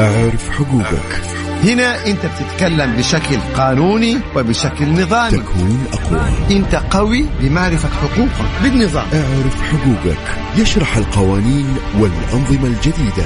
اعرف 0.00 0.50
حقوقك. 0.50 1.22
هنا 1.64 2.06
انت 2.06 2.20
بتتكلم 2.26 2.96
بشكل 2.96 3.38
قانوني 3.56 4.18
وبشكل 4.36 5.02
نظامي. 5.02 5.30
تكون 5.30 5.86
أقوى. 5.92 6.20
انت 6.50 6.74
قوي 6.90 7.26
بمعرفة 7.40 7.88
حقوقك 7.88 8.62
بالنظام. 8.62 9.04
أعرف 9.14 9.62
حقوقك. 9.62 10.18
يشرح 10.56 10.96
القوانين 10.96 11.76
والأنظمة 11.98 12.66
الجديدة. 12.66 13.24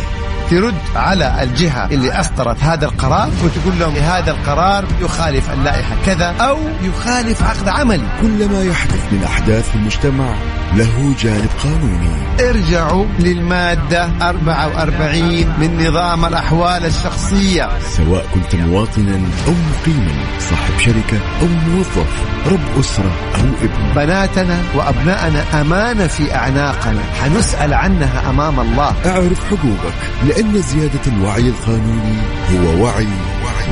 ترد 0.51 0.75
على 0.97 1.43
الجهة 1.43 1.87
اللي 1.87 2.13
أصدرت 2.21 2.63
هذا 2.63 2.85
القرار 2.85 3.31
وتقول 3.45 3.79
لهم 3.81 3.95
هذا 3.95 4.31
القرار 4.31 4.85
يخالف 5.01 5.51
اللائحة 5.51 5.97
كذا 6.07 6.27
أو 6.27 6.59
يخالف 6.83 7.43
عقد 7.43 7.69
عملي. 7.69 8.07
كل 8.21 8.49
ما 8.49 8.63
يحدث 8.65 9.13
من 9.13 9.25
أحداث 9.25 9.71
في 9.71 9.75
المجتمع 9.75 10.35
له 10.77 11.15
جانب 11.21 11.51
قانوني. 11.63 12.15
ارجعوا 12.51 13.07
للمادة 13.19 14.09
44 14.23 15.47
من 15.59 15.87
نظام 15.87 16.25
الأحوال 16.25 16.87
الشخصية. 16.87 17.69
سواء 17.97 18.27
كنت 18.35 18.55
مواطنا 18.55 19.21
أو 19.47 19.53
مقيما 19.53 20.13
صاحب 20.41 20.79
شركة 20.79 21.19
أو 21.41 21.47
موظف 21.47 22.07
رب 22.47 22.81
أسرة 22.81 23.13
أو 23.35 23.45
ابن. 23.63 23.95
بناتنا 23.97 24.63
وأبناءنا 24.75 25.61
أمانة 25.61 26.07
في 26.07 26.35
أعناقنا. 26.35 27.03
حنسأل 27.23 27.75
عنها 27.75 28.31
أمام 28.31 28.61
الله. 28.61 28.95
أعرف 29.07 29.45
حقوقك 29.45 29.99
لأن 30.27 30.63
زيادة 30.63 31.01
الوعي 31.07 31.49
القانوني 31.49 32.17
هو 32.53 32.85
وعي 32.85 33.09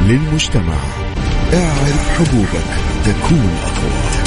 للمجتمع. 0.06 0.74
أعرف 1.54 2.10
حقوقك 2.18 2.68
تكون 3.04 3.58
أقوى. 3.64 4.21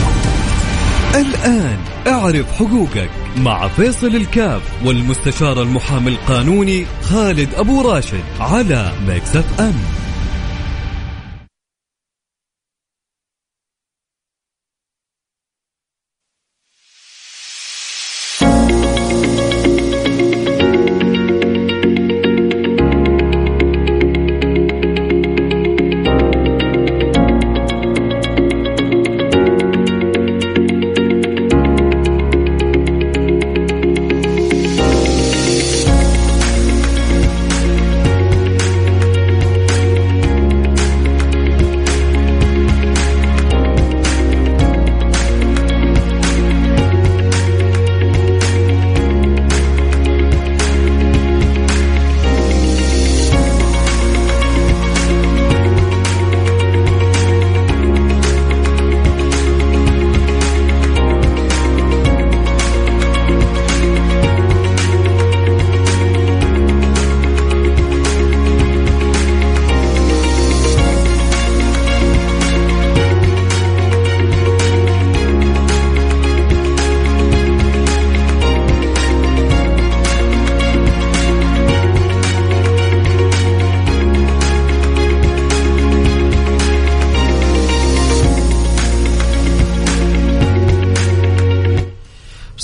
الآن 1.16 1.78
اعرف 2.08 2.52
حقوقك 2.52 3.10
مع 3.38 3.68
فيصل 3.68 4.08
الكاف 4.16 4.62
والمستشار 4.86 5.62
المحامي 5.62 6.10
القانوني 6.10 6.86
خالد 7.02 7.54
أبو 7.54 7.82
راشد 7.82 8.24
على 8.40 8.92
Mix 9.08 9.36
F 9.36 10.05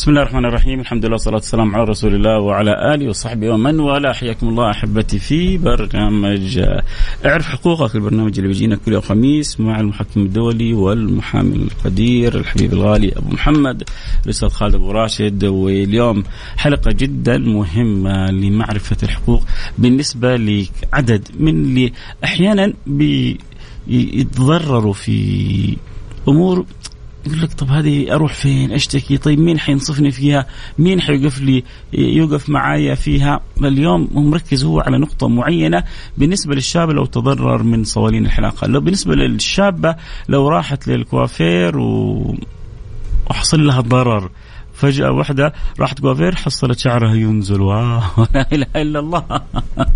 بسم 0.02 0.12
الله 0.12 0.22
الرحمن 0.22 0.46
الرحيم 0.46 0.80
الحمد 0.80 1.06
لله 1.06 1.14
والصلاة 1.14 1.36
والسلام 1.36 1.76
على 1.76 1.84
رسول 1.84 2.16
الله 2.16 2.40
وعلى 2.40 2.94
آله 2.94 3.10
وصحبه 3.10 3.50
ومن 3.50 3.80
والاه 3.80 4.14
حياكم 4.14 4.50
الله 4.50 4.72
أحبتي 4.72 5.20
في 5.20 5.58
برنامج 5.58 6.60
اعرف 7.26 7.46
حقوقك 7.46 7.96
البرنامج 7.96 8.38
اللي 8.38 8.48
بيجينا 8.48 8.76
كل 8.76 8.94
يوم 8.94 9.02
خميس 9.02 9.60
مع 9.60 9.80
المحكم 9.80 10.22
الدولي 10.22 10.74
والمحامي 10.74 11.56
القدير 11.56 12.38
الحبيب 12.38 12.74
الغالي 12.74 13.18
أبو 13.18 13.30
محمد 13.30 13.84
الأستاذ 14.26 14.50
خالد 14.50 14.76
أبو 14.76 14.92
راشد 14.92 15.46
واليوم 15.46 16.24
حلقة 16.58 16.92
جدا 16.92 17.38
مهمة 17.38 18.32
لمعرفة 18.32 18.98
الحقوق 19.04 19.44
بالنسبة 19.78 20.36
لعدد 20.38 21.28
من 21.40 21.64
اللي 21.64 21.94
أحيانا 22.24 22.74
بيتضرروا 23.88 24.94
في 24.94 25.78
أمور 26.28 26.66
يقول 27.26 27.42
لك 27.42 27.54
طب 27.54 27.68
هذه 27.68 28.16
أروح 28.16 28.34
فين؟ 28.34 28.72
أشتكي. 28.72 29.18
طيب 29.18 29.40
مين 29.40 29.60
حينصفني 29.60 30.12
فيها؟ 30.12 30.46
مين 30.80 31.02
حيوقف 31.02 31.42
لي؟ 31.42 31.64
يوقف 31.94 32.50
معايا 32.50 32.96
فيها؟ 32.96 33.42
اليوم 33.64 34.08
هو 34.16 34.22
مركز 34.22 34.64
هو 34.64 34.80
على 34.80 34.98
نقطة 34.98 35.28
معينة 35.28 35.84
بالنسبة 36.18 36.56
للشاب 36.56 36.90
لو 36.90 37.06
تضرر 37.06 37.64
من 37.64 37.84
صوالين 37.84 38.26
الحلاقة. 38.26 38.68
لو 38.68 38.80
بالنسبة 38.80 39.16
للشابة 39.16 39.96
لو 40.30 40.48
راحت 40.48 40.88
للكوافير 40.88 41.78
و... 41.78 42.36
وحصل 43.30 43.68
لها 43.68 43.82
ضرر. 43.82 44.30
فجأة 44.82 45.12
واحدة 45.12 45.54
راحت 45.80 46.00
كوافير 46.00 46.36
حصلت 46.36 46.80
شعرها 46.80 47.16
ينزل. 47.16 47.62
wow. 47.62 48.02
لا 48.36 48.48
إله 48.54 48.68
إلا 48.76 49.00
الله. 49.00 49.24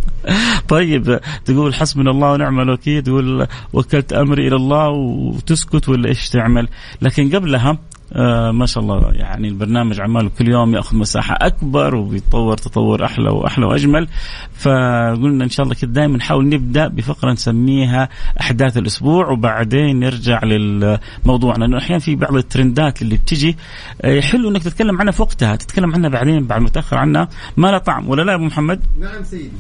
طيب 0.76 1.20
تقول 1.46 1.74
حسبنا 1.74 2.12
الله 2.12 2.32
ونعم 2.32 2.60
الوكيل. 2.60 3.04
تقول 3.04 3.48
وكلت 3.74 4.14
أمري 4.14 4.48
إلى 4.48 4.56
الله 4.56 4.90
وتسكت 4.90 5.90
ولا 5.90 6.10
إيش 6.10 6.30
تعمل؟ 6.30 6.68
لكن 7.02 7.36
قبلها 7.36 7.78
آه 8.14 8.52
ما 8.52 8.66
شاء 8.66 8.84
الله 8.84 9.12
يعني 9.14 9.48
البرنامج 9.48 10.02
عماله 10.02 10.30
كل 10.40 10.48
يوم 10.48 10.76
يأخذ 10.76 10.98
مساحة 10.98 11.38
أكبر 11.42 11.96
وبيتطور 11.96 12.58
تطور 12.58 13.06
أحلى 13.06 13.30
وأحلى 13.30 13.66
وأجمل. 13.66 14.08
فقلنا 14.54 15.44
إن 15.44 15.50
شاء 15.50 15.64
الله 15.64 15.76
كده 15.76 15.92
دائما 15.92 16.18
نحاول 16.18 16.50
نبدأ 16.50 16.88
بفقرة 16.88 17.32
نسميها 17.32 18.10
أحداث 18.42 18.78
الأسبوع 18.78 19.30
وبعدين 19.32 20.00
نرجع 20.00 20.44
للموضوع 20.44 21.56
لأنه 21.56 21.78
أحيانا 21.78 22.00
في 22.00 22.16
بعض 22.16 22.36
الترندات 22.36 23.02
اللي 23.02 23.16
بتجي 23.16 23.58
آه 24.02 24.20
حلو 24.22 24.50
إنك 24.50 24.64
تتكلم 24.64 25.00
عنها 25.00 25.12
في 25.12 25.22
وقتها 25.22 25.56
تتكلم 25.56 25.96
عنها 25.96 26.10
بعدين 26.10 26.48
بعد 26.48 26.62
ما 26.62 26.70
تأخر 26.70 26.98
عنها 26.98 27.30
ما 27.58 27.68
لها 27.68 27.78
طعم. 27.80 28.10
ولا 28.10 28.22
لا 28.22 28.32
يا 28.32 28.38
أبو 28.38 28.46
محمد؟ 28.46 28.82
نعم 29.00 29.24
سيدي. 29.24 29.52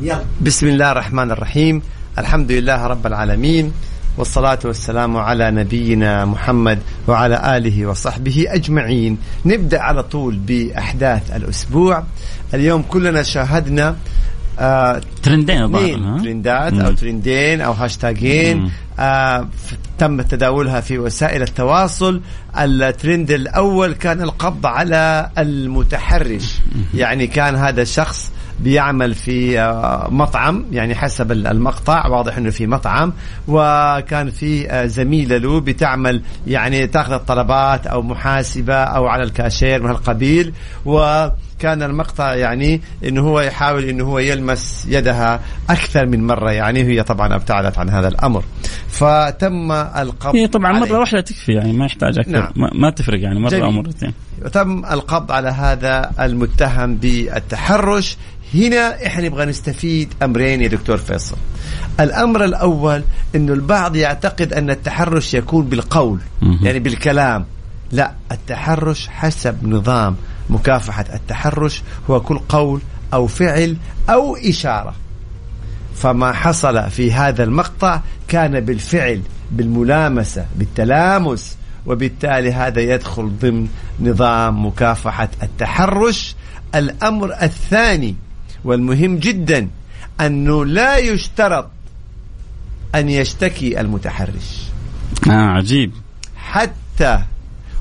يلا. 0.00 0.24
بسم 0.40 0.68
الله 0.68 0.92
الرحمن 0.92 1.30
الرحيم. 1.30 1.82
الحمد 2.18 2.52
لله 2.52 2.86
رب 2.86 3.06
العالمين. 3.06 3.72
والصلاة 4.18 4.58
والسلام 4.64 5.16
على 5.16 5.50
نبينا 5.50 6.24
محمد 6.24 6.78
وعلى 7.08 7.56
آله 7.56 7.86
وصحبه 7.86 8.44
أجمعين 8.48 9.18
نبدأ 9.44 9.80
على 9.80 10.02
طول 10.02 10.36
بأحداث 10.36 11.36
الأسبوع 11.36 12.02
اليوم 12.54 12.82
كلنا 12.82 13.22
شاهدنا 13.22 13.96
آه 14.58 15.00
ترندين؟ 15.22 16.22
ترندات. 16.22 16.72
أو 16.72 16.92
ترندين 16.92 17.60
أو 17.60 17.72
هاشتاجين. 17.72 18.70
آه 18.98 19.48
تم 19.98 20.20
تداولها 20.22 20.80
في 20.80 20.98
وسائل 20.98 21.42
التواصل 21.42 22.20
الترند 22.58 23.30
الأول 23.30 23.92
كان 23.92 24.22
القبض 24.22 24.66
على 24.66 25.30
المتحرش 25.38 26.60
يعني 26.94 27.26
كان 27.26 27.54
هذا 27.54 27.82
الشخص 27.82 28.30
بيعمل 28.60 29.14
في 29.14 29.60
آه، 29.60 30.08
مطعم 30.10 30.64
يعني 30.72 30.94
حسب 30.94 31.32
ال- 31.32 31.46
المقطع 31.46 32.06
واضح 32.06 32.36
إنه 32.36 32.50
في 32.50 32.66
مطعم 32.66 33.12
وكان 33.48 34.30
في 34.30 34.70
آه، 34.70 34.86
زميلة 34.86 35.36
له 35.36 35.60
بتعمل 35.60 36.22
يعني 36.46 36.86
تأخذ 36.86 37.12
الطلبات 37.12 37.86
أو 37.86 38.02
محاسبة 38.02 38.74
أو 38.74 39.06
على 39.06 39.22
الكاشير 39.22 39.82
من 39.82 39.88
هالقبيل 39.88 40.52
وكان 40.84 41.82
المقطع 41.82 42.34
يعني 42.34 42.80
إنه 43.04 43.20
هو 43.28 43.40
يحاول 43.40 43.84
إنه 43.84 44.04
هو 44.04 44.18
يلمس 44.18 44.86
يدها 44.90 45.40
أكثر 45.70 46.06
من 46.06 46.26
مرة 46.26 46.50
يعني 46.50 46.82
هي 46.82 47.02
طبعا 47.02 47.34
أبتعدت 47.34 47.78
عن 47.78 47.90
هذا 47.90 48.08
الأمر 48.08 48.44
فتم 48.88 49.72
القبض 49.72 50.36
هي 50.36 50.46
طبعا 50.46 50.66
عليه. 50.76 50.80
مره 50.90 50.98
واحدة 50.98 51.20
تكفي 51.20 51.52
يعني 51.52 51.72
ما 51.72 51.86
يحتاج 51.86 52.18
أكثر 52.18 52.30
نعم. 52.32 52.52
ما, 52.56 52.70
ما 52.74 52.90
تفرق 52.90 53.20
يعني 53.20 53.40
مرة. 53.40 53.64
أو 53.64 53.70
مرتين 53.70 54.12
تم 54.52 54.84
القبض 54.84 55.32
على 55.32 55.48
هذا 55.48 56.10
المتهم 56.20 56.96
بالتحرش. 56.96 58.16
هنا 58.54 59.06
إحنا 59.06 59.22
نبغى 59.26 59.44
نستفيد 59.44 60.14
أمرين 60.22 60.62
يا 60.62 60.68
دكتور 60.68 60.96
فيصل. 60.96 61.36
الأمر 62.00 62.44
الأول 62.44 63.04
إنه 63.34 63.52
البعض 63.52 63.96
يعتقد 63.96 64.52
أن 64.52 64.70
التحرش 64.70 65.34
يكون 65.34 65.66
بالقول. 65.66 66.18
يعني 66.62 66.78
بالكلام. 66.78 67.44
لا 67.92 68.12
التحرش 68.32 69.08
حسب 69.08 69.66
نظام 69.66 70.16
مكافحة. 70.50 71.04
التحرش 71.14 71.82
هو 72.10 72.20
كل 72.20 72.38
قول 72.38 72.80
أو 73.14 73.26
فعل 73.26 73.76
أو 74.10 74.36
إشارة. 74.36 74.94
فما 75.94 76.32
حصل 76.32 76.90
في 76.90 77.12
هذا 77.12 77.44
المقطع 77.44 78.00
كان 78.28 78.60
بالفعل 78.60 79.20
بالملامسة 79.50 80.46
بالتلامس. 80.56 81.56
وبالتالي 81.86 82.52
هذا 82.52 82.80
يدخل 82.80 83.30
ضمن 83.40 83.68
نظام 84.00 84.66
مكافحة 84.66 85.28
التحرش 85.42 86.34
الأمر 86.74 87.32
الثاني 87.42 88.16
والمهم 88.64 89.16
جدا 89.16 89.68
أنه 90.20 90.64
لا 90.66 90.98
يشترط 90.98 91.70
أن 92.94 93.08
يشتكي 93.08 93.80
المتحرش 93.80 94.62
آه 95.30 95.32
عجيب 95.32 95.92
حتى 96.36 97.18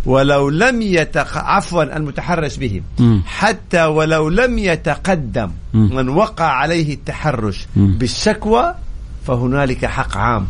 ولو 0.06 0.50
لم 0.50 0.82
يتق... 0.82 1.38
عفوا 1.38 1.98
المتحرش 1.98 2.58
بهم 2.58 2.82
مم. 3.00 3.22
حتى 3.26 3.84
ولو 3.84 4.30
لم 4.30 4.58
يتقدم 4.60 5.52
مم. 5.74 5.96
من 5.96 6.10
وقع 6.10 6.46
عليه 6.46 6.94
التحرش 6.94 7.66
مم. 7.76 7.98
بالشكوى 7.98 8.76
فهنالك 9.28 9.86
حق 9.86 10.18
عام 10.18 10.48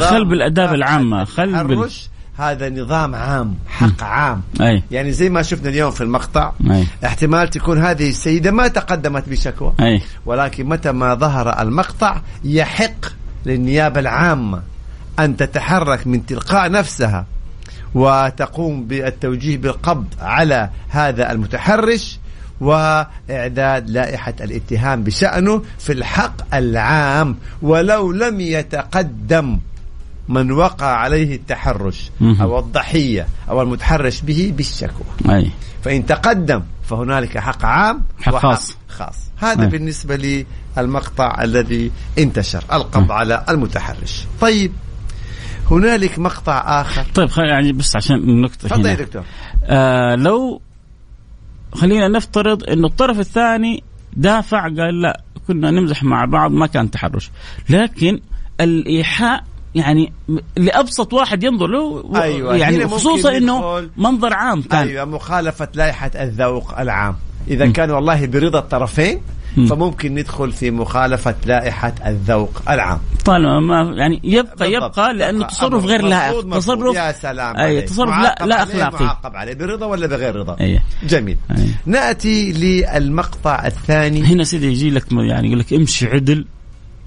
خل 0.00 0.24
بالآداب 0.28 0.74
مكافحة 0.74 0.74
العامة، 0.74 1.24
خل 1.24 1.52
بال- 1.64 1.90
هذا 2.38 2.70
نظام 2.70 3.14
عام 3.14 3.54
حق 3.68 4.02
عام. 4.02 4.42
أي. 4.60 4.82
يعني 4.90 5.12
زي 5.12 5.28
ما 5.28 5.42
شفنا 5.42 5.68
اليوم 5.68 5.90
في 5.90 6.00
المقطع 6.00 6.52
أي. 6.70 6.86
احتمال 7.04 7.50
تكون 7.50 7.84
هذه 7.84 8.10
السيدة 8.10 8.50
ما 8.50 8.68
تقدمت 8.68 9.28
بشكوى 9.28 9.74
أي. 9.80 10.02
ولكن 10.26 10.66
متى 10.68 10.92
ما 10.92 11.14
ظهر 11.14 11.62
المقطع 11.62 12.20
يحق 12.44 13.06
للنيابة 13.46 14.00
العامة 14.00 14.62
أن 15.18 15.36
تتحرك 15.36 16.06
من 16.06 16.26
تلقاء 16.26 16.70
نفسها 16.70 17.26
وتقوم 17.94 18.84
بالتوجيه 18.84 19.56
بالقبض 19.56 20.06
على 20.20 20.70
هذا 20.88 21.32
المتحرش 21.32 22.18
وإعداد 22.60 23.90
لائحة 23.90 24.34
الاتهام 24.40 25.04
بشأنه 25.04 25.62
في 25.78 25.92
الحق 25.92 26.54
العام 26.54 27.36
ولو 27.62 28.12
لم 28.12 28.40
يتقدم. 28.40 29.58
من 30.28 30.52
وقع 30.52 30.86
عليه 30.86 31.36
التحرش. 31.36 32.10
أو 32.22 32.58
الضحية 32.58 33.28
أو 33.48 33.62
المتحرش 33.62 34.20
به 34.20 34.52
بالشكوى. 34.56 35.34
أي. 35.36 35.50
فإن 35.84 36.06
تقدم 36.06 36.62
فهنالك 36.82 37.38
حق 37.38 37.64
عام 37.64 38.02
حق 38.22 38.36
خاص. 38.36 38.76
خاص. 38.88 39.16
هذا 39.36 39.62
أي. 39.62 39.68
بالنسبة 39.68 40.44
للمقطع 40.76 41.42
الذي 41.42 41.90
انتشر 42.18 42.64
القبض 42.72 43.12
على 43.12 43.44
المتحرش. 43.48 44.24
طيب 44.40 44.72
هنالك 45.70 46.18
مقطع 46.18 46.80
آخر. 46.80 47.04
طيب 47.14 47.28
يعني 47.36 47.72
بس 47.72 47.96
عشان 47.96 48.16
النقطة 48.16 48.68
تفضل 48.68 48.86
يا 48.86 48.94
دكتور. 48.94 49.24
آه 49.64 50.14
لو 50.14 50.60
خلينا 51.74 52.08
نفترض 52.08 52.70
إنه 52.70 52.86
الطرف 52.86 53.18
الثاني 53.18 53.82
دافع 54.16 54.62
قال 54.62 55.02
لا 55.02 55.20
كنا 55.48 55.70
نمزح 55.70 56.02
مع 56.02 56.24
بعض 56.24 56.50
ما 56.50 56.66
كان 56.66 56.90
تحرش. 56.90 57.30
لكن 57.68 58.20
الإيحاء 58.60 59.44
يعني 59.74 60.12
م- 60.28 60.38
لأبسط 60.56 61.12
واحد 61.12 61.44
ينظر 61.44 61.66
له 61.66 62.04
أيوة، 62.22 62.56
يعني 62.56 62.86
خصوصا 62.88 63.36
إنه 63.36 63.88
منظر 63.96 64.32
عام 64.34 64.62
كان 64.62 64.88
أيوة 64.88 65.04
مخالفة 65.04 65.68
لائحة 65.74 66.10
الذوق 66.20 66.78
العام 66.78 67.16
إذا 67.48 67.66
كان 67.70 67.90
والله 67.90 68.26
برضا 68.26 68.58
الطرفين 68.58 69.20
م. 69.56 69.66
فممكن 69.66 70.14
ندخل 70.14 70.52
في 70.52 70.70
مخالفة 70.70 71.34
لائحة 71.46 71.94
الذوق 72.06 72.62
العام 72.68 72.98
طالما 73.24 73.60
ما 73.60 73.96
يعني 73.96 74.20
يبقى 74.24 74.56
بالضبط. 74.70 74.98
يبقى 74.98 75.14
لأنه 75.14 75.38
يبقى 75.38 75.48
تصرف 75.50 75.84
غير 75.84 76.02
لائق. 76.02 76.56
تصرف 76.58 76.96
يا 76.96 77.12
سلام 77.12 77.56
عليك. 77.56 77.88
تصرف 77.88 78.08
لا 78.08 78.34
لا 78.46 78.54
عليه، 78.54 78.62
اخلاقي 78.62 79.04
معاقب 79.04 79.36
عليه 79.36 79.54
برضا 79.54 79.86
ولا 79.86 80.06
بغير 80.06 80.36
رضا 80.36 80.56
أي. 80.60 80.80
جميل 81.08 81.36
أي. 81.50 81.66
نأتي 81.86 82.52
للمقطع 82.52 83.66
الثاني 83.66 84.22
هنا 84.24 84.44
سيدي 84.44 84.66
يجي 84.66 84.90
لك 84.90 85.12
يعني 85.12 85.46
يقول 85.48 85.58
لك 85.60 85.72
امشي 85.72 86.06
عدل 86.06 86.44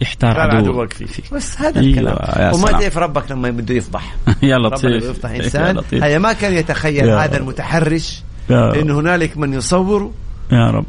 يحتار 0.01 0.39
عدوك 0.39 0.93
فيك 0.93 1.33
بس 1.33 1.61
هذا 1.61 1.79
أيوة، 1.79 1.89
الكلام. 1.89 2.53
وما. 2.53 2.71
تعرف 2.71 2.97
ربك 2.97 3.31
لما 3.31 3.49
بده 3.49 3.75
يفضح. 3.75 4.15
يا 4.43 4.57
لطيف. 4.57 5.03
يفضح 5.03 5.31
يا 5.31 5.43
إنسان. 5.43 5.81
هيا 5.93 6.17
ما 6.17 6.33
كان 6.33 6.53
يتخيل 6.53 7.09
هذا. 7.09 7.37
المتحرش 7.37 8.23
يا 8.49 8.81
انه 8.81 8.99
هنالك 8.99 9.37
من 9.37 9.53
يصور 9.53 10.11
يا 10.51 10.71
رب. 10.71 10.85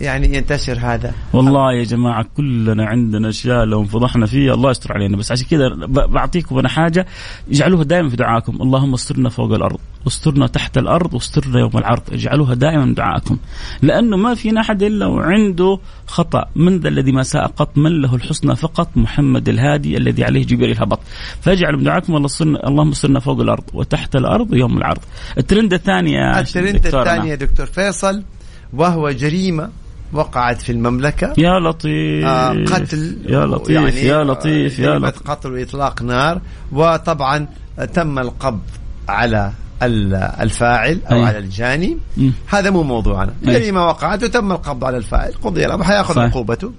ويعني 0.00 0.36
ينتشر 0.36 0.78
هذا. 0.80 1.14
والله 1.32 1.72
يا 1.72 1.84
جماعة 1.84 2.26
كلنا 2.36 2.86
عندنا 2.86 3.28
أشياء 3.28 3.64
لو 3.64 3.80
انفضحنا 3.80 4.26
فيها 4.26 4.54
الله 4.54 4.70
يستر 4.70 4.92
علينا. 4.92 5.16
بس 5.16 5.32
عشان 5.32 5.46
كذا 5.50 5.68
بعطيكم 5.88 6.58
أنا 6.58 6.68
حاجة 6.68 7.06
اجعلوها 7.50 7.84
دائما 7.84 8.08
في 8.08 8.16
دعائكم 8.16 8.62
اللهم 8.62 8.94
استرنا 8.94 9.28
فوق 9.28 9.52
الأرض 9.52 9.78
واسترنا 10.04 10.46
تحت 10.46 10.78
الأرض 10.78 11.14
واسترنا 11.14 11.60
يوم 11.60 11.70
العرض. 11.74 12.02
اجعلوها 12.12 12.54
دائما 12.54 12.94
دعائكم 12.94 13.38
لأنه 13.82 14.16
ما 14.16 14.34
فينا 14.34 14.60
أحد 14.60 14.82
إلا 14.82 15.06
وعنده 15.06 15.78
خطأ. 16.06 16.44
من 16.56 16.78
ذا 16.78 16.88
الذي 16.88 17.12
ما 17.12 17.22
ساء 17.22 17.46
قط 17.46 17.78
من 17.78 18.02
له 18.02 18.14
الحسنى 18.14 18.56
فقط؟ 18.56 18.88
محمد 18.96 19.48
الهادي 19.48 19.96
الذي 19.96 20.24
عليه 20.24 20.46
جبريل 20.46 20.70
الهبط 20.70 21.00
فاجعلوا 21.40 21.80
دعائكم 21.80 22.16
اللهم 22.66 22.90
استرنا 22.90 23.20
فوق 23.20 23.40
الأرض 23.40 23.64
وتحت 23.74 24.16
الأرض 24.16 24.52
ويوم 24.52 24.78
العرض. 24.78 25.00
الترند 25.38 25.72
الثاني 25.72 26.12
يا 26.12 26.40
الترند. 26.40 26.86
الثاني 26.86 27.28
يا 27.28 27.34
دكتور 27.34 27.66
فيصل 27.66 28.22
وهو 28.72 29.10
جريمة 29.10 29.70
وقعت 30.12 30.62
في 30.62 30.72
المملكة 30.72 31.32
يا 31.38 31.60
لطيف 31.60 32.24
آه، 32.26 32.64
قتل 32.64 33.18
يا 33.26 33.46
لطيف 33.46 33.94
يا 33.96 34.24
لطيف 34.24 34.78
يا 34.78 34.98
لطيف 34.98 35.30
قتل 35.30 35.52
وإطلاق 35.52 36.02
نار 36.02 36.40
وطبعا 36.72 37.46
تم 37.94 38.18
القبض 38.18 38.60
على 39.08 39.52
ال- 39.82 40.14
الفاعل 40.14 41.00
أو 41.10 41.16
أي. 41.16 41.24
على 41.24 41.38
الجاني 41.38 41.98
مم. 42.16 42.32
هذا 42.46 42.70
مو 42.70 42.82
موضوعنا 42.82 43.32
أي. 43.48 43.52
جريمة 43.52 43.86
وقعت 43.86 44.24
وتم 44.24 44.52
القبض 44.52 44.84
على 44.84 44.96
الفاعل 44.96 45.32
قضي 45.44 45.66
الأمر 45.66 45.84
حيأخذ. 45.84 46.18
عقوبته 46.18 46.72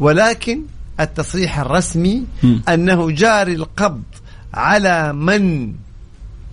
ولكن 0.00 0.60
التصريح 1.00 1.58
الرسمي 1.58 2.24
مم. 2.42 2.62
أنه 2.68 3.10
جاري 3.10 3.54
القبض 3.54 4.02
على 4.54 5.12
من 5.12 5.72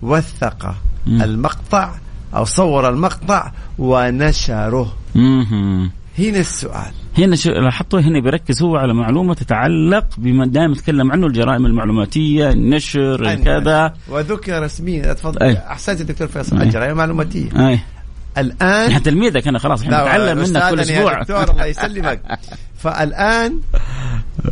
وثق 0.02 0.74
مم. 1.06 1.22
المقطع 1.22 1.90
أو 2.36 2.44
صور 2.44 2.88
المقطع 2.88 3.50
ونشره 3.78 4.92
مهم. 5.14 5.90
هنا 6.18 6.38
السؤال. 6.38 6.92
هنا 7.18 7.36
شو 7.36 7.50
لاحظتوا 7.50 8.00
هنا 8.00 8.20
بيركز 8.20 8.62
هو 8.62 8.76
على 8.76 8.94
معلومة 8.94 9.34
تتعلق 9.34 10.06
بما 10.18 10.46
دائما 10.46 10.72
يتكلم 10.72 11.12
عنه 11.12 11.26
الجرائم 11.26 11.66
المعلوماتية 11.66 12.50
النشر 12.50 13.34
كذا 13.34 13.94
وذكر 14.08 14.62
رسميا 14.62 15.12
تفضل. 15.12 15.42
أي. 15.42 15.56
أحسنت 15.58 16.02
دكتور 16.02 16.28
فيصل. 16.28 16.58
أي. 16.58 16.62
الجرائم 16.62 16.90
المعلوماتية. 16.90 17.68
أي. 17.68 17.80
الان 18.38 18.88
إحنا 18.88 18.98
تلميذك 18.98 19.48
أنا 19.48 19.58
خلاص 19.58 19.82
إحنا 19.82 20.02
نتعلم 20.02 20.38
منك 20.38 20.70
كل 20.70 20.78
يا 20.78 20.82
أسبوع. 20.82 21.22
دكتور 21.22 21.50
الله 21.50 21.64
يسلمك. 21.64 22.20
فالآن 22.82 23.60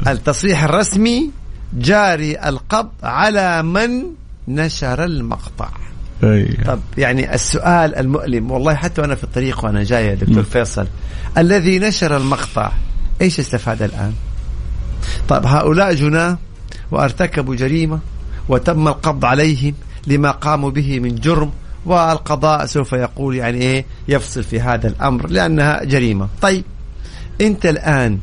التصريح 0.09 0.65
الرسمي 0.65 1.31
جاري 1.75 2.49
القبض 2.49 2.93
على 3.03 3.63
من 3.63 4.03
نشر 4.49 5.05
المقطع. 5.05 5.69
طب 6.67 6.81
يعني 6.99 7.35
السؤال 7.35 7.95
المؤلم 7.95 8.51
والله 8.51 8.75
حتى 8.75 9.01
وأنا 9.01 9.15
في 9.15 9.25
الطريق 9.25 9.65
وأنا 9.65 9.85
جاي 9.85 10.07
يا 10.07 10.15
دكتور 10.15 10.39
م. 10.41 10.43
فيصل 10.43 10.87
الذي 11.39 11.79
نشر 11.79 12.17
المقطع 12.17 12.73
إيش 13.21 13.41
استفاد 13.41 13.83
الآن؟ 13.83 14.13
طيب 15.29 15.47
هؤلاء 15.47 15.95
جناه 15.95 16.39
وأرتكبوا 16.91 17.55
جريمة 17.55 17.99
وتم 18.49 18.89
القبض 18.89 19.25
عليهم 19.25 19.75
لما 20.07 20.31
قاموا 20.31 20.71
به 20.71 21.01
من 21.01 21.15
جرم 21.15 21.51
والقضاء 21.87 22.67
سوف 22.67 22.93
يقول 22.93 23.37
يعني 23.37 23.59
إيه 23.59 23.85
يفصل 24.09 24.43
في 24.43 24.61
هذا 24.61 24.89
الأمر 24.89 25.29
لأنها 25.29 25.85
جريمة. 25.85 26.29
طيب 26.43 26.65
أنت 27.41 27.67
الآن 27.67 28.19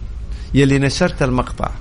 يلي 0.54 0.80
نشرت 0.80 1.24
المقطع 1.24 1.72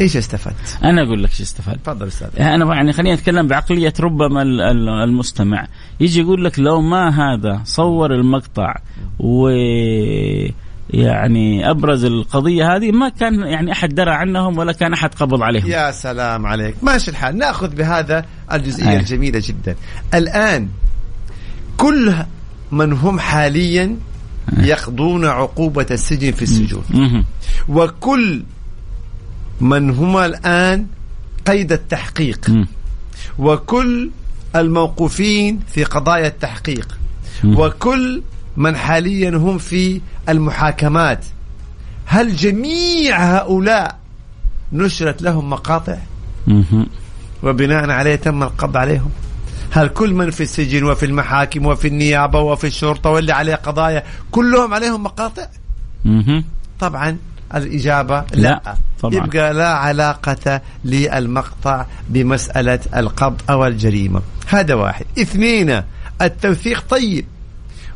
إيش 0.00 0.16
استفدت؟ 0.16 0.78
أنا 0.84 1.02
أقول 1.02 1.22
لك 1.22 1.30
شو 1.30 1.42
استفاد 1.42 1.78
تفضل 1.84 2.06
أستاذ. 2.06 2.28
أنا 2.40 2.74
يعني 2.74 2.92
خلينا 2.92 3.14
نتكلم 3.14 3.46
بعقلية 3.46 3.92
ربما 4.00 4.42
ال- 4.42 4.60
ال- 4.60 4.88
المستمع. 4.88 5.66
يجي 6.00 6.20
يقول 6.20 6.44
لك 6.44 6.58
لو 6.58 6.80
ما 6.80 7.08
هذا 7.08 7.60
صور 7.64 8.14
المقطع 8.14 8.74
و 9.18 9.48
يعني 10.90 11.70
أبرز 11.70 12.04
القضية 12.04 12.76
هذه 12.76 12.92
ما 12.92 13.08
كان 13.08 13.34
يعني 13.40 13.72
أحد 13.72 13.94
درى 13.94 14.10
عنهم 14.10 14.58
ولا 14.58 14.72
كان 14.72 14.92
أحد 14.92 15.14
قبض 15.14 15.42
عليهم. 15.42 15.66
يا 15.70 15.90
سلام 15.90 16.46
عليك. 16.46 16.74
ماشي 16.82 17.10
الحال. 17.10 17.38
نأخذ 17.38 17.74
بهذا 17.76 18.24
الجزئية 18.52 18.90
أي. 18.90 18.96
الجميلة 19.00 19.42
جدا. 19.44 19.76
الآن 20.14 20.68
كل 21.76 22.14
من 22.72 22.92
هم 22.92 23.18
حاليا 23.20 23.96
يقضون 24.58 25.24
عقوبة 25.24 25.86
السجن 25.90 26.30
في 26.32 26.42
السجون. 26.42 26.84
وكل 27.68 28.42
من 29.60 29.90
هم 29.90 30.16
الآن 30.16 30.86
قيد 31.46 31.72
التحقيق 31.72 32.50
مم. 32.50 32.66
وكل 33.38 34.10
الموقوفين 34.56 35.60
في 35.68 35.84
قضايا 35.84 36.26
التحقيق 36.26 36.98
مم. 37.44 37.58
وكل 37.58 38.22
من 38.56 38.76
حاليا 38.76 39.30
هم 39.30 39.58
في 39.58 40.00
المحاكمات 40.28 41.24
هل 42.06 42.36
جميع 42.36 43.36
هؤلاء 43.36 43.98
نشرت 44.72 45.22
لهم 45.22 45.50
مقاطع 45.50 45.96
مهم. 46.46 46.86
وبناء 47.42 47.90
عليه 47.90 48.16
تم 48.16 48.42
القبض 48.42 48.76
عليهم 48.76 49.10
هل 49.70 49.88
كل 49.88 50.14
من 50.14 50.30
في 50.30 50.42
السجن 50.42 50.84
وفي 50.84 51.06
المحاكم 51.06 51.66
وفي 51.66 51.88
النيابة 51.88 52.40
وفي 52.40 52.66
الشرطة 52.66 53.10
واللي 53.10 53.32
عليه 53.32 53.54
قضايا 53.54 54.02
كلهم 54.30 54.74
عليهم 54.74 55.02
مقاطع 55.02 55.46
مهم. 56.04 56.44
طبعا 56.80 57.16
الإجابة 57.54 58.24
لا, 58.34 58.40
لا. 58.64 58.74
طبعا. 59.00 59.14
يبقى 59.14 59.54
لا 59.54 59.68
علاقة 59.68 60.60
للمقطع 60.84 61.86
بمسألة 62.08 62.80
القبض 62.96 63.40
أو 63.50 63.66
الجريمة 63.66 64.22
هذا 64.48 64.74
واحد 64.74 65.04
اثنين 65.18 65.82
التوثيق 66.22 66.84
طيب 66.88 67.24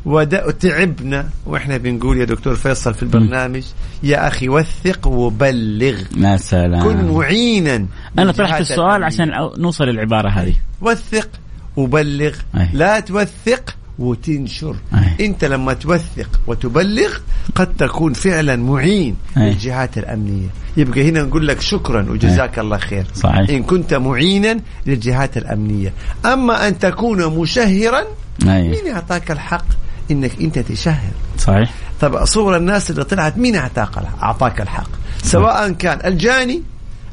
وتعبنا 0.05 1.29
وإحنا 1.45 1.77
بنقول 1.77 2.17
يا 2.17 2.25
دكتور 2.25 2.55
فيصل 2.55 2.93
في 2.93 3.03
البرنامج 3.03 3.63
يا 4.03 4.27
أخي 4.27 4.49
وثق 4.49 5.07
وبلغ 5.07 6.01
يا 6.17 6.37
سلام 6.37 6.83
كن 6.83 7.11
معينا 7.11 7.85
أنا 8.19 8.31
طرحت 8.31 8.61
السؤال. 8.61 9.03
عشان 9.03 9.31
نوصل 9.57 9.83
للعبارة 9.83 10.29
هذه 10.29 10.53
وثق 10.81 11.29
وبلغ 11.75 12.33
أي. 12.57 12.69
لا 12.73 12.99
توثق 12.99 13.75
وتنشر. 14.01 14.75
أي. 14.93 15.25
أنت 15.25 15.45
لما 15.45 15.73
توثق 15.73 16.39
وتبلغ 16.47 17.17
قد 17.55 17.73
تكون 17.77 18.13
فعلا 18.13 18.55
معين 18.55 19.15
أي. 19.37 19.49
للجهات 19.49 19.97
الأمنية. 19.97 20.47
يبقى 20.77 21.09
هنا 21.09 21.23
نقول 21.23 21.47
لك 21.47 21.61
شكرا 21.61 22.09
وجزاك 22.09 22.59
الله 22.59 22.77
خير. 22.77 23.05
صحيح. 23.13 23.49
إن 23.49 23.63
كنت 23.63 23.93
معينا 23.93 24.59
للجهات 24.85 25.37
الأمنية. 25.37 25.93
أما 26.25 26.67
أن 26.67 26.79
تكون 26.79 27.39
مشهرا 27.39 28.03
أي. 28.43 28.69
مين 28.69 28.93
اعطاك 28.93 29.31
الحق 29.31 29.65
إنك 30.11 30.31
أنت 30.41 30.59
تشهر؟ 30.59 31.11
صحيح. 31.37 31.73
طب 32.01 32.25
صور 32.25 32.57
الناس 32.57 32.91
اللي 32.91 33.03
طلعت 33.03 33.37
مين 33.37 33.55
اعطاك 33.55 33.97
أعطاك 34.21 34.61
الحق؟ 34.61 34.89
سواء 35.23 35.71
كان 35.71 35.99
الجاني 36.05 36.61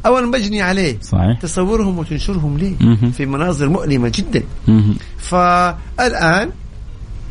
أو 0.07 0.19
المجني 0.19 0.63
عليه. 0.63 0.99
صحيح. 1.03 1.39
تصورهم 1.43 1.99
وتنشرهم 1.99 2.59
ليه؟ 2.59 2.75
مهم. 2.81 3.11
في 3.11 3.27
مناظر 3.27 3.69
مؤلمة 3.69 4.13
جدا. 4.15 4.43
مهم. 4.69 4.97
فالآن 5.19 6.51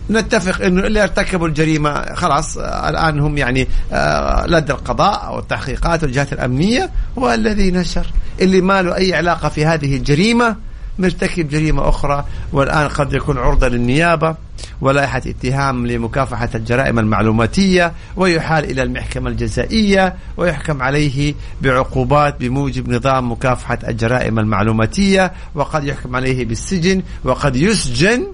نتفق 0.09 0.65
إنه 0.65 0.87
اللي 0.87 1.03
ارتكبوا 1.03 1.47
الجريمة 1.47 2.13
خلاص 2.13 2.57
آه، 2.57 2.89
الآن 2.89 3.19
هم 3.19 3.37
يعني 3.37 3.67
آه، 3.91 4.45
لدى 4.47 4.73
القضاء 4.73 5.27
أو 5.27 5.39
التحقيقات 5.39 6.03
والجهات 6.03 6.33
الأمنية 6.33 6.89
والذي 7.15 7.71
نشر 7.71 8.05
اللي 8.41 8.61
ما 8.61 8.81
له 8.81 8.95
أي 8.95 9.13
علاقة 9.13 9.49
في 9.49 9.65
هذه 9.65 9.97
الجريمة 9.97 10.55
مرتكب 10.99 11.49
جريمة 11.49 11.89
أخرى 11.89 12.25
والآن 12.53 12.87
قد 12.87 13.13
يكون 13.13 13.37
عرضة 13.37 13.67
للنيابة 13.67 14.35
ولائحه 14.81 15.17
اتهام 15.17 15.87
لمكافحة 15.87 16.49
الجرائم 16.55 16.99
المعلوماتية 16.99 17.93
ويحال 18.15 18.63
إلى 18.63 18.83
المحكمة 18.83 19.29
الجزائية 19.29 20.15
ويحكم 20.37 20.81
عليه 20.81 21.33
بعقوبات 21.61 22.39
بموجب 22.39 22.89
نظام 22.89 23.31
مكافحة 23.31 23.79
الجرائم 23.87 24.39
المعلوماتية 24.39 25.31
وقد 25.55 25.83
يحكم 25.83 26.15
عليه 26.15 26.45
بالسجن 26.45 27.03
وقد 27.23 27.55
يسجن 27.55 28.27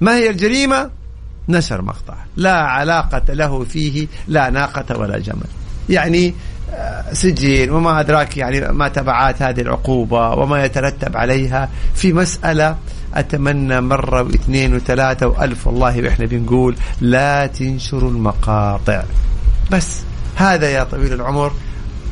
ما 0.00 0.16
هي 0.16 0.30
الجريمة؟ 0.30 1.01
نشر 1.48 1.82
مقطع. 1.82 2.14
لا 2.36 2.54
علاقة 2.54 3.34
له 3.34 3.64
فيه 3.64 4.06
لا 4.28 4.50
ناقة 4.50 4.98
ولا 4.98 5.18
جمل. 5.18 5.46
يعني 5.88 6.34
آه، 6.70 7.12
سجين 7.12 7.70
وما 7.70 8.00
أدراك 8.00 8.36
يعني 8.36 8.60
ما 8.60 8.88
تبعات 8.88 9.42
هذه 9.42 9.60
العقوبة 9.60 10.30
وما 10.30 10.64
يترتب 10.64 11.16
عليها. 11.16 11.68
في 11.94 12.12
مسألة 12.12 12.76
أتمنى 13.14 13.80
مرة 13.80 14.22
واثنين 14.22 14.74
وثلاثة 14.74 15.26
وألف 15.26 15.66
والله 15.66 16.02
وإحنا 16.02 16.26
بنقول 16.26 16.76
لا 17.00 17.46
تنشروا 17.46 18.10
المقاطع. 18.10 19.02
بس 19.70 20.00
هذا 20.36 20.70
يا 20.70 20.84
طويل 20.84 21.12
العمر. 21.12 21.52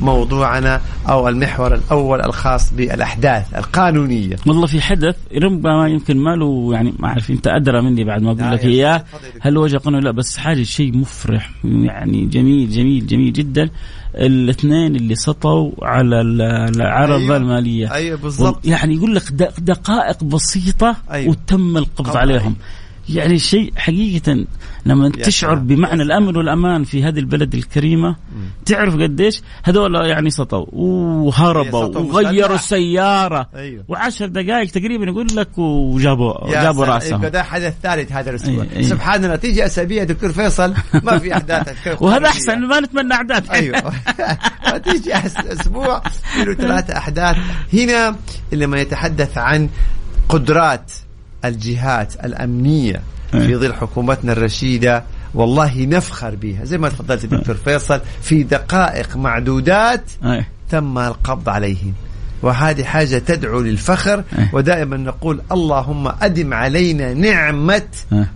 موضوعنا 0.01 0.81
أو 1.09 1.29
المحور 1.29 1.75
الأول 1.75 2.21
الخاص 2.21 2.75
بالأحداث 2.75 3.55
القانونية 3.55 4.37
والله 4.47 4.67
في 4.67 4.81
حدث 4.81 5.17
ربما 5.43 5.89
يمكن 5.89 6.17
ما 6.17 6.37
له 6.37 6.69
يعني 6.73 6.93
ما 6.99 7.09
أعرف 7.09 7.31
أنت 7.31 7.47
أدرى 7.47 7.83
مني 7.83 8.05
بعد 8.05 8.23
ما 8.23 8.29
أقول 8.31 8.41
لا 8.41 8.55
لك 8.55 8.67
دكتور. 8.67 9.31
هل 9.41 9.59
وجه 9.59 9.77
قانون 9.77 10.03
لا 10.03 10.11
بس 10.11 10.37
حاجة 10.37 10.63
شيء 10.63 10.97
مفرح 10.97 11.51
يعني 11.65 12.27
جميل 12.27 12.71
جميل 12.71 13.07
جميل 13.07 13.33
جدا 13.33 13.71
الاثنين 14.15 14.97
اللي 14.97 15.15
سطوا 15.15 15.71
على 15.83 16.21
ال- 16.21 16.43
العرض 16.77 17.21
أيوة. 17.21 17.37
المالية 17.37 17.93
أيوة 17.95 18.19
بالضبط. 18.19 18.67
يعني 18.67 18.95
يقول 18.95 19.15
لك 19.15 19.33
دقائق 19.59 20.25
بسيطة 20.25 20.97
أيوة. 21.11 21.31
وتم 21.31 21.77
القبض 21.77 22.07
قبض 22.09 22.17
عليهم 22.17 22.39
عليهم. 22.39 22.57
يعني 23.09 23.39
شيء 23.39 23.73
حقيقة 23.77 24.45
لما 24.87 25.09
تشعر. 25.09 25.55
بمعنى 25.55 26.03
الأمن. 26.03 26.37
والأمان 26.37 26.85
في 26.85 27.05
هذه 27.05 27.19
البلد 27.19 27.55
الكريمة 27.55 28.17
تعرف 28.67 28.95
قديش 28.95 29.43
هذول 29.65 29.95
يعني 29.95 30.31
سطوا 30.31 30.67
وهربوا 30.73 31.87
سطوا 31.87 32.01
وغيروا 32.01 32.55
مسلح. 32.55 32.61
السيارة 32.63 33.49
أيوة. 33.55 33.85
وعشر 33.89 34.27
دقائق 34.27 34.71
تقريبا 34.71 35.05
يقول 35.05 35.27
لك 35.35 35.59
وجابوا 35.59 36.51
جابوا 36.51 36.85
رأسهم 36.85 37.27
ده 37.27 37.43
حدث 37.43 37.75
ثالث 37.83 38.13
هذا 38.13 38.31
الأسبوع 38.31 38.65
أي- 38.65 38.77
أي. 38.77 38.83
سبحان 38.83 39.25
الله 39.25 39.37
تيجي 39.37 39.67
أسابيع 39.67 40.05
دكتور 40.05 40.33
فيصل 40.33 40.75
ما 41.03 41.19
في 41.19 41.33
أحداث 41.33 41.69
وهذا 42.03 42.27
أحسن 42.27 42.59
ما 42.59 42.81
نتمنى 42.81 43.15
أعداد 43.15 43.51
أيوه 43.51 43.93
تيجي 44.85 45.15
أسبوع 45.53 46.03
له 46.47 46.55
ثلاثة 46.55 46.97
أحداث 46.97 47.37
هنا 47.73 48.17
لما 48.53 48.81
يتحدث 48.81 49.39
عن 49.39 49.69
قدرات 50.29 50.93
الجهات 51.45 52.25
الأمنية 52.25 53.01
في 53.31 53.39
أي. 53.47 53.57
ظل 53.57 53.75
حكومتنا 53.75 54.33
الرشيدة 54.33 55.05
والله 55.35 55.87
نفخر 55.87 56.35
بها 56.35 56.65
زي 56.65 56.79
ما 56.79 56.89
تفضلت 56.89 57.27
دكتور 57.27 57.55
فيصل 57.55 58.01
في 58.23 58.43
دقائق 58.43 59.17
معدودات. 59.17 60.05
تم 60.71 60.99
القبض 60.99 61.49
عليهم 61.49 61.93
وهذه 62.43 62.85
حاجة 62.85 63.19
تدعو 63.19 63.61
للفخر. 63.61 64.25
ودائما 64.53 64.97
نقول 64.97 65.41
اللهم 65.53 66.13
أدم 66.23 66.55
علينا 66.55 67.15
نعمة. 67.15 67.83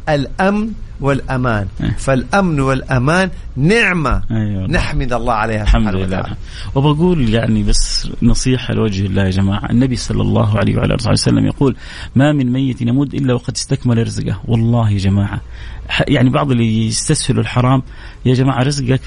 الأمن 0.08 0.68
والأمان 1.00 1.66
أه. 1.80 1.90
فالأمن 1.98 2.60
والأمان 2.60 3.30
نعمة 3.56 4.22
أيوة. 4.30 4.66
نحمد 4.66 5.12
الله 5.12 5.32
عليها 5.32 5.62
الحمد 5.62 5.94
لله. 5.94 6.24
وبقول 6.74 7.28
يعني 7.34 7.62
بس 7.62 8.08
نصيحة 8.22 8.74
لوجه 8.74 9.06
الله 9.06 9.24
يا 9.24 9.30
جماعة 9.30 9.70
النبي 9.70 9.96
صلى 9.96 10.22
الله 10.22 10.58
عليه 10.58 10.76
وعلى 10.76 10.94
آله 10.94 11.10
وسلم 11.10 11.46
يقول 11.46 11.76
ما 12.16 12.32
من 12.32 12.52
ميت 12.52 12.82
يموت 12.82 13.14
إلا 13.14 13.34
وقد 13.34 13.54
استكمل 13.56 13.98
رزقه 13.98 14.40
والله 14.44 14.90
يا 14.90 14.98
جماعة 14.98 15.40
يعني 16.08 16.30
بعض 16.30 16.50
اللي 16.50 16.86
يستسهلوا 16.86 17.42
الحرام 17.42 17.82
يا 18.26 18.34
جماعة 18.34 18.62
رزقك 18.62 19.00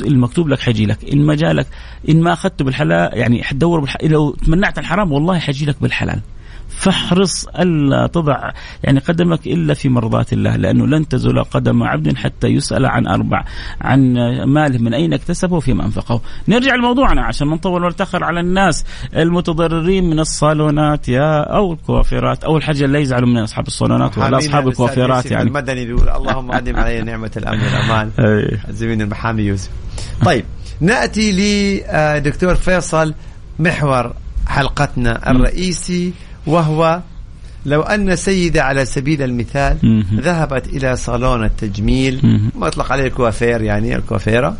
المكتوب 0.00 0.48
لك 0.48 0.60
حيجي 0.60 0.86
لك 0.86 0.98
إن 1.12 1.26
ما 1.26 1.34
جالك 1.34 1.66
إن 2.08 2.20
ما 2.20 2.32
أخذته 2.32 2.64
بالحلال 2.64 3.18
يعني 3.18 3.42
حتدور 3.42 3.80
بالح... 3.80 3.96
لو 4.02 4.30
تمنعت 4.30 4.78
الحرام 4.78 5.12
والله 5.12 5.38
حيجي 5.38 5.66
لك 5.66 5.76
بالحلال 5.82 6.20
فاحرص 6.68 7.46
ألا 7.46 8.06
تضع 8.06 8.50
يعني 8.84 8.98
قدمك 8.98 9.46
إلا 9.46 9.74
في 9.74 9.88
مرضات 9.88 10.32
الله 10.32 10.56
لأنه 10.56 10.86
لن 10.86 11.08
تزول 11.08 11.44
قدم 11.44 11.82
عبد 11.82 12.16
حتى 12.16 12.46
يسأل 12.46 12.86
عن 12.86 13.06
أربع 13.06 13.44
عن 13.80 14.12
ماله 14.44 14.78
من 14.78 14.94
أين 14.94 15.12
اكتسبه 15.12 15.56
وفيما 15.56 15.84
أنفقه. 15.84 16.20
نرجع 16.48 16.74
لموضوعنا 16.74 17.24
عشان 17.24 17.46
ما 17.46 17.56
نطول 17.56 17.84
ونتاخر 17.84 18.24
على 18.24 18.40
الناس 18.40 18.84
المتضررين 19.16 20.10
من 20.10 20.20
الصالونات 20.20 21.08
يا 21.08 21.40
أو 21.40 21.72
الكوافيرات 21.72 22.44
اول 22.44 22.62
حاجة 22.62 22.86
لا 22.86 22.98
يزعلوا 22.98 23.28
من 23.28 23.38
أصحاب 23.38 23.66
الصالونات 23.66 24.18
ولا 24.18 24.38
أصحاب 24.38 24.68
الكوافيرات 24.68 25.30
يعني. 25.30 25.48
المدني 25.48 25.86
بيقول 25.86 26.08
اللهم 26.08 26.52
أدم 26.52 26.76
علينا 26.76 27.04
نعمة 27.04 27.30
الأمن 27.36 27.60
والأمان 27.60 28.10
أي. 28.18 28.58
زميلنا 28.70 29.04
المحامي 29.04 29.42
يوسف 29.42 29.70
طيب 30.24 30.44
نأتي 30.80 31.32
لدكتور 31.32 32.54
فيصل 32.54 33.14
محور 33.58 34.12
حلقتنا 34.46 35.30
الرئيسي 35.30 36.12
وهو 36.48 37.00
لو 37.66 37.82
أن 37.82 38.16
سيدة 38.16 38.64
على 38.64 38.84
سبيل 38.84 39.22
المثال. 39.22 40.04
ذهبت 40.14 40.66
إلى 40.66 40.96
صالون 40.96 41.44
التجميل. 41.44 42.48
ما 42.54 42.66
أطلق 42.66 42.92
عليه 42.92 43.06
الكوافير 43.06 43.62
يعني 43.62 43.96
الكوافيرة 43.96 44.56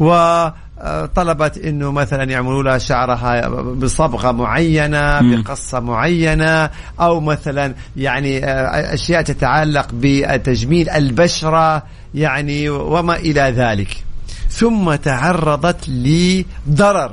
وطلبت 0.00 1.58
أنه 1.58 1.92
مثلا 1.92 2.24
يعملوا 2.24 2.62
لها 2.62 2.78
شعرها 2.78 3.48
بصبغة 3.48 4.32
معينة 4.32 5.20
مم. 5.20 5.42
بقصة 5.42 5.80
معينة 5.80 6.70
أو 7.00 7.20
مثلا 7.20 7.74
يعني 7.96 8.44
آه، 8.44 8.94
أشياء 8.94 9.22
تتعلق 9.22 9.88
بتجميل 9.92 10.90
البشرة 10.90 11.82
يعني 12.14 12.68
وما 12.68 13.16
إلى 13.16 13.40
ذلك 13.40 14.04
ثم 14.48 14.94
تعرضت 14.94 15.88
لضرر 15.88 17.12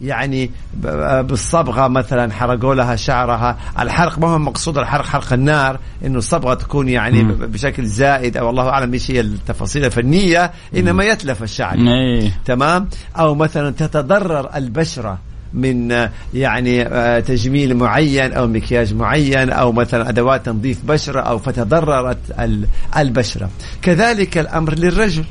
يعني 0.00 0.50
بالصبغة 1.22 1.88
مثلا 1.88 2.32
حرقوا 2.32 2.74
لها 2.74 2.96
شعرها، 2.96 3.58
الحرق 3.78 4.18
ما 4.18 4.28
هو 4.28 4.38
مقصود 4.38 4.78
الحرق 4.78 5.04
حرق 5.04 5.32
النار، 5.32 5.78
إنه 6.04 6.18
الصبغة 6.18 6.54
تكون 6.54 6.88
يعني 6.88 7.22
مم. 7.22 7.32
بشكل 7.46 7.86
زائد 7.86 8.36
أو 8.36 8.50
الله 8.50 8.68
أعلم 8.68 8.92
إيش 8.92 9.10
هي 9.10 9.20
التفاصيل 9.20 9.84
الفنية، 9.84 10.50
انما 10.76 11.04
يتلف 11.04 11.42
الشعر. 11.42 11.78
إيه. 11.78 12.30
تمام؟ 12.44 12.88
أو 13.18 13.34
مثلا 13.34 13.70
تتضرر 13.70 14.50
البشرة 14.56 15.18
من 15.54 15.92
آه، 15.92 16.10
يعني 16.34 16.82
آه، 16.82 17.20
تجميل 17.20 17.76
معين 17.76 18.32
أو 18.32 18.46
مكياج 18.46 18.94
معين 18.94 19.50
أو 19.50 19.72
مثلا 19.72 20.08
أدوات 20.08 20.46
تنظيف 20.46 20.84
بشرة 20.84 21.20
أو 21.20 21.38
فتضررت 21.38 22.18
ال- 22.40 22.66
البشرة. 22.96 23.50
كذلك 23.82 24.38
الأمر 24.38 24.74
للرجل. 24.74 25.24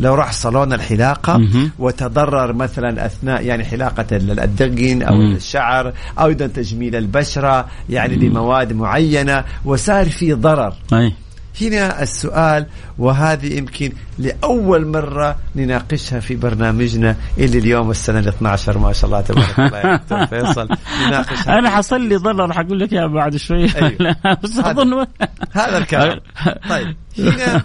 لو 0.00 0.14
راح 0.14 0.32
صالون 0.32 0.72
الحلاقة. 0.72 1.36
وتضرر 1.78 2.52
مثلا 2.52 3.06
أثناء 3.06 3.42
يعني 3.44 3.64
حلاقة 3.64 4.06
ال- 4.12 4.40
الدقن 4.40 5.02
أو 5.02 5.14
مم. 5.14 5.34
الشعر 5.36 5.92
أو 6.18 6.26
أيضا 6.26 6.46
تجميل 6.46 6.96
البشرة 6.96 7.66
يعني 7.90 8.16
بمواد 8.16 8.72
معينة 8.72 9.44
وصار 9.64 10.08
في 10.08 10.32
ضرر 10.32 10.72
إيه 10.92 11.12
هنا 11.60 12.02
السؤال 12.02 12.66
وهذه 12.98 13.56
يمكن 13.58 13.92
لأول 14.18 14.86
مرة 14.86 15.36
نناقشها 15.56 16.20
في 16.20 16.36
برنامجنا 16.36 17.16
اللي 17.38 17.58
اليوم 17.58 17.90
السنة 17.90 18.18
ال 18.18 18.28
12 18.28 18.78
ما 18.78 18.92
شاء 18.92 19.04
الله 19.06 19.20
تبارك 19.20 19.58
الله 19.60 19.78
يا 19.78 19.96
دكتور 19.96 20.26
فيصل. 20.40 20.68
نناقشها. 21.06 21.58
أنا 21.58 21.70
حصل 21.70 22.00
لي 22.00 22.16
ضرر 22.16 22.52
حقول 22.52 22.80
لك 22.80 22.92
إياها 22.92 23.06
بعد 23.06 23.36
شوي. 23.36 23.66
أيوه. 23.76 24.16
بس 24.42 24.58
أظن 24.58 25.06
هذا 25.52 25.78
الكلام. 25.78 26.20
طيب 26.70 26.96
هنا 27.18 27.64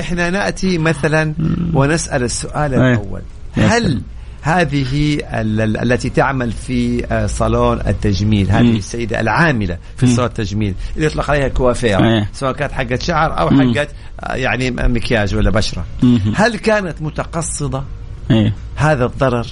إحنا 0.00 0.30
نأتي 0.30 0.78
مثلا 0.78 1.34
ونسأل 1.74 2.22
السؤال 2.22 2.74
أي. 2.74 2.92
الأول. 2.92 3.22
هل 3.56 4.02
هذه 4.42 5.14
ال- 5.40 5.60
ال- 5.60 5.92
التي 5.92 6.10
تعمل 6.10 6.52
في 6.52 7.06
آه، 7.12 7.26
صالون 7.26 7.80
التجميل 7.86 8.50
هذه 8.50 8.62
مم. 8.70 8.76
السيدة 8.76 9.20
العاملة 9.20 9.78
في. 9.96 10.06
صالون 10.06 10.26
التجميل 10.28 10.74
اللي 10.96 11.06
يطلق 11.06 11.30
عليها 11.30 11.48
كوافير. 11.48 12.26
سواء 12.32 12.52
كانت 12.52 12.72
حقت 12.72 13.02
شعر 13.02 13.38
أو 13.38 13.50
مم. 13.50 13.74
حقت 13.74 13.88
آه، 14.20 14.34
يعني 14.34 14.70
مكياج 14.70 15.34
ولا 15.34 15.50
بشرة 15.50 15.84
مهم. 16.02 16.32
هل 16.36 16.56
كانت 16.58 17.02
متقصدة 17.02 17.82
إيه 18.30 18.52
هذا 18.76 19.04
الضرر. 19.04 19.46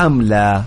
أم 0.00 0.22
لا 0.22 0.62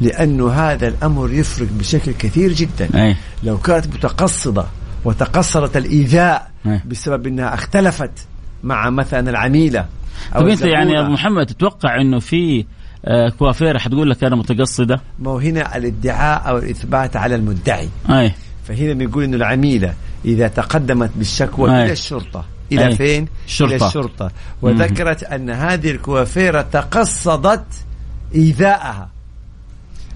لأنه 0.00 0.50
هذا 0.52 0.88
الأمر 0.88 1.32
يفرق 1.32 1.68
بشكل 1.78 2.12
كثير 2.12 2.52
جدا 2.52 2.88
إيه 2.94 3.16
لو 3.42 3.58
كانت 3.58 3.86
متقصدة 3.86 4.66
وتقصرت 5.04 5.76
الإيذاء 5.76 6.50
إيه. 6.66 6.82
بسبب 6.86 7.26
أنها 7.26 7.54
اختلفت 7.54 8.10
مع 8.64 8.90
مثلا 8.90 9.30
العميلة 9.30 9.86
طيب 10.34 10.48
أنت 10.48 10.62
يعني 10.62 10.92
يا. 10.92 11.00
أبو 11.00 11.10
محمد 11.10 11.46
تتوقع 11.46 12.00
إنه 12.00 12.18
في 12.18 12.64
آه، 13.04 13.28
كوافير 13.28 13.78
حتقول 13.78 14.10
لك 14.10 14.24
أنا 14.24 14.36
متقصدة 14.36 15.00
ما 15.18 15.30
هو 15.30 15.38
هنا 15.38 15.76
الادعاء 15.76 16.48
أو 16.48 16.58
الإثبات 16.58 17.16
على 17.16 17.34
المدعي 17.34 17.88
أي 18.10 18.32
فهنا 18.64 18.92
بنقول 18.92 19.24
أنه 19.24 19.36
العميلة 19.36 19.94
إذا 20.24 20.48
تقدمت 20.48 21.10
بالشكوى 21.16 21.70
أي. 21.70 21.84
إلى 21.84 21.92
الشرطة 21.92 22.44
إلى 22.72 22.86
أي. 22.86 22.96
فين؟ 22.96 23.28
الشرطة. 23.46 23.76
إلى 23.76 23.86
الشرطة 23.86 24.30
وذكرت 24.62 25.22
أن 25.24 25.50
هذه 25.50 25.90
الكوافيرة 25.90 26.62
تقصدت 26.62 27.64
إيذاءها 28.34 29.08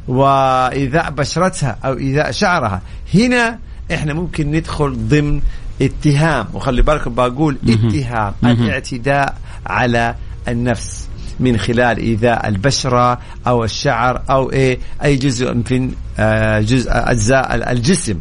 وإيذاء 0.08 1.10
بشرتها 1.10 1.78
أو 1.84 1.98
إيذاء 1.98 2.30
شعرها 2.30 2.82
هنا 3.14 3.58
إحنا 3.94 4.14
ممكن 4.14 4.50
ندخل 4.50 5.08
ضمن 5.08 5.40
اتهام. 5.82 6.46
وخلي 6.54 6.82
بالكم 6.82 7.14
بقول 7.14 7.56
اتهام 7.68 8.34
الاعتداء 8.44 9.38
على 9.66 10.14
النفس 10.48 11.08
من 11.40 11.56
خلال 11.56 11.98
إيذاء 11.98 12.48
البشرة 12.48 13.18
أو 13.46 13.64
الشعر 13.64 14.22
أو 14.30 14.52
إيه 14.52 14.78
أي 15.04 15.16
جزء 15.16 15.54
من 15.54 15.92
آه، 16.18 16.60
جزء 16.60 16.90
أجزاء 16.90 17.72
الجسم. 17.72 18.18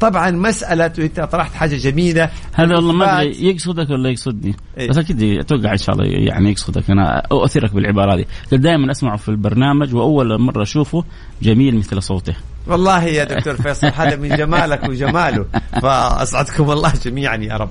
طبعا 0.00 0.30
مسألة 0.30 0.92
أنت 0.98 1.20
طرحت 1.20 1.54
حاجة 1.54 1.76
جميلة. 1.76 2.30
هذا 2.52 2.76
والله 2.76 2.92
ما 2.92 3.20
أدري 3.20 3.48
يقصدك 3.48 3.90
ولا 3.90 4.10
يقصدني؟ 4.10 4.54
إيه. 4.78 4.88
بس 4.88 4.98
أكيد 4.98 5.22
أتوقع 5.22 5.72
إن 5.72 5.76
شاء 5.76 5.94
الله 5.94 6.06
يعني 6.06 6.50
يقصدك. 6.50 6.90
أنا 6.90 7.22
أؤثرك 7.32 7.74
بالعبارة 7.74 8.14
هذه. 8.14 8.24
دائما 8.52 8.90
اسمعه 8.90 9.16
في 9.16 9.28
البرنامج 9.28 9.94
وأول 9.94 10.40
مرة 10.40 10.62
أشوفه 10.62 11.04
جميل 11.42 11.76
مثل 11.76 12.02
صوته. 12.02 12.34
والله 12.66 13.04
يا 13.04 13.24
دكتور 13.24 13.56
فيصل 13.56 13.86
هذا 13.86 14.16
من 14.16 14.36
جمالك 14.36 14.88
وجماله 14.88 15.46
فأسعدكم 15.82 16.70
الله 16.70 16.92
جميعا 17.04 17.36
يا 17.36 17.56
رب. 17.56 17.70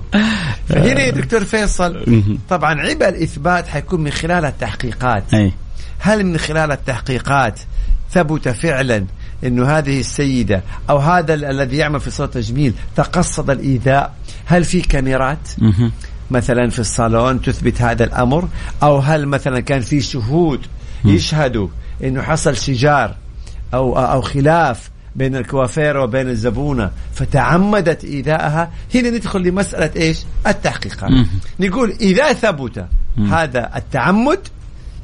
فهنا 0.68 1.00
يا 1.00 1.10
دكتور 1.10 1.44
فيصل 1.44 2.04
طبعا 2.48 2.80
عبء 2.80 3.08
الإثبات 3.08 3.68
حيكون 3.68 4.00
من 4.00 4.10
خلال 4.10 4.44
التحقيقات. 4.44 5.24
هل 5.98 6.24
من 6.26 6.38
خلال 6.38 6.72
التحقيقات 6.72 7.60
ثبت 8.12 8.48
فعلا 8.48 9.04
إنه 9.44 9.78
هذه 9.78 10.00
السيدة 10.00 10.62
أو 10.90 10.98
هذا 10.98 11.34
ال- 11.34 11.44
الذي 11.44 11.76
يعمل 11.76 12.00
في 12.00 12.10
صوت 12.10 12.34
تجميل 12.34 12.74
تقصد 12.96 13.50
الإيذاء؟ 13.50 14.14
هل 14.46 14.64
في 14.64 14.80
كاميرات؟ 14.80 15.48
مثلا 16.30 16.70
في 16.70 16.78
الصالون 16.78 17.42
تثبت 17.42 17.82
هذا 17.82 18.04
الأمر 18.04 18.48
أو 18.82 18.98
هل 18.98 19.26
مثلا 19.26 19.60
كان 19.60 19.80
في 19.80 20.00
شهود 20.00 20.60
يشهدوا 21.04 21.68
إنه 22.04 22.22
حصل 22.22 22.56
شجار 22.56 23.14
أو 23.74 23.98
أو 23.98 24.20
خلاف 24.20 24.90
بين 25.16 25.36
الكوافير 25.36 25.96
وبين 25.96 26.28
الزبونة 26.28 26.90
فتعمدت 27.12 28.04
ايذائها 28.04 28.70
هنا 28.94 29.10
ندخل 29.10 29.42
لمسألة 29.42 29.90
إيش؟ 29.96 30.18
التحقيقات. 30.46 31.10
نقول 31.60 31.90
إذا 32.00 32.32
ثبت 32.32 32.86
هذا 33.28 33.70
التعمد 33.76 34.38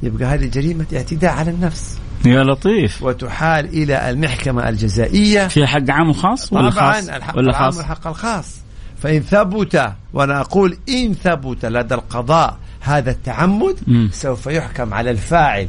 يبقى 0.03 0.25
هذه 0.25 0.45
جريمه 0.45 0.85
اعتداء 0.93 1.31
على 1.31 1.51
النفس. 1.51 1.97
يا 2.25 2.43
لطيف. 2.43 3.03
وتحال 3.03 3.65
إلى 3.65 4.09
المحكمة 4.09 4.69
الجزائية. 4.69 5.47
فيها 5.47 5.65
حق 5.65 5.89
عام 5.89 6.09
وخاص 6.09 6.53
ولا 6.53 6.69
طبعا 6.69 6.93
خاص؟ 6.93 7.09
الحق 7.09 7.37
ولا 7.37 7.49
العام 7.49 7.71
خاص؟ 7.71 7.77
والحق 7.77 8.07
الخاص. 8.07 8.55
فإن 9.01 9.21
ثبت 9.21 9.93
وأنا 10.13 10.41
أقول 10.41 10.77
إن 10.89 11.13
ثبت 11.13 11.65
لدى 11.65 11.95
القضاء 11.95 12.57
هذا 12.81 13.11
التعمد 13.11 13.75
مم. 13.87 14.09
سوف 14.13 14.47
يحكم 14.47 14.93
على 14.93 15.11
الفاعل. 15.11 15.67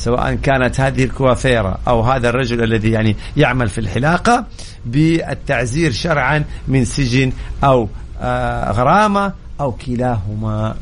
سواء 0.00 0.34
كانت 0.34 0.80
هذه 0.80 1.04
الكوافيرة 1.04 1.78
أو 1.88 2.02
هذا 2.02 2.28
الرجل 2.28 2.62
الذي 2.64 2.90
يعني 2.90 3.16
يعمل 3.36 3.68
في 3.68 3.78
الحلاقة 3.78 4.46
بالتعزير 4.86 5.92
شرعا 5.92 6.44
من 6.68 6.84
سجن 6.84 7.32
أو 7.64 7.88
آه 8.20 8.72
غرامة 8.72 9.32
أو 9.60 9.72
كلاهما. 9.72 10.74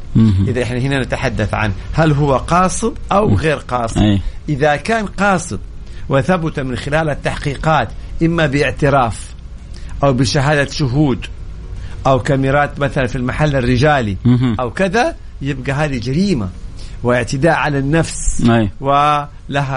إذا 0.48 0.62
إحنا 0.62 0.78
هنا 0.78 1.02
نتحدث 1.02 1.54
عن 1.54 1.72
هل 1.92 2.12
هو 2.12 2.36
قاصد 2.36 2.94
أو 3.12 3.34
غير 3.34 3.56
قاصد. 3.56 4.00
إذا 4.48 4.76
كان 4.76 5.06
قاصد 5.06 5.60
وثبت 6.08 6.60
من 6.60 6.76
خلال 6.76 7.10
التحقيقات 7.10 7.88
إما 8.22 8.46
باعتراف 8.46 9.34
أو 10.04 10.12
بشهادة 10.12 10.70
شهود 10.70 11.26
أو 12.06 12.18
كاميرات 12.18 12.80
مثلا 12.80 13.06
في 13.06 13.16
المحل 13.16 13.56
الرجالي. 13.56 14.16
أو 14.60 14.70
كذا 14.70 15.16
يبقى 15.42 15.72
هذه 15.72 15.98
جريمة 15.98 16.48
واعتداء 17.02 17.52
على 17.54 17.78
النفس 17.78 18.42
أي. 18.50 18.70
ولها 18.80 19.28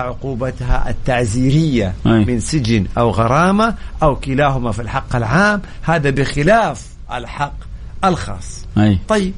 عقوبتها 0.02 0.90
التعزيرية 0.90 1.94
أي. 2.06 2.26
من 2.26 2.40
سجن 2.40 2.86
أو 2.98 3.10
غرامة 3.10 3.76
أو 4.04 4.16
كلاهما 4.16 4.72
في 4.72 4.82
الحق 4.82 5.16
العام. 5.16 5.62
هذا 5.82 6.10
بخلاف 6.10 6.88
الحق 7.14 7.54
الخاص. 8.06 8.66
أي. 8.78 9.00
طيب. 9.08 9.34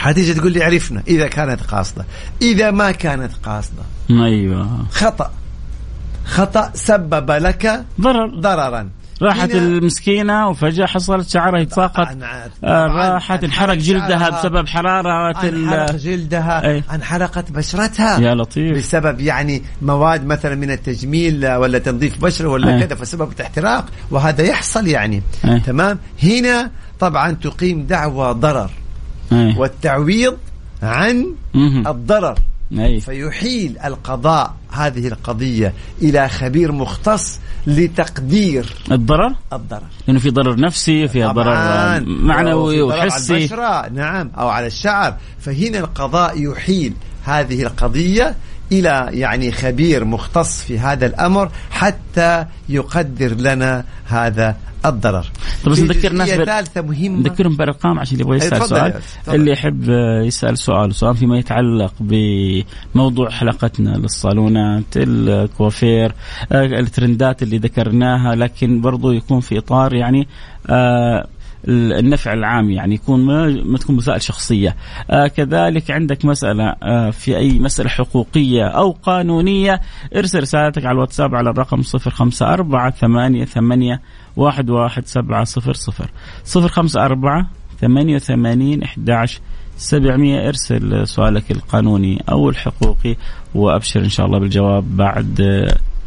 هتيجي 0.00 0.34
تقول 0.34 0.52
لي 0.52 0.64
عرفنا 0.64 1.02
إذا 1.08 1.28
كانت 1.28 1.60
قاصدة. 1.60 2.04
إذا 2.42 2.70
ما 2.70 2.90
كانت 2.90 3.32
قاصدة. 3.44 3.82
أيوه. 4.10 4.86
خطأ. 4.90 5.30
خطأ 6.24 6.70
سبب 6.74 7.30
لك 7.30 7.84
ضرر. 8.00 8.40
ضررا. 8.40 8.88
راحت 9.22 9.50
هنا- 9.50 9.58
المسكينة 9.58 10.48
وفجأة 10.48 10.86
حصلت 10.86 11.28
شعرها 11.28 11.60
يتساقط 11.60 12.08
آه، 12.64 12.86
راحت 12.86 13.44
انحرق 13.44 13.74
جلدها 13.74 14.30
بسبب 14.30 14.68
حرارة 14.68 15.40
انحرق 15.48 15.90
جلدها 15.96 16.66
أي. 16.70 16.82
أنحرقت 16.94 17.50
بشرتها 17.52 18.20
يا 18.20 18.34
لطيف 18.34 18.78
بسبب 18.78 19.20
يعني 19.20 19.62
مواد 19.82 20.26
مثلا 20.26 20.54
من 20.54 20.70
التجميل 20.70 21.46
ولا 21.54 21.78
تنظيف 21.78 22.22
بشرة 22.24 22.48
ولا 22.48 22.74
أي. 22.76 22.80
كذا 22.86 22.94
فسبب 22.96 23.28
احتراق 23.40 23.84
وهذا 24.10 24.42
يحصل 24.44 24.86
يعني 24.86 25.22
أي. 25.44 25.60
تمام 25.60 25.98
هنا 26.22 26.70
طبعا 27.00 27.32
تقيم 27.32 27.86
دعوى 27.86 28.34
ضرر 28.34 28.70
أي. 29.32 29.54
والتعويض 29.58 30.36
عن. 30.82 31.26
الضرر 31.86 32.38
أي. 32.78 33.00
فيحيل 33.00 33.78
القضاء 33.84 34.54
هذه 34.70 35.08
القضية 35.08 35.72
إلى 36.02 36.28
خبير 36.28 36.72
مختص 36.72 37.38
لتقدير 37.66 38.74
الضرر؟ 38.92 39.34
الضرر. 39.52 39.82
لأنه 40.06 40.18
في 40.18 40.30
ضرر 40.30 40.60
نفسي 40.60 41.08
فيها 41.08 41.32
ضرر 41.32 41.54
معنوي 42.06 42.92
على 42.92 43.08
وحسي. 43.08 43.36
البشرة 43.36 43.88
نعم 43.88 44.30
أو 44.38 44.48
على 44.48 44.66
الشعر 44.66 45.16
فهنا 45.40 45.78
القضاء 45.78 46.42
يحيل 46.42 46.92
هذه 47.24 47.62
القضية 47.62 48.34
إلى 48.80 49.08
يعني 49.10 49.52
خبير 49.52 50.04
مختص 50.04 50.62
في 50.62 50.78
هذا 50.78 51.06
الأمر 51.06 51.50
حتى 51.70 52.44
يقدر 52.68 53.34
لنا 53.34 53.84
هذا 54.06 54.56
الضرر. 54.86 55.26
طب 55.64 55.70
بس 55.72 55.78
نذكر 55.80 56.10
الناس 56.10 56.30
بال- 56.30 56.46
ثالثة 56.46 56.80
مهمة. 56.82 57.20
نذكرهم 57.20 57.56
بالارقام 57.56 57.98
عشان 57.98 58.12
اللي 58.12 58.24
يبغى 58.24 58.36
يسأل 58.36 58.50
تفضل 58.58 58.68
سؤال. 58.68 58.92
يا 58.92 58.98
تفضل. 59.22 59.34
اللي 59.34 59.50
يحب 59.52 59.88
يسأل 60.26 60.58
سؤال 60.58 60.94
سؤال 60.94 61.16
فيما 61.16 61.38
يتعلق 61.38 61.92
بموضوع 62.00 63.30
حلقتنا 63.30 63.90
للصالونات 63.90 64.84
الكوافير 64.96 66.12
آه، 66.52 66.64
الترندات 66.64 67.42
اللي 67.42 67.58
ذكرناها 67.58 68.34
لكن 68.34 68.80
برضو 68.80 69.12
يكون 69.12 69.40
في 69.40 69.58
إطار 69.58 69.94
يعني 69.94 70.28
آه 70.70 71.26
النفع 71.68 72.32
العام 72.32 72.70
يعني 72.70 72.94
يكون 72.94 73.24
ما, 73.24 73.46
ما 73.64 73.78
تكون 73.78 73.96
مسائل 73.96 74.22
شخصية. 74.22 74.76
آه 75.10 75.26
كذلك 75.26 75.90
عندك 75.90 76.24
مسألة 76.24 76.74
آه 76.82 77.10
في 77.10 77.36
أي 77.36 77.58
مسألة 77.58 77.88
حقوقية 77.88 78.64
أو 78.64 78.90
قانونية 78.90 79.80
ارسل 80.16 80.40
رسالتك 80.40 80.84
على 80.84 80.94
الواتساب 80.94 81.34
على 81.34 81.50
الرقم 81.50 81.82
054 82.06 82.90
8 82.90 83.44
8 83.44 84.00
واحد 84.36 84.70
واحد 84.70 85.06
سبعة 85.06 85.44
صفر 85.44 85.72
صفر. 85.72 86.10
صفر 86.44 86.68
خمسة 86.68 87.04
أربعة 87.04 87.46
ثمانية 87.80 88.14
وثمانين 88.14 88.82
إحداش 88.82 89.40
سبعمية 89.76 90.48
ارسل 90.48 91.08
سؤالك 91.08 91.50
القانوني 91.50 92.24
أو 92.28 92.50
الحقوقي 92.50 93.16
وأبشر 93.54 94.00
إن 94.00 94.08
شاء 94.08 94.26
الله 94.26 94.38
بالجواب 94.38 94.96
بعد 94.96 95.40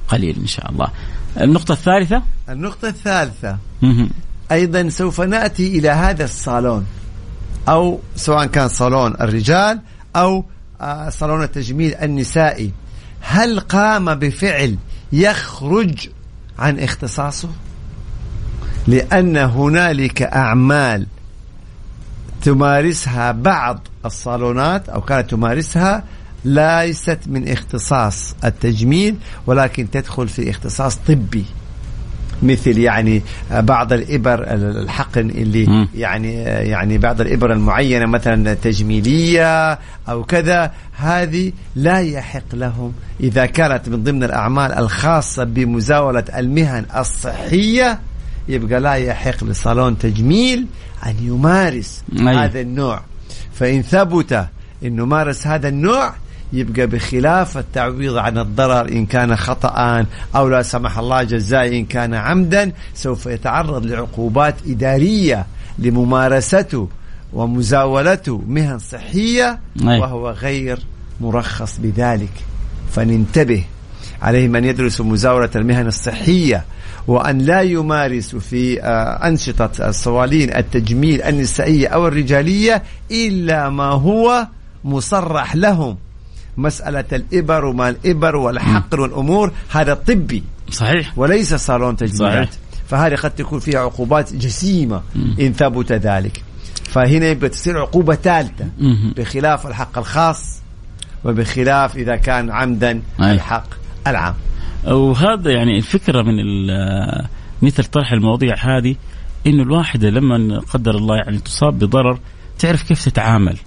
قليل 0.08 0.36
إن 0.42 0.48
شاء 0.48 0.72
الله. 0.72 0.88
النقطة 1.42 1.72
الثالثة؟ 1.72 2.22
النقطة 2.50 2.88
الثالثة. 2.88 3.58
أيضا 4.52 4.90
سوف 4.90 5.22
نأتي 5.22 5.80
إلى 5.80 5.90
هذا 5.90 6.24
الصالون 6.24 6.86
أو 7.70 8.00
سواء 8.16 8.46
كان 8.46 8.68
صالون 8.68 9.14
الرجال 9.22 9.80
أو 10.16 10.46
آه، 10.82 11.10
صالون 11.10 11.44
التجميل 11.44 11.96
النسائي. 11.96 12.72
هل 13.22 13.60
قام 13.60 14.16
بفعل 14.16 14.78
يخرج 15.12 16.10
عن 16.60 16.80
اختصاصه؟ 16.80 17.50
لأن 18.88 19.38
هنالك 19.38 20.22
أعمال 20.22 21.08
تمارسها 22.42 23.32
بعض 23.32 23.88
الصالونات 24.06 24.90
أو 24.90 25.02
كانت 25.02 25.30
تمارسها 25.30 26.04
ليست 26.46 27.20
من 27.28 27.48
اختصاص 27.50 28.36
التجميل 28.46 29.16
ولكن 29.48 29.90
تدخل 29.92 30.28
في 30.28 30.50
اختصاص 30.50 30.96
طبي. 30.96 31.46
مثل 32.44 32.78
يعني 32.78 33.22
بعض 33.52 33.94
الإبر 33.94 34.44
الحقن 34.54 35.30
اللي 35.30 35.66
م. 35.66 35.88
يعني 35.96 36.34
يعني 36.44 36.98
بعض 36.98 37.22
الإبر 37.22 37.54
المعينة 37.54 38.06
مثلا 38.06 38.54
تجميلية 38.54 39.80
أو 40.10 40.24
كذا 40.24 40.72
هذه 40.98 41.52
لا 41.76 42.00
يحق 42.00 42.56
لهم 42.56 42.94
إذا 43.20 43.46
كانت 43.46 43.90
من 43.90 44.04
ضمن 44.04 44.24
الأعمال 44.24 44.72
الخاصة 44.72 45.44
بمزاولة 45.44 46.24
المهن 46.38 46.86
الصحية 46.98 48.00
يبقى 48.50 48.80
لا 48.80 48.94
يحق 48.94 49.44
لصالون 49.44 49.98
تجميل 49.98 50.66
أن 51.06 51.16
يمارس 51.22 52.04
أي. 52.20 52.36
هذا 52.36 52.62
النوع 52.62 53.02
فإن 53.54 53.82
ثبت 53.82 54.48
إنه 54.84 55.06
مارس 55.06 55.48
هذا 55.48 55.68
النوع 55.68 56.14
يبقى 56.54 56.88
بخلاف 56.88 57.58
التعويض 57.58 58.18
عن 58.18 58.38
الضرر 58.38 58.90
إن 58.90 59.06
كان 59.06 59.36
خطأ 59.36 60.06
أو 60.36 60.50
لا 60.50 60.62
سمح 60.62 60.98
الله 60.98 61.24
جزاء 61.24 61.68
إن 61.68 61.86
كان 61.86 62.14
عمدا 62.14 62.72
سوف 62.94 63.26
يتعرض 63.26 63.86
لعقوبات 63.86 64.56
إدارية 64.68 65.46
لممارسته 65.80 66.90
ومزاولته 67.34 68.42
مهن 68.48 68.80
صحية 68.80 69.60
وهو 70.00 70.30
غير 70.30 70.80
مرخص 71.22 71.78
بذلك. 71.80 72.30
فننتبه 72.92 73.64
عليه 74.22 74.48
من 74.48 74.66
يدرس 74.66 75.02
مزاولة 75.02 75.50
المهن 75.56 75.88
الصحية 75.88 76.66
وأن 77.08 77.38
لا 77.38 77.62
يمارس 77.62 78.36
في 78.36 78.82
آه، 78.82 79.28
أنشطة 79.28 79.90
الصوالين 79.90 80.56
التجميل 80.56 81.22
النسائية 81.22 81.88
أو 81.88 82.08
الرجالية 82.08 82.84
إلا 83.12 83.70
ما 83.70 83.84
هو 83.86 84.48
مصرح 84.84 85.56
لهم. 85.56 85.98
مسألة 86.58 87.06
الإبر 87.14 87.66
وما 87.66 87.90
الإبر 87.90 88.36
والحقن 88.36 89.00
والأمور 89.00 89.52
هذا 89.70 89.94
طبي. 89.94 90.44
صحيح. 90.72 91.18
وليس 91.18 91.54
صالون 91.54 91.96
تجميلات 91.96 92.56
فهذه 92.88 93.16
قد 93.16 93.32
تكون 93.32 93.60
فيها 93.60 93.80
عقوبات 93.80 94.34
جسيمة 94.34 95.02
إن 95.40 95.54
ثبت 95.54 95.92
ذلك. 95.92 96.44
فهنا 96.84 97.26
يبقى 97.28 97.50
تصير 97.50 97.78
عقوبة 97.78 98.16
ثالثة 98.16 98.66
بخلاف 99.18 99.68
الحق 99.68 99.98
الخاص 99.98 100.62
وبخلاف 101.26 101.96
إذا 101.96 102.16
كان 102.16 102.52
عمدا 102.52 103.02
أي. 103.22 103.32
الحق 103.32 103.68
العام. 104.08 104.36
وهذا 104.88 105.52
يعني 105.52 105.78
الفكرة 105.78 106.22
من 106.22 106.34
مثل 107.62 107.84
طرح 107.84 108.12
المواضيع 108.12 108.56
هذه 108.56 108.96
إنه 109.48 109.64
الواحدة 109.64 110.10
لما 110.10 110.60
قدر 110.60 110.96
الله 110.96 111.16
يعني 111.16 111.38
تصاب 111.38 111.80
بضرر 111.80 112.20
تعرف 112.60 112.84
كيف 112.84 113.06
تتعامل. 113.06 113.58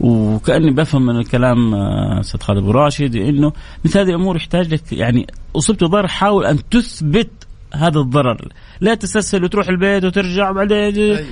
وكأني 0.00 0.70
بفهم 0.70 1.06
من 1.06 1.16
الكلام 1.16 1.74
آه، 1.74 2.20
أستاذ 2.20 2.40
خالد 2.40 2.58
أبو 2.58 2.70
راشد 2.70 3.16
إنه 3.16 3.52
مثل 3.84 3.98
هذه 3.98 4.08
الأمور 4.08 4.36
يحتاج 4.36 4.74
لك 4.74 4.92
يعني 4.92 5.26
أصبت 5.56 5.84
بضرر 5.84 6.08
حاول 6.08 6.46
أن 6.46 6.68
تثبت 6.70 7.30
هذا 7.74 7.98
الضرر. 7.98 8.52
لا 8.80 8.94
تستسهل 8.94 9.44
وتروح 9.44 9.68
البيت 9.68 10.04
وترجع 10.04 10.50
وبعدين 10.50 10.76
أيوه. 10.78 11.26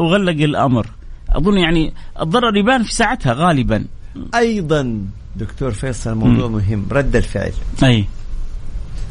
وغلق 0.00 0.42
الأمر. 0.44 0.86
أظن 1.28 1.58
يعني 1.58 1.94
الضرر 2.20 2.56
يبان 2.56 2.82
في 2.82 2.94
ساعتها 2.94 3.32
غالبا. 3.32 3.84
أيضا 4.34 5.00
دكتور 5.36 5.70
فيصل 5.70 6.14
موضوع 6.14 6.48
م. 6.48 6.52
مهم 6.52 6.86
رد 6.92 7.16
الفعل. 7.16 7.52
أي. 7.82 8.04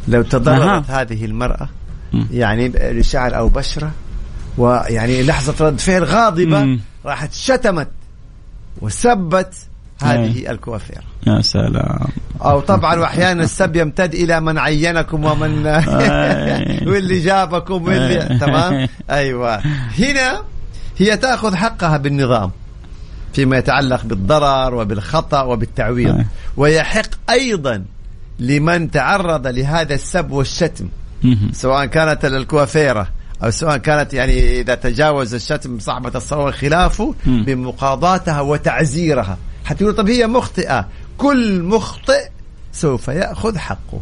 لو 0.08 0.22
تضررت 0.22 0.90
هذه 0.90 1.26
المرأة 1.26 1.70
م. 2.14 2.24
يعني 2.32 2.68
لشعر 2.70 3.38
أو 3.38 3.50
بشرة 3.50 3.92
ويعني 4.58 5.24
لحظة 5.24 5.66
رد 5.66 5.80
فعل 5.80 6.04
غاضبة 6.04 6.80
راحت 7.06 7.34
شتمت. 7.34 7.88
وسبت 8.82 9.54
هذه 10.04 10.38
أي. 10.38 10.52
الكوافير. 10.52 11.02
يا 11.28 11.42
سلام. 11.42 12.08
أو 12.42 12.60
طبعا 12.60 12.96
واحيانا 12.96 13.44
السب 13.44 13.76
يمتد 13.76 14.14
إلى 14.14 14.40
من 14.42 14.58
عينكم 14.58 15.26
ومن 15.26 15.66
واللي 16.90 17.20
جابكم 17.20 17.84
واللي 17.84 18.40
تمام؟ 18.40 18.88
أيوه. 19.10 19.62
هنا 20.00 20.42
هي 20.98 21.18
تأخذ 21.18 21.56
حقها 21.56 21.98
بالنظام 21.98 22.52
فيما 23.34 23.58
يتعلق 23.58 24.06
بالضرر 24.06 24.76
وبالخطأ 24.76 25.42
وبالتعويض. 25.42 26.24
ويحق 26.58 27.10
أيضا 27.30 27.84
لمن 28.40 28.92
تعرض 28.92 29.48
لهذا 29.48 29.94
السب 29.94 30.32
والشتم 30.32 30.88
سواء 31.52 31.86
كانت 31.86 32.26
الكوافيرة 32.26 33.08
أو 33.44 33.50
سواء 33.50 33.78
كانت 33.78 34.14
يعني 34.14 34.60
إذا 34.60 34.76
تجاوز 34.76 35.34
الشتم 35.34 35.80
صاحبة 35.80 36.12
الصورة 36.16 36.52
خلافه 36.52 37.16
بمقاضاتها 37.26 38.42
وتعزيرها. 38.42 39.38
حتقول 39.66 39.96
طب 39.96 40.10
هي 40.10 40.28
مخطئة. 40.28 40.88
كل 41.18 41.64
مخطئ 41.64 42.30
سوف 42.74 43.08
يأخذ 43.08 43.58
حقه. 43.58 44.02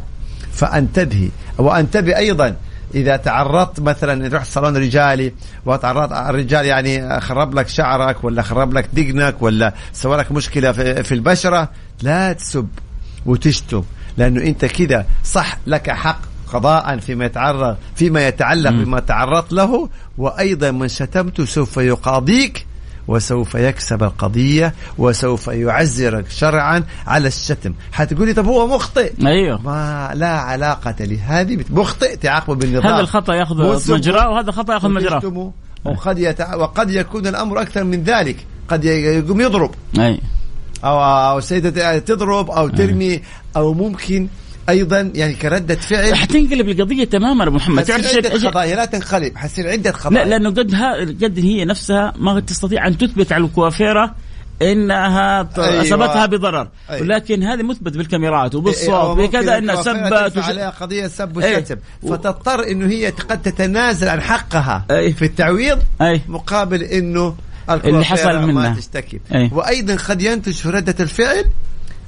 فأنتبهي. 0.54 1.30
وانتبه 1.58 2.18
أيضا. 2.18 2.56
إذا 2.96 3.16
تعرضت 3.16 3.80
مثلا 3.80 4.38
رحت 4.38 4.48
صالون 4.48 4.78
رجالي 4.78 5.34
وتعرضت 5.66 6.12
الرجال 6.12 6.66
يعني 6.66 7.20
خرب 7.20 7.56
لك 7.56 7.68
شعرك 7.68 8.24
ولا 8.24 8.42
خرب 8.42 8.74
لك 8.74 8.90
دقنك 8.94 9.42
ولا 9.42 9.74
سوى 9.94 10.18
لك 10.18 10.32
مشكلة 10.32 10.72
في 11.02 11.12
البشرة 11.12 11.70
لا 12.02 12.34
تسب 12.34 12.68
وتشتم. 13.26 13.84
لأنه 14.18 14.44
أنت 14.44 14.66
كذا 14.66 15.06
صح 15.24 15.58
لك 15.68 15.90
حق 15.90 16.31
قضاء 16.54 16.98
فيما 16.98 17.26
يتعرض 17.26 17.78
فيما 17.96 18.28
يتعلق 18.28 18.70
بما 18.70 19.00
تعرضت 19.00 19.54
له 19.54 19.90
وأيضا 20.18 20.72
من 20.72 20.88
شتمته 20.88 21.46
سوف 21.46 21.78
يقاضيك 21.78 22.66
وسوف 23.08 23.56
يكسب 23.56 24.04
القضية 24.04 24.74
وسوف 24.98 25.48
يعزرك 25.48 26.30
شرعا 26.30 26.84
على 27.08 27.28
الشتم. 27.28 27.74
حتقولي 27.92 28.34
طب 28.34 28.46
هو 28.46 28.68
مخطئ؟ 28.68 29.14
أيوه. 29.26 29.62
ما 29.62 30.12
لا 30.14 30.40
علاقة 30.40 30.96
لهذه 31.00 31.66
مخطئ 31.70 32.16
تعاقبه 32.16 32.56
بالنظام. 32.56 32.94
هذا 32.94 33.02
الخطأ 33.02 33.34
يأخذ 33.34 33.92
مجراه 33.94 34.30
وهذا 34.30 34.50
الخطأ 34.50 34.74
يأخذ 34.74 34.90
مجراه. 34.90 35.52
وقد 35.86 36.20
يتع... 36.20 36.56
وقد 36.56 36.90
يكون 36.90 37.28
الأمر 37.28 37.62
أكثر 37.62 37.84
من 37.84 38.04
ذلك. 38.04 38.46
قد 38.68 38.86
يقوم 38.86 39.42
يضرب. 39.42 39.72
أي. 40.00 40.20
أو 40.84 41.00
أو 41.34 41.40
سيدة 41.40 42.00
تضرب 42.00 42.52
أو 42.52 42.68
ترمي 42.68 43.22
أو 43.56 43.74
ممكن 43.74 44.28
أيضا 44.70 45.12
يعني 45.16 45.34
كردة 45.34 45.76
فعل 45.76 46.16
حتنقلب 46.16 46.70
القضية 46.70 47.04
تماما 47.04 47.44
أبو 47.48 47.56
محمد 47.56 47.84
تعرف 47.84 48.16
عدة 48.16 48.30
قضايا 48.30 48.76
لا 48.76 48.86
تنقلب 48.86 49.38
حتصير 49.38 49.70
عدة 49.70 49.92
قضايا 49.92 50.26
لا 50.26 50.30
لأنه 50.30 50.50
قد 50.50 50.74
ها 50.74 51.00
قد 51.00 51.40
هي 51.40 51.66
نفسها 51.66 52.14
ما 52.18 52.40
تستطيع 52.40 52.88
أن 52.88 52.98
تثبت 52.98 53.32
على 53.32 53.46
الكوافيرة 53.46 54.16
إنها 54.62 55.50
أيوة. 55.58 55.82
أصابتها 55.82 56.26
بضرر 56.26 56.68
أيوة. 56.90 57.02
ولكن 57.02 57.44
هذه 57.44 57.64
مثبت 57.64 57.98
بالكاميرات 57.98 58.56
وبالصوت 58.56 59.20
إيه 59.20 59.28
بكذا 59.28 59.58
إنها 59.58 59.76
سبت 59.76 60.38
وش... 60.38 60.44
عليها 60.44 60.70
قضية 60.70 61.08
سب 61.08 61.38
وشتم 61.38 61.78
أيه. 62.04 62.10
فتضطر 62.12 62.68
إنه 62.68 62.88
هي 62.88 63.10
قد 63.10 63.42
تتنازل 63.42 64.08
عن 64.08 64.22
حقها 64.22 64.86
أيه. 64.92 65.14
في 65.14 65.26
التعويض 65.26 65.80
أيه. 66.02 66.22
مقابل 66.28 66.84
إنه 66.84 67.36
اللي 67.70 68.06
حصل 68.06 68.48
منها 68.48 68.70
ما 68.70 68.76
تشتكي 68.76 69.20
أيه. 69.34 69.54
وأيضا 69.54 69.96
قد 69.96 70.22
ينتج 70.22 70.68
ردة 70.68 70.96
الفعل 71.00 71.46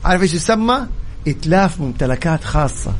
عارف 0.05 0.21
إيش 0.21 0.33
يسمى؟ 0.33 0.87
إتلاف 1.27 1.81
ممتلكات 1.81 2.43
خاصة. 2.43 2.93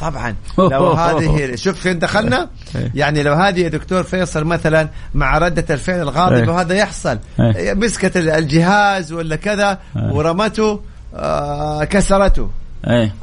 طبعا 0.00 0.34
لو 0.58 0.92
هذه 0.92 1.54
شوف 1.54 1.80
فين 1.80 1.98
دخلنا؟ 1.98 2.48
إيه. 2.76 2.90
يعني 2.94 3.22
لو 3.22 3.34
هذه 3.34 3.60
يا 3.60 3.68
دكتور 3.68 4.02
فيصل 4.02 4.44
مثلا 4.44 4.88
مع 5.14 5.38
ردة 5.38 5.74
الفعل 5.74 6.00
الغاضبة 6.00 6.36
إيه. 6.36 6.48
وهذا 6.48 6.74
يحصل. 6.74 7.18
إيه. 7.40 7.74
مسكت 7.74 8.16
الجهاز 8.16 9.12
ولا 9.12 9.36
كذا 9.36 9.78
ورمته 9.96 10.80
آه 11.14 11.84
كسرته 11.84 12.50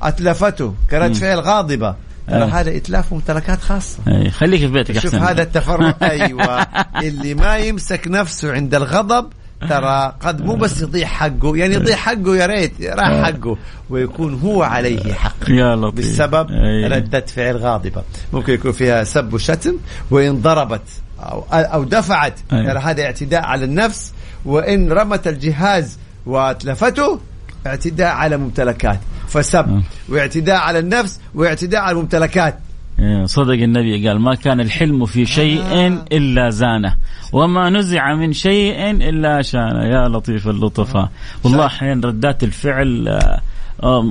أتلفته 0.01 0.73
كرد 0.91 1.13
فعل 1.13 1.39
غاضبة. 1.39 1.95
ترى 2.27 2.43
هذا 2.43 2.77
إتلاف 2.77 3.13
ممتلكات 3.13 3.61
خاصة. 3.61 3.97
أي. 4.07 4.29
خليك 4.29 4.59
في 4.59 4.67
بيتك 4.67 4.99
شوف 4.99 5.15
هذا 5.15 5.41
التفرق 5.41 6.03
أيوه. 6.03 6.67
اللي 7.01 7.33
ما 7.33 7.57
يمسك 7.57 8.07
نفسه 8.07 8.53
عند 8.53 8.75
الغضب 8.75 9.27
ترى 9.69 10.13
قد 10.21 10.41
مو 10.41 10.55
بس 10.55 10.81
يضيع 10.81 11.07
حقه 11.07 11.57
يعني 11.57 11.73
يضيع 11.73 11.95
حقه 11.95 12.35
يا 12.35 12.45
ريت 12.45 12.81
راح 12.81 13.07
آه. 13.07 13.23
حقه 13.23 13.57
ويكون 13.89 14.33
هو 14.33 14.63
عليه 14.63 15.13
حق 15.13 15.49
يا 15.49 15.75
لطيف. 15.75 16.11
بسبب 16.11 16.47
ردة 16.91 17.25
فعل 17.25 17.57
غاضبة. 17.57 18.03
ممكن 18.33 18.53
يكون 18.53 18.71
فيها 18.71 19.03
سب 19.03 19.33
وشتم 19.33 19.77
وإن 20.11 20.41
ضربت 20.41 20.81
أو, 21.19 21.43
أو 21.51 21.83
دفعت. 21.83 22.39
ترى 22.49 22.79
هذا 22.79 23.03
اعتداء 23.03 23.41
على 23.41 23.65
النفس 23.65 24.13
وإن 24.45 24.91
رمت 24.91 25.27
الجهاز 25.27 25.97
واتلفته 26.25 27.19
اعتداء 27.67 28.13
على 28.13 28.37
ممتلكات. 28.37 28.99
فسب 29.27 29.69
آه. 29.69 29.81
واعتداء 30.09 30.57
على 30.57 30.79
النفس 30.79 31.19
واعتداء 31.35 31.81
على 31.81 31.91
الممتلكات. 31.91 32.59
صدق 33.25 33.53
النبي 33.53 34.07
قال 34.07 34.19
ما 34.19 34.35
كان 34.35 34.59
الحلم 34.59 35.05
في 35.05 35.25
شيء 35.25 35.61
آه. 35.61 36.05
إلا 36.11 36.49
زانه 36.49 36.95
وما 37.33 37.69
نزع 37.69 38.15
من 38.15 38.33
شيء 38.33 38.91
إلا 38.91 39.41
شانه 39.41 39.83
يا 39.83 40.07
لطيف 40.07 40.47
اللطفاء 40.47 41.09
والله 41.43 41.65
أحيانا 41.65 42.07
ردات 42.07 42.43
الفعل 42.43 43.07
آه، 43.07 43.41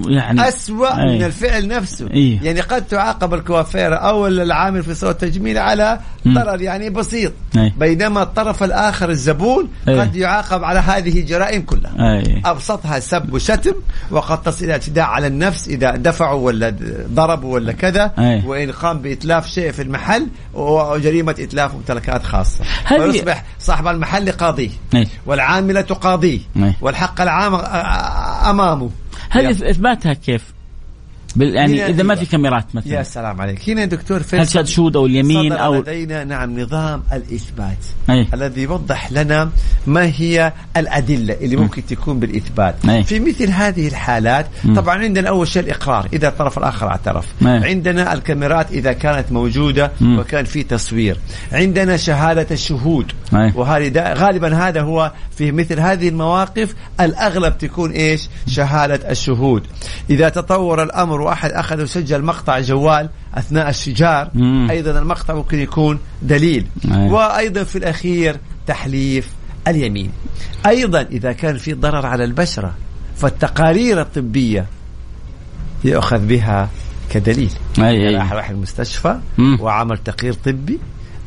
يعني 0.08 0.48
أسوأ 0.48 1.02
أي. 1.02 1.18
من 1.18 1.24
الفعل 1.24 1.68
نفسه 1.68 2.06
إيه. 2.10 2.40
يعني 2.42 2.60
قد 2.60 2.86
تعاقب 2.86 3.34
الكوافير 3.34 4.02
أو 4.02 4.26
العامل 4.26 4.82
في 4.82 4.94
صالون 4.94 5.10
التجميل 5.22 5.58
على. 5.58 6.00
ضرر 6.28 6.60
يعني 6.60 6.90
بسيط 6.90 7.32
أي. 7.56 7.72
بينما 7.78 8.22
الطرف 8.22 8.62
الآخر 8.62 9.10
الزبون 9.10 9.68
أي. 9.88 10.00
قد 10.00 10.16
يعاقب 10.16 10.64
على 10.64 10.78
هذه 10.80 11.20
الجرائم 11.20 11.62
كلها 11.62 11.92
اي 12.18 12.42
أبسطها 12.44 13.00
سب 13.00 13.32
وشتم 13.34 13.72
وقد 14.10 14.42
تصل 14.42 14.64
إلى 14.64 14.72
اعتداء 14.72 15.04
على 15.04 15.26
النفس 15.26 15.68
إذا 15.68 15.90
دفعوا 15.96 16.46
ولا 16.46 16.74
ضربوا 17.14 17.54
ولا 17.54 17.72
كذا 17.72 18.12
أي. 18.18 18.42
وإن 18.46 18.72
قام 18.72 18.98
بإتلاف 18.98 19.48
شيء 19.48 19.72
في 19.72 19.82
المحل 19.82 20.26
وجريمة 20.54 21.34
إتلاف 21.38 21.74
ممتلكات 21.74 22.22
خاصة 22.24 22.64
هذه- 22.84 23.00
ويصبح 23.00 23.44
صاحب 23.60 23.86
المحل 23.86 24.32
قاضيه 24.32 24.70
أي. 24.94 25.08
والعاملة 25.26 25.80
قاضيه 25.80 26.38
أي. 26.56 26.72
والحق 26.80 27.20
العام 27.20 27.58
أ- 27.58 27.60
أ- 27.64 28.46
أمامه 28.48 28.90
هذه 29.32 29.50
إثباتها 29.50 30.12
كيف؟ 30.14 30.54
بال 31.36 31.54
يعني 31.54 31.86
إذا 31.86 32.02
ما 32.02 32.14
أيوة. 32.14 32.24
في 32.24 32.30
كاميرات 32.30 32.64
يا 32.74 32.80
مثلا 32.80 33.02
سلام 33.02 33.40
عليك 33.40 33.70
هنا 33.70 33.84
دكتور 33.84 34.16
هل 34.16 34.24
فيصل 34.24 34.52
شاد 34.52 34.66
شود 34.66 34.96
أو 34.96 35.06
اليمين 35.06 35.52
أو 35.52 35.74
لدينا 35.74 36.24
نعم 36.24 36.60
نظام 36.60 37.02
الإثبات 37.12 37.78
أي. 38.10 38.26
الذي 38.34 38.62
يوضح 38.62 39.12
لنا 39.12 39.50
ما 39.86 40.04
هي 40.04 40.52
الأدلة 40.76 41.34
اللي 41.34 41.56
ممكن 41.56 41.86
تكون 41.86 42.20
بالإثبات 42.20 42.74
أي. 42.88 43.04
في 43.04 43.20
مثل 43.20 43.50
هذه 43.50 43.88
الحالات 43.88 44.46
طبعا 44.76 44.98
عندنا 44.98 45.28
أول 45.28 45.48
شيء 45.48 45.62
الإقرار 45.62 46.08
إذا 46.12 46.28
الطرف 46.28 46.58
الآخر 46.58 46.88
اعترف 46.88 47.26
أي. 47.42 47.48
عندنا 47.48 48.12
الكاميرات 48.12 48.72
إذا 48.72 48.92
كانت 48.92 49.32
موجودة 49.32 49.92
مم. 50.00 50.18
وكان 50.18 50.44
في 50.44 50.62
تصوير 50.62 51.16
عندنا 51.52 51.96
شهادة 51.96 52.46
الشهود. 52.50 53.12
وهذه 53.32 54.14
غالبا 54.14 54.54
هذا 54.54 54.80
هو 54.80 55.12
في 55.36 55.52
مثل 55.52 55.80
هذه 55.80 56.08
المواقف 56.08 56.74
الأغلب 57.00 57.58
تكون 57.58 57.90
إيش 57.90 58.28
شهادة 58.48 59.10
الشهود 59.10 59.62
إذا 60.10 60.28
تطور 60.28 60.82
الأمر 60.82 61.21
وأحد 61.22 61.50
أخذ 61.50 61.82
وسجل 61.82 62.22
مقطع 62.24 62.60
جوال 62.60 63.08
أثناء 63.34 63.68
الشجار 63.68 64.30
مم. 64.34 64.70
أيضا 64.70 64.98
المقطع 64.98 65.34
ممكن 65.34 65.58
يكون 65.58 65.98
دليل. 66.22 66.66
وأيضا 66.88 67.64
في 67.64 67.78
الأخير 67.78 68.36
تحليف 68.66 69.30
اليمين 69.68 70.12
أيضا 70.66 71.00
إذا 71.00 71.32
كان 71.32 71.58
في 71.58 71.72
ضرر 71.72 72.06
على 72.06 72.24
البشرة 72.24 72.74
فالتقارير 73.16 74.00
الطبية 74.00 74.66
يؤخذ 75.84 76.18
بها 76.18 76.68
كدليل 77.10 77.50
أي 77.78 77.82
يعني 77.82 78.08
أي. 78.08 78.16
راح 78.16 78.32
راح 78.32 78.50
المستشفى 78.50 79.18
مم. 79.38 79.58
وعمل 79.60 79.98
تقرير 79.98 80.32
طبي 80.32 80.78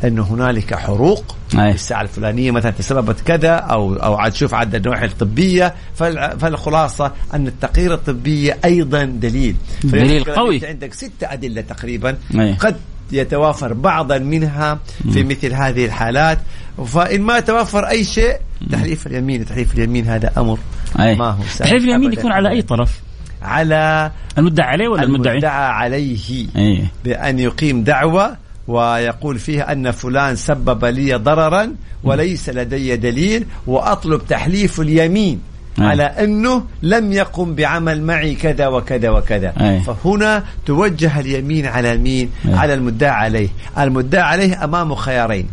أن 0.03 0.19
هنالك 0.19 0.75
حروق 0.75 1.35
أي. 1.53 1.69
في 1.69 1.75
الساعة 1.75 2.01
الفلانية 2.01 2.51
مثلا 2.51 2.71
تسببت 2.71 3.19
كذا 3.21 3.55
أو 3.55 3.93
أو 3.95 4.15
عاد 4.15 4.33
شوف 4.35 4.53
عاد 4.53 4.75
النواحي 4.75 5.05
الطبية 5.05 5.73
فالع- 5.99 6.35
فالخلاصة 6.35 7.11
أن 7.33 7.47
التقرير 7.47 7.93
الطبي 7.93 8.53
أيضا 8.65 9.03
دليل 9.03 9.55
دليل 9.83 10.23
قوي. 10.23 10.67
عندك 10.67 10.93
ستة 10.93 11.33
أدلة 11.33 11.61
تقريبا 11.61 12.17
أي. 12.35 12.53
قد 12.53 12.75
يتوافر 13.11 13.73
بعضا 13.73 14.17
منها 14.17 14.79
في 15.13 15.23
مثل 15.23 15.53
هذه 15.53 15.85
الحالات 15.85 16.39
فإن 16.85 17.21
ما 17.21 17.39
توفر 17.39 17.89
أي 17.89 18.03
شيء 18.03 18.35
تحليف 18.71 19.07
اليمين 19.07 19.45
تحليف 19.45 19.73
اليمين 19.73 20.07
هذا 20.07 20.31
أمر 20.37 20.59
أي. 20.99 21.15
ما 21.15 21.29
هو 21.29 21.43
سهل 21.43 21.67
تحليف 21.67 21.83
اليمين. 21.83 22.13
يكون 22.13 22.31
على 22.31 22.49
أي 22.49 22.61
طرف؟ 22.61 22.99
على 23.41 24.11
المدعي 24.37 24.67
عليه 24.67 24.87
ولا 24.87 25.03
المدعي؟ 25.03 25.33
المدعى 25.33 25.65
عليه 25.67 26.47
أي 26.55 26.85
بأن 27.05 27.39
يقيم 27.39 27.83
دعوة 27.83 28.37
ويقول 28.67 29.39
فيها 29.39 29.71
أن 29.71 29.91
فلان 29.91 30.35
سبب 30.35 30.85
لي 30.85 31.13
ضررا 31.13 31.75
وليس 32.03 32.49
لدي 32.49 32.95
دليل 32.95 33.45
وأطلب 33.67 34.21
تحليف 34.27 34.81
اليمين 34.81 35.39
أي. 35.79 35.85
على 35.85 36.03
أنه 36.03 36.63
لم 36.81 37.11
يقم 37.11 37.55
بعمل 37.55 38.01
معي 38.01 38.35
كذا 38.35 38.67
وكذا 38.67 39.09
وكذا 39.09 39.53
أي. 39.61 39.81
فهنا 39.81 40.43
توجه 40.65 41.19
اليمين 41.19 41.65
على 41.65 41.97
مين 41.97 42.29
أي. 42.45 42.53
على 42.53 42.73
المدعى 42.73 43.09
عليه 43.09 43.49
المدعى 43.79 44.21
عليه 44.21 44.63
أمامه 44.63 44.95
خيارين. 44.95 45.47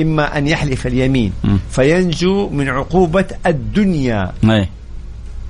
إما 0.00 0.38
أن 0.38 0.48
يحلف 0.48 0.86
اليمين. 0.86 1.32
فينجو 1.70 2.48
من 2.48 2.68
عقوبة 2.68 3.24
الدنيا 3.46 4.32
أي 4.44 4.68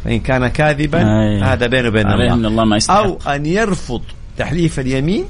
فإن 0.04 0.20
كان 0.20 0.48
كاذبا 0.48 0.98
أي. 0.98 1.42
هذا 1.42 1.66
بينه 1.66 1.88
وبين 1.88 2.06
الله 2.06 2.34
الله 2.48 2.64
ما 2.64 2.76
يستحق 2.76 2.96
أو 2.96 3.18
أن 3.34 3.46
يرفض 3.46 4.02
تحليف 4.38 4.80
اليمين 4.80 5.24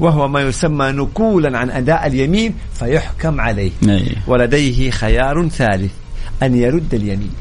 وهو 0.00 0.28
ما 0.28 0.40
يسمى 0.40 0.86
نكولا 0.92 1.58
عن 1.58 1.70
أداء 1.70 2.06
اليمين 2.06 2.54
فيحكم 2.74 3.40
عليه 3.40 3.70
أي. 3.88 4.16
ولديه 4.26 4.90
خيار 4.90 5.48
ثالث 5.48 5.92
أن 6.42 6.54
يرد 6.54 6.94
اليمين 6.94 7.32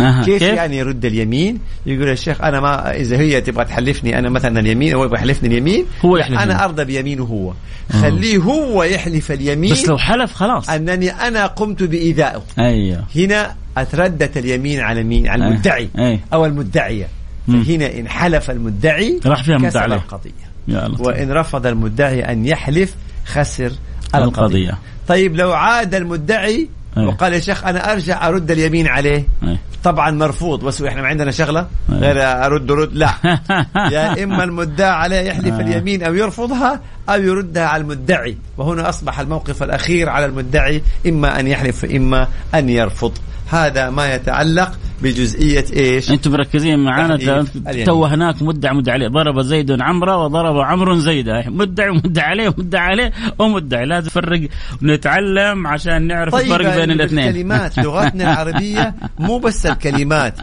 أها. 0.00 0.24
كيف, 0.24 0.38
كيف 0.38 0.54
يعني 0.54 0.76
يرد 0.78 1.04
اليمين 1.04 1.58
يقول 1.86 2.08
يا 2.08 2.14
شيخ 2.14 2.40
أنا 2.40 2.60
ما 2.60 2.96
إذا 2.96 3.16
هي 3.16 3.40
تبغى 3.40 3.64
تحلفني 3.64 4.18
أنا 4.18 4.30
مثلا 4.30 4.60
اليمين 4.60 4.94
هو 4.94 5.04
يبغى 5.04 5.16
يحلفني 5.16 5.48
اليمين 5.48 5.84
هو 6.04 6.16
يحلف. 6.16 6.38
أنا 6.38 6.64
أرضى 6.64 6.84
بيمينه 6.84 7.24
هو 7.24 7.52
خليه 7.92 8.38
هو 8.38 8.82
يحلف 8.82 9.32
اليمين 9.32 9.72
بس 9.72 9.88
لو 9.88 9.98
حلف 9.98 10.32
خلاص 10.32 10.70
أنني 10.70 11.10
أنا 11.10 11.46
قمت 11.46 11.82
بإيذائه 11.82 12.42
أيوه 12.58 13.04
هنا 13.16 13.54
أتردت 13.76 14.36
اليمين 14.36 14.80
على 14.80 15.02
مين 15.02 15.28
على 15.28 15.44
أي. 15.44 15.48
المدعي 15.48 15.88
أي. 15.98 16.20
أو 16.32 16.46
المدعية 16.46 17.08
مم. 17.48 17.62
فهنا 17.62 17.98
إن 17.98 18.08
حلف 18.08 18.50
المدعي 18.50 19.20
راح 19.26 19.42
فيها 19.42 19.58
كسب. 19.58 19.78
القضية 19.78 20.55
يا 20.68 20.88
لطيف. 20.88 21.00
وإن 21.06 21.32
رفض 21.32 21.66
المدعي 21.66 22.32
أن 22.32 22.46
يحلف 22.46 22.94
خسر 23.26 23.72
القضية, 24.14 24.24
القضية. 24.24 24.78
طيب 25.08 25.36
لو 25.36 25.52
عاد 25.52 25.94
المدعي 25.94 26.68
أي. 26.96 27.06
وقال 27.06 27.32
يا 27.32 27.38
شيخ 27.38 27.64
أنا 27.64 27.92
أرجع 27.92 28.28
أرد 28.28 28.50
اليمين 28.50 28.86
عليه 28.86 29.28
أي. 29.42 29.58
طبعا 29.84 30.10
مرفوض 30.10 30.64
بس 30.64 30.82
إحنا 30.82 31.02
ما 31.02 31.08
عندنا 31.08 31.30
شغلة 31.30 31.60
أي. 31.92 31.94
غير 31.96 32.22
أرد 32.22 32.70
رد 32.72 32.94
لا 32.94 33.10
يا 33.92 34.24
إما 34.24 34.44
المدعى 34.44 34.90
عليه 34.90 35.16
يحلف 35.16 35.54
آه. 35.54 35.60
اليمين 35.60 36.02
أو 36.02 36.14
يرفضها 36.14 36.80
أو 37.08 37.22
يردها 37.22 37.66
على 37.66 37.82
المدعي. 37.82 38.36
وهنا 38.58 38.88
أصبح 38.88 39.20
الموقف 39.20 39.62
الأخير 39.62 40.08
على 40.08 40.26
المدعي 40.26 40.82
إما 41.06 41.40
أن 41.40 41.46
يحلف 41.46 41.84
واما 41.84 42.28
أن 42.54 42.68
يرفض. 42.68 43.12
هذا 43.50 43.90
ما 43.90 44.14
يتعلق 44.14 44.78
بجزئية 45.02 45.64
إيش؟ 45.76 46.10
أنتم 46.10 46.32
مركزين 46.32 46.78
معانا. 46.78 47.44
تو 47.86 48.04
هناك 48.04 48.42
مدعي 48.42 48.74
مدعي 48.74 48.94
عليه. 48.94 49.08
ضرب 49.08 49.40
زيد 49.40 49.82
عمرو 49.82 50.24
وضرب 50.24 50.56
عمرو 50.56 50.98
زيدا 50.98 51.44
مدعي 51.46 51.90
ومدعي 51.90 52.26
عليه 52.26 52.48
ومدعي 52.48 52.82
عليه 52.82 53.12
ومدعي. 53.38 53.86
لازم 53.86 54.06
نفرق 54.06 54.48
ونتعلم 54.82 55.66
عشان 55.66 56.06
نعرف 56.06 56.32
طيب 56.32 56.44
الفرق 56.44 56.76
بين 56.76 56.90
الاثنين. 56.90 57.28
الكلمات. 57.28 57.78
لغتنا 57.78 58.32
العربية 58.32 58.94
مو 59.18 59.38
بس 59.38 59.66
الكلمات. 59.66 60.38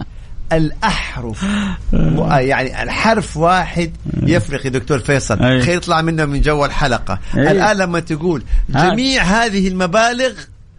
الأحرف. 0.53 1.43
م- 1.93 2.32
يعني 2.32 2.84
الحرف 2.84 3.38
واحد 3.38 3.91
يفرق 4.23 4.65
يا 4.65 4.69
دكتور 4.69 4.99
فيصل. 4.99 5.43
أي. 5.43 5.62
خير 5.62 5.75
يطلع 5.77 6.01
منه 6.01 6.25
من 6.25 6.41
جو 6.41 6.65
الحلقة. 6.65 7.19
أي. 7.38 7.51
الآن 7.51 7.77
لما 7.77 7.99
تقول 7.99 8.43
ها. 8.75 8.89
جميع 8.89 9.23
هذه 9.23 9.67
المبالغ 9.67 10.32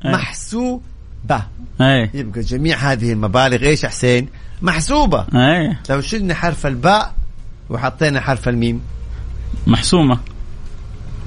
أي. 0.05 0.13
محسوبة. 0.13 1.43
اي 1.81 2.11
يبقى 2.15 2.41
جميع 2.41 2.77
هذه 2.77 3.13
المبالغ 3.13 3.63
إيش 3.63 3.85
يا 3.85 3.89
حسين؟ 3.89 4.29
محسوبة. 4.63 5.27
اي 5.35 5.77
لو 5.91 6.01
شلنا 6.01 6.35
حرف 6.35 6.67
الباء 6.67 7.15
وحطينا 7.71 8.21
حرف 8.21 8.49
الميم. 8.49 8.81
محسومة. 9.67 10.19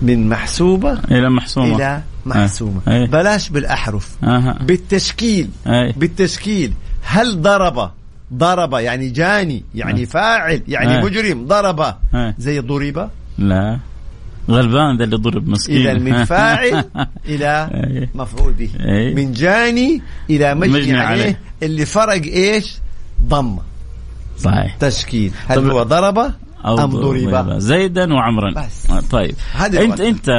من 0.01 0.29
محسوبة 0.29 0.93
إلى 0.93 1.29
محسومة. 1.29 1.75
إلى 1.75 2.01
محسومة. 2.25 2.81
أي. 2.87 3.05
بلاش 3.07 3.49
بالأحرف. 3.49 4.09
أها. 4.23 4.57
بالتشكيل. 4.61 5.49
اي 5.67 5.91
بالتشكيل. 5.97 6.73
هل 7.03 7.41
ضرب 7.41 7.91
ضرب 8.33 8.73
يعني 8.73 9.09
جاني 9.09 9.63
يعني 9.75 10.01
آه. 10.01 10.05
فاعل 10.05 10.61
يعني 10.67 10.97
آه. 10.97 11.01
مجرم 11.01 11.47
ضرب 11.47 11.79
آه. 11.79 12.35
زي 12.37 12.59
ضرب 12.59 13.09
لا 13.37 13.79
غلبان 14.49 14.97
ذا 14.97 15.03
اللي 15.03 15.17
ضرب 15.17 15.47
مسكين 15.47 15.87
إذا 15.87 15.93
من 15.93 16.25
فاعل 16.25 16.83
إلى 17.29 17.69
أي. 17.73 18.09
مفعول 18.15 18.53
به 18.53 18.69
أي. 18.79 19.13
من 19.13 19.31
جاني 19.31 20.01
إلى 20.29 20.55
مجني, 20.55 20.73
مجني 20.73 20.99
عليه, 20.99 21.23
عليه. 21.23 21.39
اللي 21.63 21.85
فرق 21.85 22.23
إيش 22.23 22.77
ضمه 23.23 23.61
صحيح 24.37 24.75
تشكيل 24.75 25.31
هل 25.47 25.71
هو 25.71 25.83
ضرب 25.83 26.33
أو 26.65 26.83
أم 26.83 26.89
ضرب 26.89 27.59
زيدا 27.59 28.13
وعمرا 28.13 28.53
بس. 28.53 28.89
آه، 28.89 28.99
طيب. 29.11 29.35
هذه 29.53 29.65
انت 29.65 29.75
الوقت. 29.83 30.01
أنت 30.01 30.29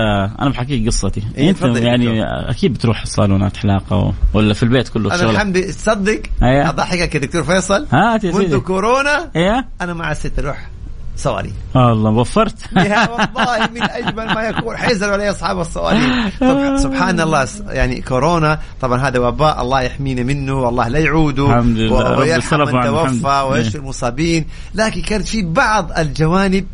أنا 0.41 0.51
بحكيك 0.51 0.87
قصتي. 0.87 1.23
إيه، 1.39 1.51
أنت 1.51 1.63
يعني 1.63 2.07
دكتور. 2.07 2.51
أكيد 2.51 2.73
بتروح 2.75 3.07
صالونات 3.07 3.57
حلاقة 3.57 3.97
و... 3.97 4.13
ولا 4.35 4.55
في 4.55 4.63
البيت 4.63 4.89
كله 4.89 5.15
أنا 5.15 5.31
الحمد 5.31 5.57
لله. 5.57 5.67
تصدق؟ 5.67 6.23
أيه. 6.43 6.69
أضحكك 6.69 7.15
يا 7.15 7.21
دكتور 7.21 7.43
فيصل. 7.43 7.87
هات 7.93 8.25
يا 8.25 8.33
منذ 8.33 8.59
كورونا 8.59 9.31
إيه. 9.37 9.67
أنا 9.81 9.95
مع 9.95 10.13
الست 10.13 10.39
أروح 10.39 10.69
صواريخ 11.17 11.53
الله 11.93 12.11
وفرت 12.11 12.55
يا 12.77 13.09
والله 13.11 13.69
من 13.75 13.83
أجمل 13.83 14.27
ما 14.35 14.43
يكون 14.43 14.77
حيزر 14.77 15.13
ولا 15.13 15.31
اصحاب 15.31 15.61
الصواريخ 15.61 16.29
سبح- 16.41 16.77
سبحان 16.83 17.21
الله 17.21 17.47
يعني 17.69 18.01
كورونا 18.01 18.59
طبعا 18.81 19.09
هذا 19.09 19.19
وباء 19.19 19.63
الله 19.63 19.81
يحمينا 19.83 20.23
منه 20.23 20.55
والله 20.55 20.89
لا 20.89 20.99
يعوده 20.99 21.47
الحمد 21.47 21.77
لله. 21.77 22.19
ويرحم 22.19 22.57
من 22.61 22.83
توفى. 22.85 23.47
ويشفي 23.51 23.79
المصابين 23.79 24.47
لكن 24.75 25.03
كانت 25.03 25.29
في 25.29 25.43
بعض 25.43 25.93
الجوانب. 25.99 26.67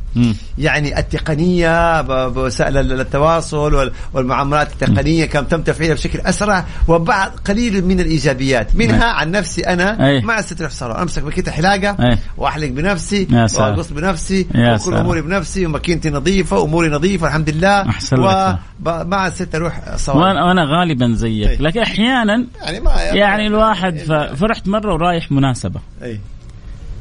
يعني 0.58 0.98
التقنية 0.98 2.00
ال- 2.00 3.00
التواصل 3.00 3.74
وال- 3.74 3.92
والمعاملات 4.12 4.72
التقنية 4.72 5.24
كم 5.24 5.44
تم 5.44 5.62
تفعيلها 5.62 5.94
بشكل 5.94 6.20
أسرع 6.20 6.64
وبعض 6.88 7.30
قليل 7.48 7.84
من 7.84 8.00
الإيجابيات 8.00 8.76
منها 8.76 9.04
عن 9.04 9.30
نفسي 9.30 9.60
أنا 9.60 10.06
أي. 10.06 10.20
ما 10.20 10.38
أستطيع 10.38 10.68
صالون 10.68 10.96
أمسك 10.96 11.24
ماكينه 11.24 11.50
حلاقة. 11.50 11.96
وأحلق 12.36 12.68
بنفسي. 12.68 13.26
وأقص 13.72 13.90
بنفسي 13.92 14.46
وكل 14.88 14.93
أموري 15.00 15.22
بنفسي 15.22 15.66
وماكينتي 15.66 16.10
نظيفة 16.10 16.58
وأموري 16.58 16.88
نظيفة 16.88 17.26
الحمد 17.26 17.50
لله 17.50 17.88
أحسن 17.88 18.16
لك. 18.16 18.58
وما 18.86 19.30
صرت 19.30 19.54
أروح 19.54 19.96
صوالح 19.96 20.42
وأنا 20.42 20.64
غالبا 20.64 21.12
زيك 21.14 21.48
إيه. 21.48 21.62
لكن 21.62 21.80
أحيانا 21.80 22.46
يعني 22.62 22.80
ما 22.80 23.02
يعني 23.02 23.46
الواحد 23.46 23.98
ف... 23.98 24.12
فرحت 24.12 24.68
مرة 24.68 24.94
ورايح 24.94 25.32
مناسبة 25.32 25.80
أي 26.02 26.20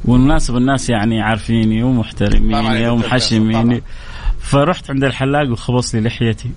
والمناسبة 0.04 0.58
الناس 0.58 0.90
يعني 0.90 1.22
عارفيني 1.22 1.82
ومحترميني 1.82 2.88
ومحشميني 2.88 3.82
فرحت 4.40 4.90
عند 4.90 5.04
الحلاق 5.04 5.50
وخبص 5.50 5.94
لي 5.94 6.00
لحيتي 6.00 6.50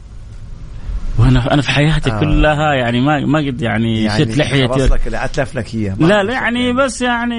وأنا 1.18 1.54
أنا 1.54 1.62
في 1.62 1.72
حياتي 1.72 2.12
آه. 2.12 2.20
كلها 2.20 2.74
يعني 2.74 3.02
ما 3.02 3.26
ما 3.26 3.40
قد 3.40 3.62
يعني, 3.62 4.04
يعني 4.04 4.26
شلت 4.26 4.38
لحيتي 4.38 4.88
لك 4.88 5.14
أتلف 5.14 5.56
لك 5.56 5.76
ما 6.00 6.06
لا 6.06 6.24
لا 6.24 6.34
يعني. 6.34 6.74
بس 6.74 7.02
يعني 7.02 7.36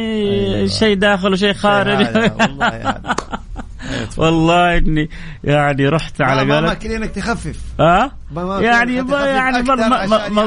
أيوة. 0.55 0.67
شيء 0.67 0.97
داخل 0.97 1.33
وشيء 1.33 1.53
خارج 1.53 2.07
والله 2.41 2.67
هذا. 2.67 3.17
والله 4.17 4.77
إني 4.79 5.11
يعني 5.45 5.89
رحت 5.89 6.21
على 6.21 6.55
قولك 6.55 6.79
كلينك 6.79 7.11
تخفف 7.11 7.57
ها 7.81 8.13
ما 8.35 8.61
يعني 8.61 9.03
ما 9.03 9.27
يعني 9.27 9.63
ما 9.63 9.75
ما 9.89 9.97
عشان 9.97 10.33
ما 10.33 10.43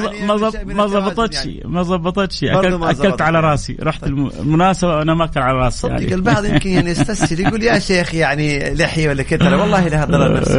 يعني 0.54 0.73
ما 0.73 0.86
ضبطتش 0.86 1.45
يعني. 1.45 1.62
ما 1.65 1.82
ضبطتش 1.82 2.45
برضه 2.45 2.89
اكلت 2.89 3.21
على 3.21 3.36
يعني. 3.36 3.47
راسي 3.47 3.77
رحت 3.80 4.04
المناسبة 4.04 4.95
وأنا 4.97 5.13
ماكل 5.13 5.39
على 5.39 5.58
راسي 5.58 5.77
صدق 5.77 5.91
يعني 5.91 6.13
البعض 6.13 6.45
يمكن 6.45 6.69
يعني 6.69 6.89
يستسهل 6.91 7.39
يقول 7.39 7.63
يا 7.63 7.80
شيخ 7.80 8.15
يعني 8.15 8.73
لحية 8.73 9.10
ولا 9.10 9.23
كذا 9.23 9.56
والله 9.56 9.88
لها 9.88 10.06
ضرر 10.06 10.34
نفسي. 10.39 10.54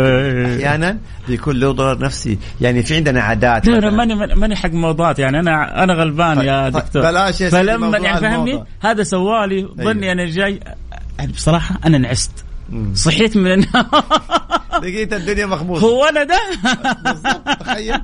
أحيانا 0.57 0.99
بيكون 1.29 1.57
له 1.57 1.73
ضرر 1.73 1.99
نفسي 1.99 2.39
يعني 2.61 2.83
في 2.83 2.97
عندنا 2.97 3.23
عادات 3.23 3.67
لا. 3.67 3.91
ماني 3.91 4.15
ماني 4.15 4.57
حق 4.57 4.71
موضات 4.71 5.19
يعني 5.19 5.41
أنا 5.41 5.83
أنا 5.85 5.93
غلبان 5.93 6.37
طيب، 6.37 6.47
يا 6.47 6.71
طيب، 6.71 6.83
دكتور 6.83 7.03
بلاش 7.03 7.41
يا 7.41 7.51
فلما 7.51 7.99
يعني 7.99 8.21
فهمني. 8.21 8.65
هذا 8.81 9.03
سوالي 9.03 9.69
ظني 9.77 10.03
أيوه. 10.03 10.13
أنا 10.13 10.27
جاي 10.27 10.61
يعني 11.19 11.33
بصراحة 11.33 11.79
أنا 11.85 11.99
نعست. 11.99 12.45
صحيت 12.95 13.37
من 13.37 13.53
النوم 13.53 13.87
لقيت 14.83 15.13
الدنيا 15.13 15.47
مخبوصه 15.47 15.87
هو 15.87 16.05
أنا 16.05 16.25
ده؟ 16.25 16.41
بالضبط. 17.05 17.49
تخيل. 17.61 18.01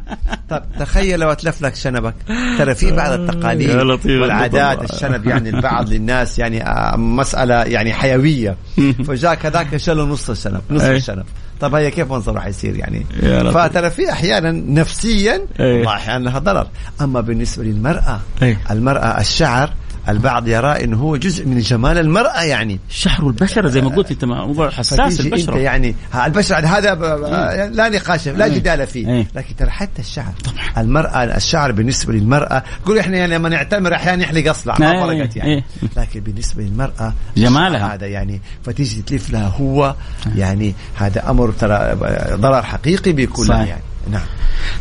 طب 0.51 0.62
تخيل 0.79 1.21
لو 1.21 1.33
أتلف 1.33 1.62
لك 1.62 1.75
شنبك. 1.75 2.14
ترى 2.59 2.75
في 2.75 2.92
بعض 2.92 3.12
التقاليد 3.12 3.68
يا 3.68 3.85
لطيف 3.85 4.21
والعادات. 4.23 4.92
الشنب 4.92 5.27
يعني 5.27 5.49
البعض 5.49 5.88
للناس 5.88 6.38
يعني 6.38 6.66
آه، 6.66 6.97
مسألة 6.97 7.55
يعني 7.55 7.92
حيوية. 7.92 8.57
فجاك 9.07 9.47
هذاك 9.47 9.77
شالوا 9.77 10.07
نص 10.07 10.31
الشنب 10.31 10.61
نص 10.71 10.83
أي. 10.83 10.97
الشنب. 10.97 11.25
طب 11.61 11.75
هي 11.75 11.90
كيف 11.90 12.12
منظر 12.12 12.35
راح 12.35 12.47
يصير 12.47 12.77
يعني. 12.77 13.07
فترى 13.53 13.90
في 13.90 14.12
أحيانا 14.12 14.53
نفسيا 14.53 15.47
أحيانا 15.87 16.25
لها 16.25 16.38
ضرر. 16.38 16.66
أما 17.01 17.21
بالنسبة 17.21 17.64
للمرأة 17.64 18.21
أي. 18.42 18.57
المرأة 18.71 19.21
الشعر 19.21 19.71
البعض 20.09 20.49
يرى 20.49 20.85
إنه 20.85 20.97
هو 20.97 21.16
جزء 21.16 21.47
من 21.47 21.59
جمال 21.59 21.99
المرأة 21.99 22.42
يعني. 22.42 22.81
الشعر 22.90 23.25
والبشره 23.25 23.68
زي 23.68 23.81
ما 23.81 23.88
قلت 23.88 24.11
انت 24.11 24.25
موضوع 24.25 24.71
حساس 24.71 25.01
فتيجي 25.01 25.29
أنت 25.29 25.35
البشره 25.35 25.59
يعني 25.59 25.94
البشره 26.27 26.57
هذا 26.66 26.94
ب- 26.94 26.99
ب- 26.99 27.75
لا 27.75 27.88
نقاش 27.88 28.29
لا 28.29 28.49
جدال 28.49 28.87
فيه. 28.87 29.09
إيه. 29.09 29.27
لكن 29.35 29.57
ترى 29.57 29.71
حتى 29.71 30.03
الشعر 30.03 30.33
المرأة 30.79 31.25
الشعر 31.25 31.73
بالنسبة 31.73 32.12
للمرأة 32.12 32.62
قول 32.87 32.99
إحنا 32.99 33.16
يعني 33.16 33.35
لما 33.35 33.49
نعتمر 33.49 33.94
أحيانا 33.94 34.23
يحلق 34.23 34.51
أصلع 34.51 34.77
ما 34.81 34.92
إيه، 34.92 35.01
فرقت 35.01 35.37
يعني. 35.37 35.55
إيه. 35.55 35.64
لكن 35.97 36.21
بالنسبة 36.21 36.62
للمرأة 36.62 37.14
جمالها. 37.37 37.94
هذا 37.94 38.07
يعني 38.07 38.40
فتيجي 38.64 39.03
تلف 39.03 39.31
لها 39.31 39.49
هو 39.49 39.94
يعني 40.37 40.75
هذا 40.97 41.31
أمر 41.31 41.51
ترى 41.53 41.94
ضرر 42.35 42.62
حقيقي 42.62 43.12
بيكون. 43.12 43.49
يعني. 43.49 43.75
نعم. 44.11 44.23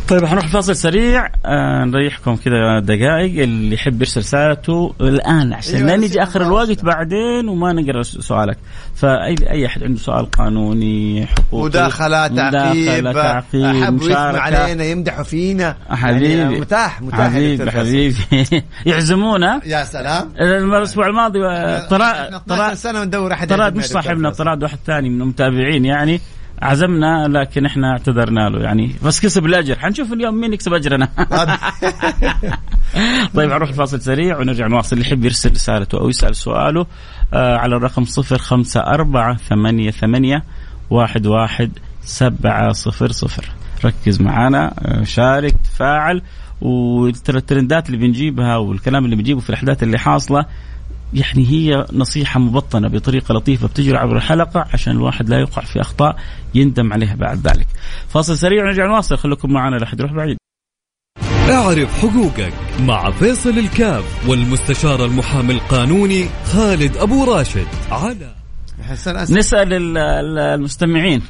طيب 0.07 0.25
حنروح 0.25 0.47
فاصل 0.47 0.75
سريع. 0.75 1.25
آه 1.45 1.85
نريحكم 1.85 2.35
كذا 2.35 2.79
دقائق. 2.79 3.41
اللي 3.43 3.75
يحب 3.75 4.01
يرسل 4.01 4.19
رسالته 4.21 4.93
الآن 5.01 5.53
عشان 5.53 5.75
أيوة، 5.75 5.87
لا 5.87 5.97
نجي 5.97 6.23
آخر. 6.23 6.41
الوقت 6.41 6.85
بعدين 6.85 7.49
وما 7.49 7.73
نقرأ 7.73 8.03
سؤالك. 8.03 8.57
فأي 8.95 9.35
أي 9.51 9.65
أحد 9.65 9.83
عنده 9.83 9.99
سؤال 9.99 10.31
قانوني 10.31 11.25
حقوقي 11.27 11.65
مداخلة 11.65 12.27
تعقيب 12.27 13.11
تعقيب 13.13 13.65
أحب 13.65 13.95
يثنوا 13.95 14.09
مشاركة. 14.09 14.39
علينا 14.41 14.83
يمدحوا 14.85 15.23
فينا. 15.23 15.75
حبيبي 15.89 16.37
يعني 16.37 16.59
متاح 16.59 17.01
متاح 17.01 17.19
حبيبي. 17.19 17.71
حبيبي. 17.71 18.15
يعزمونا. 18.85 19.61
يا 19.65 19.83
سلام. 19.83 20.31
الأسبوع 20.39 21.07
الماضي 21.07 21.39
طراد 21.89 22.33
12 22.33 22.75
سنه 22.75 23.33
أحد 23.33 23.47
طراد 23.47 23.75
مش 23.75 23.85
صاحبنا. 23.85 24.29
طراد 24.29 24.63
واحد 24.63 24.77
ثاني 24.85 25.09
من 25.09 25.21
المتابعين 25.21 25.85
يعني. 25.85 26.21
عزمنا 26.61 27.27
لكن 27.27 27.65
إحنا 27.65 27.91
اعتذرنا 27.91 28.49
له 28.49 28.59
يعني. 28.59 28.91
بس 29.03 29.21
كسب 29.21 29.45
الأجر. 29.45 29.79
حنشوف 29.79 30.13
اليوم 30.13 30.35
مين 30.35 30.53
يكسب 30.53 30.73
أجرنا. 30.73 31.05
طيب 33.35 33.49
نروح 33.49 33.69
الفاصل 33.69 34.01
سريع 34.01 34.37
ونرجع 34.37 34.67
نواصل. 34.67 34.95
اللي 34.95 35.07
يحب 35.07 35.25
يرسل 35.25 35.51
رسالته 35.51 35.99
أو 35.99 36.09
يسأل 36.09 36.35
سؤاله 36.35 36.85
آه 37.33 37.57
على 37.57 37.75
الرقم 37.75 38.05
صفر 38.05 38.37
خمسة 38.37 38.79
أربعة 38.79 39.37
ثمانية 39.37 39.91
ثمانية 39.91 40.43
واحد 40.89 41.27
واحد 41.27 41.71
سبعة 42.01 42.71
صفر 42.71 43.11
صفر. 43.11 43.45
ركز 43.85 44.21
معنا 44.21 44.73
آه، 44.79 45.03
شارك 45.03 45.55
تفاعل 45.63 46.21
وترى 46.61 47.37
الترندات 47.37 47.89
اللي 47.89 47.97
بنجيبها 47.97 48.57
والكلام 48.57 49.05
اللي 49.05 49.15
بنجيبه 49.15 49.39
في 49.39 49.49
الأحداث 49.49 49.83
اللي 49.83 49.97
حاصلة 49.97 50.45
يعني 51.13 51.47
هي 51.49 51.85
نصيحة 51.93 52.39
مبطنة 52.39 52.87
بطريقة 52.87 53.33
لطيفة 53.33 53.67
بتجري 53.67 53.97
عبر 53.97 54.15
الحلقة 54.17 54.65
عشان 54.73 54.93
الواحد 54.93 55.29
لا 55.29 55.39
يقع 55.39 55.61
في 55.61 55.81
أخطاء 55.81 56.15
يندم 56.55 56.93
عليها 56.93 57.15
بعد 57.15 57.47
ذلك. 57.47 57.67
فاصل 58.09 58.37
سريع 58.37 58.63
ونرجع 58.63 58.85
نواصل 58.85 59.17
خليكم 59.17 59.53
معنا 59.53 59.75
لا 59.75 59.83
أحد 59.83 59.99
يروح 59.99 60.11
بعيد. 60.13 60.37
اعرف 61.49 61.99
حقوقك 62.01 62.53
مع 62.79 63.11
فيصل 63.11 63.49
الكاف 63.59 64.29
والمستشار 64.29 65.05
المحامي 65.05 65.53
القانوني 65.53 66.29
خالد 66.45 66.97
أبو 66.97 67.23
راشد 67.23 67.67
على. 67.91 68.35
نسأل 69.37 69.73
ال- 69.73 69.97
ال- 69.97 70.39
المستمعين. 70.39 71.21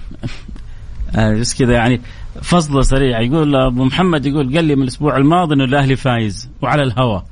آه، 1.15 1.33
بس 1.33 1.55
كذا 1.59 1.73
يعني 1.73 2.01
فصله 2.41 2.81
سريع. 2.81 3.21
يقول 3.21 3.55
أبو 3.55 3.83
محمد 3.85 4.25
يقول 4.25 4.55
قال 4.55 4.65
لي 4.65 4.75
من 4.75 4.83
الأسبوع 4.83 5.17
الماضي 5.17 5.55
إنه 5.55 5.63
الأهلي 5.63 5.95
فايز 5.95 6.49
وعلى 6.61 6.83
الهواء 6.83 7.25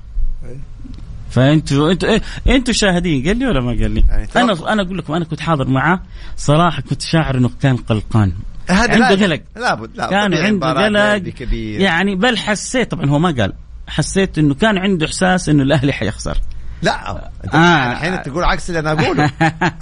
فانتوا 1.36 1.92
أنتوا 1.92 2.10
إيه، 2.10 2.22
أنتوا 2.48 2.74
شاهدين 2.74 3.28
قال 3.28 3.38
لي 3.38 3.48
ولا 3.48 3.62
ما 3.62 3.68
قال 3.68 3.92
لي؟ 3.92 4.04
يعني. 4.10 4.28
أنا 4.36 4.74
أنا 4.74 4.82
أقول 4.82 4.98
لكم 4.98 5.14
أنا 5.14 5.26
كنت 5.26 5.40
حاضر 5.40 5.68
معاه 5.68 6.02
صراحة 6.38 6.82
كنت 6.82 7.02
شاعر 7.02 7.38
إنه 7.38 7.50
كان 7.62 7.78
قلقان 7.78 8.34
هذا 8.70 9.06
عنده. 9.06 9.26
قلق. 9.26 9.42
لابد 9.56 9.98
لا 9.98 10.10
كان 10.10 10.34
عنده 10.34 10.68
قلق 10.68 11.34
يعني 11.82 12.16
بل 12.16 12.38
حسيت 12.38 12.92
طبعا 12.92 13.06
هو 13.06 13.20
ما 13.20 13.32
قال 13.32 13.54
حسيت 13.88 14.38
إنه 14.38 14.54
كان 14.54 14.78
عنده 14.78 15.06
إحساس 15.06 15.50
إنه 15.50 15.64
الأهلي 15.64 15.94
حيخسر 15.94 16.38
لا. 16.86 17.10
آه. 17.10 17.30
آه. 17.54 17.92
الحين 17.92 18.24
تقول 18.24 18.44
عكس 18.44 18.70
اللي 18.70 18.80
أنا 18.80 18.92
أقوله. 18.92 19.32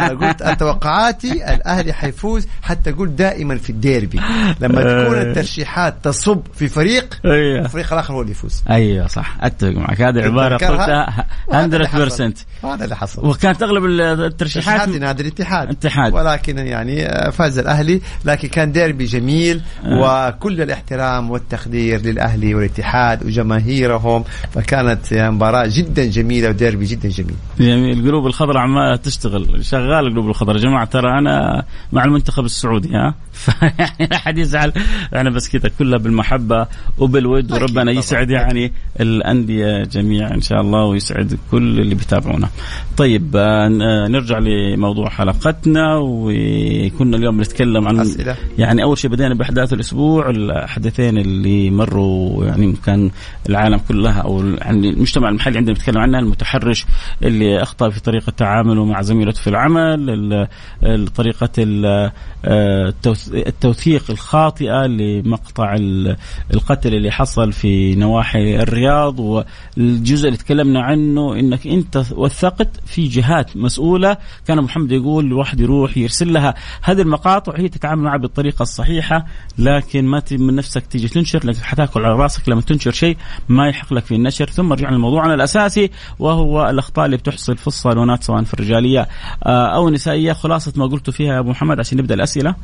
أنا 0.02 0.28
قلت 0.28 0.60
توقعاتي 0.60 1.54
الأهلي 1.54 1.94
حيفوز 1.94 2.48
حتى 2.62 2.90
أقول 2.90 3.16
دائما 3.16 3.58
في 3.58 3.70
الديربي. 3.70 4.20
لما 4.62 4.82
تكون 4.82 5.18
الترشيحات 5.18 5.96
تصب 6.04 6.42
في 6.56 6.68
فريق 6.68 7.20
أيوه. 7.26 7.66
الفريق 7.66 7.94
الآخر 7.94 8.14
هو 8.14 8.22
اللي 8.22 8.32
يفوز. 8.32 8.64
أيوه 8.70 9.08
صح. 9.08 9.38
أتفق 9.42 9.70
معك. 9.70 10.02
هذه 10.02 10.22
عبارة 10.24 10.56
اللي 10.56 11.86
100% 11.86 11.88
حصل. 11.88 12.34
هذا 12.64 12.84
اللي 12.84 12.96
حصل. 12.96 13.28
وكانت 13.28 13.64
أغلب 13.64 13.86
الترشيحات 13.86 14.76
اتحاد 14.76 14.96
لنادي 14.96 15.24
الاتحاد. 15.24 15.70
اتحاد. 15.70 16.14
ولكن 16.14 16.58
يعني 16.58 17.06
آه، 17.06 17.30
فاز 17.30 17.58
الأهلي. 17.58 18.02
لكن 18.26 18.48
كان 18.48 18.72
ديربي 18.72 19.06
جميل 19.06 19.62
وكل 19.86 20.62
الاحترام 20.62 21.32
والتقدير 21.32 22.02
للأهلي 22.02 22.56
والاتحاد 22.56 23.24
وجماهيرهم. 23.24 24.24
فكانت 24.54 25.12
يعني 25.12 25.32
مباراة 25.32 25.66
جدا 25.68 26.06
جميلة 26.06 26.50
وديربي 26.50 26.86
جدا 26.96 27.10
جميل. 27.10 27.36
يعني 27.60 27.94
القلوب 27.94 28.28
الخضراء 28.28 28.58
عمالة 28.58 28.96
تشتغل. 28.96 29.66
شغال 29.66 30.08
القلوب 30.08 30.30
الخضراء. 30.30 30.58
يا 30.58 30.62
جماعة 30.62 30.86
ترى 30.86 31.20
أنا 31.20 31.64
مع 31.94 32.04
المنتخب 32.06 32.46
السعودي 32.46 32.90
ها؟ 32.96 33.16
فيعني 33.34 34.08
لا 34.12 34.18
حد 34.18 34.38
يزعل. 34.38 34.74
أنا 35.16 35.30
بس 35.30 35.50
كذا 35.50 35.72
كلها 35.80 36.00
بالمحبة 36.00 36.68
وبالود 36.98 37.52
وربنا. 37.52 37.92
يسعد 37.92 38.30
يعني 38.30 38.72
الأندية 39.00 39.84
جميعا 39.84 40.34
إن 40.34 40.42
شاء 40.42 40.62
الله 40.62 40.86
ويسعد 40.86 41.38
كل 41.52 41.80
اللي 41.80 41.96
بيتابعونا. 41.96 42.50
طيب 42.98 43.36
آه، 43.36 43.68
ن- 43.68 44.12
نرجع 44.12 44.38
لموضوع 44.40 45.10
حلقتنا 45.10 45.98
وكنا 45.98 47.18
اليوم 47.18 47.42
نتكلم 47.42 47.88
عن 47.88 48.00
أسئلة. 48.00 48.36
يعني 48.58 48.84
أول 48.84 48.98
شيء 48.98 49.12
بدينا 49.12 49.34
بأحداث 49.34 49.74
الأسبوع 49.74 50.30
الحدثين 50.30 51.18
اللي 51.18 51.70
مروا 51.70 52.46
يعني 52.46 52.74
كان 52.86 53.12
العالم 53.50 53.78
كلها 53.88 54.22
أو 54.22 54.42
يعني 54.46 54.90
المجتمع 54.90 55.30
المحلي 55.30 55.58
عندنا 55.58 55.74
بيتكلم 55.74 55.98
عنها 55.98 56.20
المتحرش 56.20 56.73
قريش 56.74 56.86
اللي 57.24 57.62
أخطأ 57.62 57.90
في 57.90 58.02
طريقة 58.02 58.32
تعامله 58.32 58.86
مع 58.86 59.02
زميلته 59.02 59.42
في 59.42 59.50
العمل 59.50 60.48
طريقة 61.16 61.50
آه، 62.46 62.94
التوثيق 63.34 64.04
الخاطئة 64.12 64.86
لمقطع 64.86 65.76
القتل 66.54 66.96
اللي 66.96 67.12
حصل 67.12 67.52
في 67.52 67.96
نواحي 67.96 68.56
الرياض 68.56 69.20
والجزء 69.20 70.28
اللي 70.28 70.38
تكلمنا 70.38 70.82
عنه 70.84 71.40
إنك 71.40 71.68
أنت 71.68 72.04
وثقت 72.12 72.70
في 72.86 73.08
جهات 73.08 73.58
مسؤولة. 73.58 74.18
كان 74.48 74.62
محمد 74.62 74.92
يقول 74.92 75.26
الواحد 75.26 75.60
يروح 75.60 75.98
يرسل 75.98 76.34
لها. 76.34 76.54
هذه 76.82 77.02
المقاطع 77.02 77.54
هي 77.58 77.70
تتعامل 77.70 78.04
معها 78.04 78.18
بالطريقة 78.18 78.64
الصحيحة 78.64 79.26
لكن 79.58 80.06
ما 80.06 80.22
من 80.32 80.56
نفسك 80.56 80.86
تيجي 80.86 81.08
تنشر 81.08 81.48
لك 81.48 81.58
حتاكل 81.58 82.06
على 82.06 82.16
رأسك. 82.16 82.50
لما 82.50 82.62
تنشر 82.62 82.92
شيء 82.92 83.18
ما 83.50 83.70
يحق 83.70 83.94
لك 83.94 84.06
في 84.06 84.16
النشر. 84.16 84.50
ثم 84.50 84.74
رجعنا 84.74 84.96
لموضوعنا 84.96 85.34
الأساسي 85.34 85.90
وهو 86.20 86.63
الأخطاء 86.70 87.06
اللي 87.06 87.18
بتحصل 87.18 87.58
في 87.58 87.68
الصالونات 87.68 88.24
سواء 88.24 88.44
في 88.44 88.54
الرجالية 88.54 89.08
آه، 89.46 89.76
أو 89.76 89.88
النسائية. 89.88 90.34
خلاصة 90.34 90.74
ما 90.76 90.86
قلت 90.86 91.10
فيها 91.10 91.34
يا 91.34 91.40
أبو 91.40 91.50
محمد 91.50 91.80
عشان 91.80 91.98
نبدأ 91.98 92.16
الأسئلة. 92.16 92.56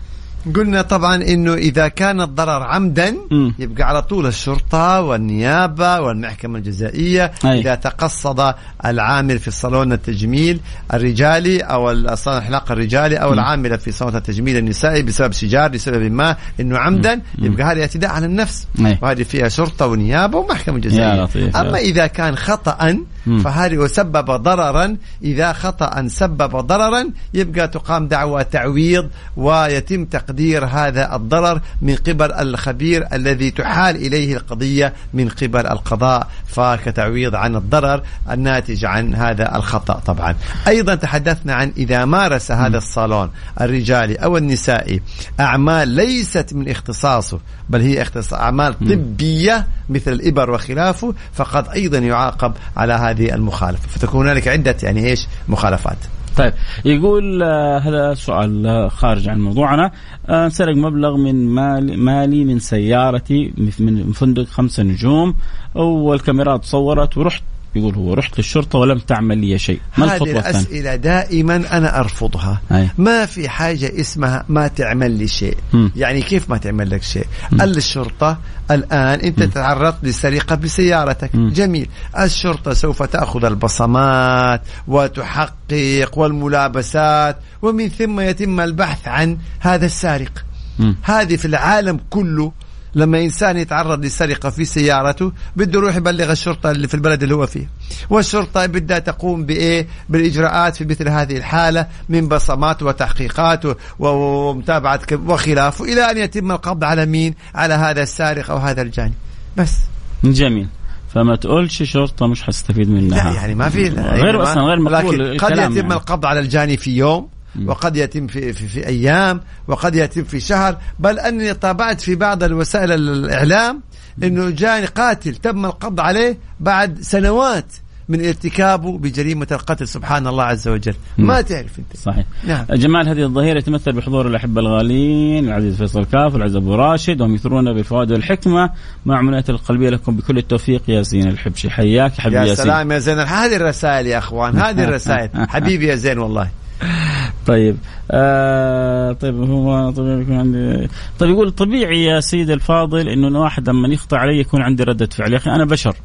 قلنا 0.55 0.81
طبعا 0.81 1.15
إنه 1.15 1.53
إذا 1.53 1.87
كان 1.87 2.21
الضرر 2.21 2.63
عمدا 2.63 3.11
م. 3.31 3.51
يبقى 3.59 3.83
على 3.83 4.01
طول 4.01 4.25
الشرطة 4.25 5.01
والنيابة 5.01 5.99
والمحكمة 5.99 6.57
الجزائية 6.57 7.31
أي. 7.45 7.59
إذا 7.59 7.75
تقصد 7.75 8.53
العامل 8.85 9.39
في 9.39 9.51
صالون 9.51 9.93
التجميل 9.93 10.59
الرجالي 10.93 11.59
أو 11.59 12.15
صالون 12.15 12.39
الحلاقه 12.41 12.73
الرجالي 12.73 13.15
أو 13.15 13.29
م. 13.29 13.33
العامله 13.33 13.77
في 13.77 13.91
صالون 13.91 14.15
التجميل 14.15 14.57
النسائي 14.57 15.03
بسبب 15.03 15.33
سيجار 15.33 15.71
لسبب 15.71 16.11
ما 16.11 16.35
إنه 16.59 16.77
عمدا 16.77 17.15
م. 17.15 17.21
يبقى 17.45 17.63
هذا 17.63 17.81
اعتداء 17.81 18.11
على 18.11 18.25
النفس 18.25 18.67
أي. 18.85 18.97
وهذه 19.01 19.23
فيها 19.23 19.49
شرطة 19.49 19.85
ونيابة 19.87 20.37
ومحكمة 20.37 20.79
جزائية 20.79 21.29
أما 21.55 21.77
إذا 21.77 22.07
كان 22.07 22.35
خطا 22.35 23.03
فهذه 23.43 23.77
وسبب 23.77 24.31
ضررا 24.31 24.97
إذا 25.23 25.53
خطأ 25.53 26.07
سبب 26.07 26.55
ضررا 26.55 27.11
يبقى 27.33 27.67
تقام 27.67 28.07
دعوة 28.07 28.41
تعويض 28.41 29.09
ويتم 29.37 30.05
تقدير 30.29 30.65
هذا 30.65 31.15
الضرر 31.15 31.61
من 31.81 31.95
قبل 31.95 32.31
الخبير 32.31 33.07
الذي 33.13 33.51
تحال 33.51 33.95
إليه 33.95 34.37
القضية 34.37 34.93
من 35.13 35.29
قبل 35.29 35.67
القضاء 35.67 36.27
فكتعويض 36.47 37.35
عن 37.35 37.55
الضرر 37.55 38.01
الناتج 38.31 38.85
عن 38.85 39.15
هذا 39.15 39.55
الخطأ 39.55 39.99
طبعا. 39.99 40.35
أيضا 40.67 40.95
تحدثنا 40.95 41.53
عن 41.53 41.73
إذا 41.77 42.05
مارس 42.05 42.51
هذا 42.51 42.77
الصالون 42.77 43.29
الرجالي 43.61 44.15
أو 44.15 44.37
النسائي 44.37 45.01
أعمال 45.39 45.87
ليست 45.87 46.53
من 46.53 46.69
اختصاصه 46.69 47.39
بل 47.69 47.81
هي 47.81 48.01
اختصاص 48.01 48.33
أعمال 48.33 48.79
طبية 48.79 49.67
مثل 49.89 50.11
الإبر 50.11 50.51
وخلافه 50.51 51.13
فقد 51.33 51.67
أيضا 51.67 51.97
يعاقب 51.97 52.53
على 52.77 52.93
هذه 52.93 53.33
المخالفة. 53.33 53.87
فتكون 53.87 54.27
هنالك 54.27 54.47
عدة 54.47 54.75
يعني 54.83 55.09
إيش 55.09 55.27
مخالفات. 55.47 55.97
طيب 56.39 56.53
يقول 56.85 57.43
آه 57.43 57.77
هذا 57.77 58.13
سؤال 58.13 58.67
آه 58.67 58.87
خارج 58.87 59.29
عن 59.29 59.41
موضوعنا. 59.41 59.91
آه 60.29 60.47
سرق 60.49 60.75
مبلغ 60.75 61.17
من 61.17 61.47
مالي, 61.47 61.97
مالي 61.97 62.45
من 62.45 62.59
سيارتي 62.59 63.53
من 63.79 64.11
فندق 64.11 64.43
خمسة 64.43 64.83
نجوم. 64.83 65.35
والكاميرات 65.75 66.65
صورت 66.65 67.17
ورحت 67.17 67.43
يقول 67.75 67.95
هو 67.95 68.13
رحت 68.13 68.37
للشرطة 68.37 68.79
ولم 68.79 68.99
تعمل 68.99 69.37
لي 69.37 69.59
شيء 69.59 69.79
ما 69.97 70.05
الخطوة؟ 70.05 70.27
هذه 70.27 70.39
الأسئلة 70.39 70.95
دائما 70.95 71.55
أنا 71.55 71.99
أرفضها 71.99 72.61
أي. 72.71 72.89
ما 72.97 73.25
في 73.25 73.49
حاجة 73.49 73.91
اسمها 73.99 74.45
ما 74.49 74.67
تعمل 74.67 75.11
لي 75.11 75.27
شيء 75.27 75.57
م. 75.73 75.89
يعني 75.95 76.21
كيف 76.21 76.49
ما 76.49 76.57
تعمل 76.57 76.89
لك 76.89 77.03
شيء؟ 77.03 77.25
م. 77.51 77.61
الشرطة 77.61 78.37
الآن 78.71 79.19
أنت 79.19 79.43
م. 79.43 79.49
تعرضت 79.49 80.03
لسرقه 80.03 80.55
بسيارتك 80.55 81.35
م. 81.35 81.49
جميل 81.49 81.89
الشرطة 82.19 82.73
سوف 82.73 83.03
تأخذ 83.03 83.45
البصمات 83.45 84.61
وتحقق 84.87 86.17
والملابسات 86.17 87.37
ومن 87.61 87.89
ثم 87.89 88.19
يتم 88.19 88.59
البحث 88.59 89.07
عن 89.07 89.37
هذا 89.59 89.85
السارق 89.85 90.45
م. 90.79 90.93
هذه 91.03 91.35
في 91.35 91.45
العالم 91.45 91.99
كله 92.09 92.51
لما 92.95 93.21
إنسان 93.21 93.57
يتعرض 93.57 94.05
لسرقة 94.05 94.49
في 94.49 94.65
سيارته 94.65 95.31
بده 95.55 95.79
يروح 95.79 95.95
يبلغ 95.95 96.31
الشرطة 96.31 96.71
اللي 96.71 96.87
في 96.87 96.93
البلد 96.93 97.23
اللي 97.23 97.35
هو 97.35 97.47
فيه. 97.47 97.69
والشرطة 98.09 98.65
بدها 98.65 98.99
تقوم 98.99 99.45
بإيه؟ 99.45 99.87
بالإجراءات 100.09 100.75
في 100.75 100.85
مثل 100.85 101.09
هذه 101.09 101.37
الحالة 101.37 101.87
من 102.09 102.27
بصمات 102.27 102.83
وتحقيقات 102.83 103.63
ومتابعة 103.99 104.99
وخلافه 105.11 105.85
إلى 105.85 106.11
أن 106.11 106.17
يتم 106.17 106.51
القبض 106.51 106.83
على 106.83 107.05
مين؟ 107.05 107.35
على 107.55 107.73
هذا 107.73 108.03
السارق 108.03 108.51
أو 108.51 108.57
هذا 108.57 108.81
الجاني. 108.81 109.13
بس. 109.57 109.77
جميل. 110.23 110.67
فما 111.13 111.35
تقولش 111.35 111.83
شرطة 111.83 112.27
مش 112.27 112.43
حستفيد 112.43 112.89
منها. 112.89 113.23
لا 113.23 113.35
يعني 113.35 113.55
ما 113.55 113.69
في 113.69 113.89
غير 113.89 114.43
أصلا 114.43 114.63
غير 114.63 114.79
مقبول 114.79 115.37
قد 115.37 115.51
يتم 115.51 115.75
يعني. 115.75 115.93
القبض 115.93 116.25
على 116.25 116.39
الجاني 116.39 116.77
في 116.77 116.97
يوم 116.97 117.29
وقد 117.65 117.97
يتم 117.97 118.27
في, 118.27 118.53
في, 118.53 118.67
في 118.67 118.87
أيام 118.87 119.41
وقد 119.67 119.95
يتم 119.95 120.23
في 120.23 120.39
شهر. 120.39 120.77
بل 120.99 121.19
أني 121.19 121.53
طابعت 121.53 122.01
في 122.01 122.15
بعض 122.15 122.43
الوسائل 122.43 122.91
الإعلام 122.91 123.81
أنه 124.23 124.49
جاني 124.49 124.85
قاتل 124.85 125.35
تم 125.35 125.65
القبض 125.65 125.99
عليه 125.99 126.37
بعد 126.59 127.01
سنوات 127.01 127.65
من 128.09 128.25
ارتكابه 128.25 128.97
بجريمة 128.97 129.47
القتل. 129.51 129.87
سبحان 129.87 130.27
الله 130.27 130.43
عز 130.43 130.67
وجل. 130.67 130.93
ما 131.17 131.41
تعرف 131.41 131.79
أنت. 131.79 131.97
صحيح. 131.97 132.25
نعم. 132.47 132.65
جمال 132.69 133.09
هذه 133.09 133.23
الظهيرة 133.23 133.57
يتمثل 133.57 133.91
بحضور 133.91 134.27
الأحبة 134.27 134.61
الغاليين 134.61 135.47
العزيز 135.47 135.77
فيصل 135.77 136.05
كاف 136.05 136.33
والعزيز 136.33 136.55
أبو 136.55 136.75
راشد 136.75 137.21
وهم 137.21 137.35
يثرون 137.35 137.73
بالفوائد 137.73 138.11
والحكمة 138.11 138.69
مع 139.05 139.17
عمليات 139.17 139.49
القلبية 139.49 139.89
لكم 139.89 140.15
بكل 140.15 140.37
التوفيق. 140.37 140.81
يا 140.87 141.01
زين 141.01 141.27
الحبشي 141.27 141.69
حياك 141.69 142.13
حبيبي 142.13 142.35
يا, 142.35 142.45
يا 142.45 142.55
سلام 142.55 142.91
يا 142.91 142.99
زين. 142.99 143.19
هذه 143.19 143.55
الرسائل 143.55 144.07
يا 144.07 144.17
أخوان 144.17 144.57
هذه 144.57 144.83
الرسائل. 144.83 145.29
حبيبي 145.53 145.87
يا 145.87 145.95
زين 145.95 146.19
والله. 146.19 146.49
طيب 147.47 147.77
آه 148.11 149.11
طيب 149.13 149.35
هو 149.49 149.91
طبيعي 149.91 150.21
يكون 150.21 150.37
عندي 150.37 150.89
طيب 151.19 151.29
يقول 151.29 151.51
طبيعي 151.51 152.03
يا 152.03 152.19
سيدي 152.19 152.53
الفاضل 152.53 153.09
إنه 153.09 153.39
واحد 153.39 153.69
لما 153.69 153.87
يخطئ 153.87 154.15
علي 154.15 154.39
يكون 154.39 154.61
عندي 154.61 154.83
ردة 154.83 155.09
فعل. 155.11 155.33
يا 155.33 155.37
أخي 155.37 155.51
أنا 155.51 155.65
بشر. 155.65 155.95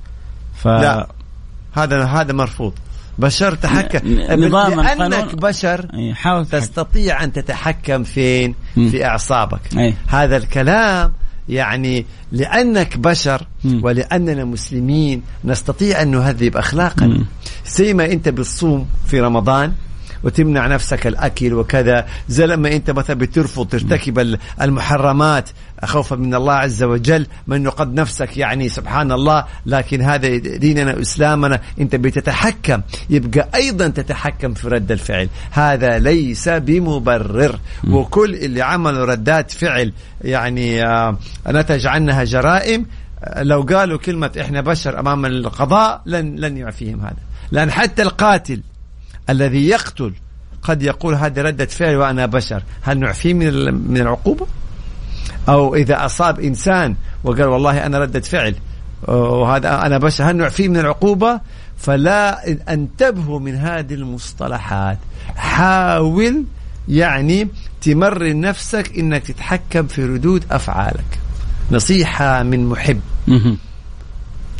ف 0.55 0.66
لا 0.66 1.09
هذا 1.72 2.05
هذا 2.05 2.33
مرفوض. 2.33 2.72
بشر 3.18 3.55
تحكم. 3.55 4.18
نظام 4.45 4.81
لأنك 4.81 5.35
بشر 5.35 5.89
حاول 6.12 6.47
تستطيع 6.47 7.25
أن 7.25 7.33
تتحكم 7.33 8.03
فين؟ 8.03 8.55
في 8.75 9.05
أعصابك. 9.05 9.61
أي. 9.79 9.95
هذا 10.07 10.37
الكلام 10.37 11.12
يعني 11.49 12.07
لأنك 12.33 12.99
بشر 12.99 13.47
ولأننا 13.83 14.45
مسلمين 14.45 15.22
نستطيع 15.45 16.03
أن 16.03 16.11
نهذب 16.11 16.57
أخلاقنا. 16.57 17.25
زي 17.66 17.95
ما 17.95 18.05
أنت 18.12 18.29
بتصوم 18.29 18.87
في 19.07 19.20
رمضان 19.20 19.72
وتمنع 20.25 20.66
نفسك 20.66 21.07
الأكل 21.07 21.55
وكذا. 21.55 22.07
زي 22.29 22.47
لما 22.47 22.72
أنت 22.72 22.91
مثلا 22.91 23.16
بترفض 23.16 23.68
ترتكب 23.68 24.37
المحرمات 24.62 25.49
خوفا 25.85 26.16
من 26.16 26.35
الله 26.35 26.53
عز 26.53 26.83
وجل 26.83 27.27
من 27.47 27.70
قد 27.70 27.95
نفسك 27.95 28.37
يعني 28.37 28.68
سبحان 28.68 29.12
الله. 29.12 29.45
لكن 29.66 30.01
هذا 30.01 30.37
ديننا 30.37 31.01
اسلامنا 31.01 31.61
أنت 31.81 31.97
بتتحكم. 31.97 32.81
يبقى 33.11 33.49
أيضا 33.55 33.89
تتحكم 33.89 34.55
في 34.55 34.68
رد 34.68 34.93
الفعل. 34.93 35.29
هذا 35.51 35.99
ليس 35.99 36.49
بمبرر. 36.49 37.59
وكل 37.91 38.35
اللي 38.35 38.62
عملوا 38.62 39.05
ردات 39.07 39.51
فعل 39.51 39.93
يعني 40.25 40.87
آه 40.87 41.18
نتج 41.49 41.87
عنها 41.87 42.25
جرائم. 42.25 42.87
لو 43.37 43.62
قالوا 43.62 43.99
كلمة 43.99 44.31
إحنا 44.41 44.61
بشر 44.61 45.01
أمام 45.01 45.27
القضاء 45.27 46.03
لن 46.07 46.37
لن 46.37 46.57
يعفيهم 46.57 47.01
هذا. 47.01 47.16
لأن 47.53 47.70
حتى 47.70 48.03
القاتل 48.03 48.61
الذي 49.31 49.68
يقتل 49.68 50.12
قد 50.62 50.83
يقول 50.83 51.14
هذه 51.14 51.43
ردة 51.43 51.66
فعل 51.66 51.97
وأنا 51.97 52.27
بشر. 52.27 52.62
هل 52.83 52.99
نعفيه 52.99 53.35
من 53.35 53.75
من 53.75 54.01
العقوبة؟ 54.01 54.47
أو 55.49 55.75
إذا 55.75 56.05
أصاب 56.07 56.41
إنسان 56.41 56.97
وقال 57.25 57.45
والله 57.45 57.87
أنا 57.87 57.99
ردة 57.99 58.20
فعل 58.20 58.55
وهذا 59.09 59.87
أنا 59.87 59.99
بشر 59.99 60.31
هل 60.31 60.37
نعفيه 60.37 60.68
من 60.68 60.77
العقوبة؟ 60.77 61.41
فلا 61.77 62.49
انتبهوا 62.72 63.41
من 63.41 63.55
هذه 63.55 63.95
المصطلحات. 63.95 64.99
حاول 65.37 66.45
يعني 66.89 67.49
تمرن 67.81 68.41
نفسك 68.41 68.99
إنك 68.99 69.22
تتحكم 69.22 69.87
في 69.87 70.05
ردود 70.05 70.45
أفعالك. 70.51 71.20
نصيحة 71.70 72.43
من 72.43 72.66
محب. 72.66 73.01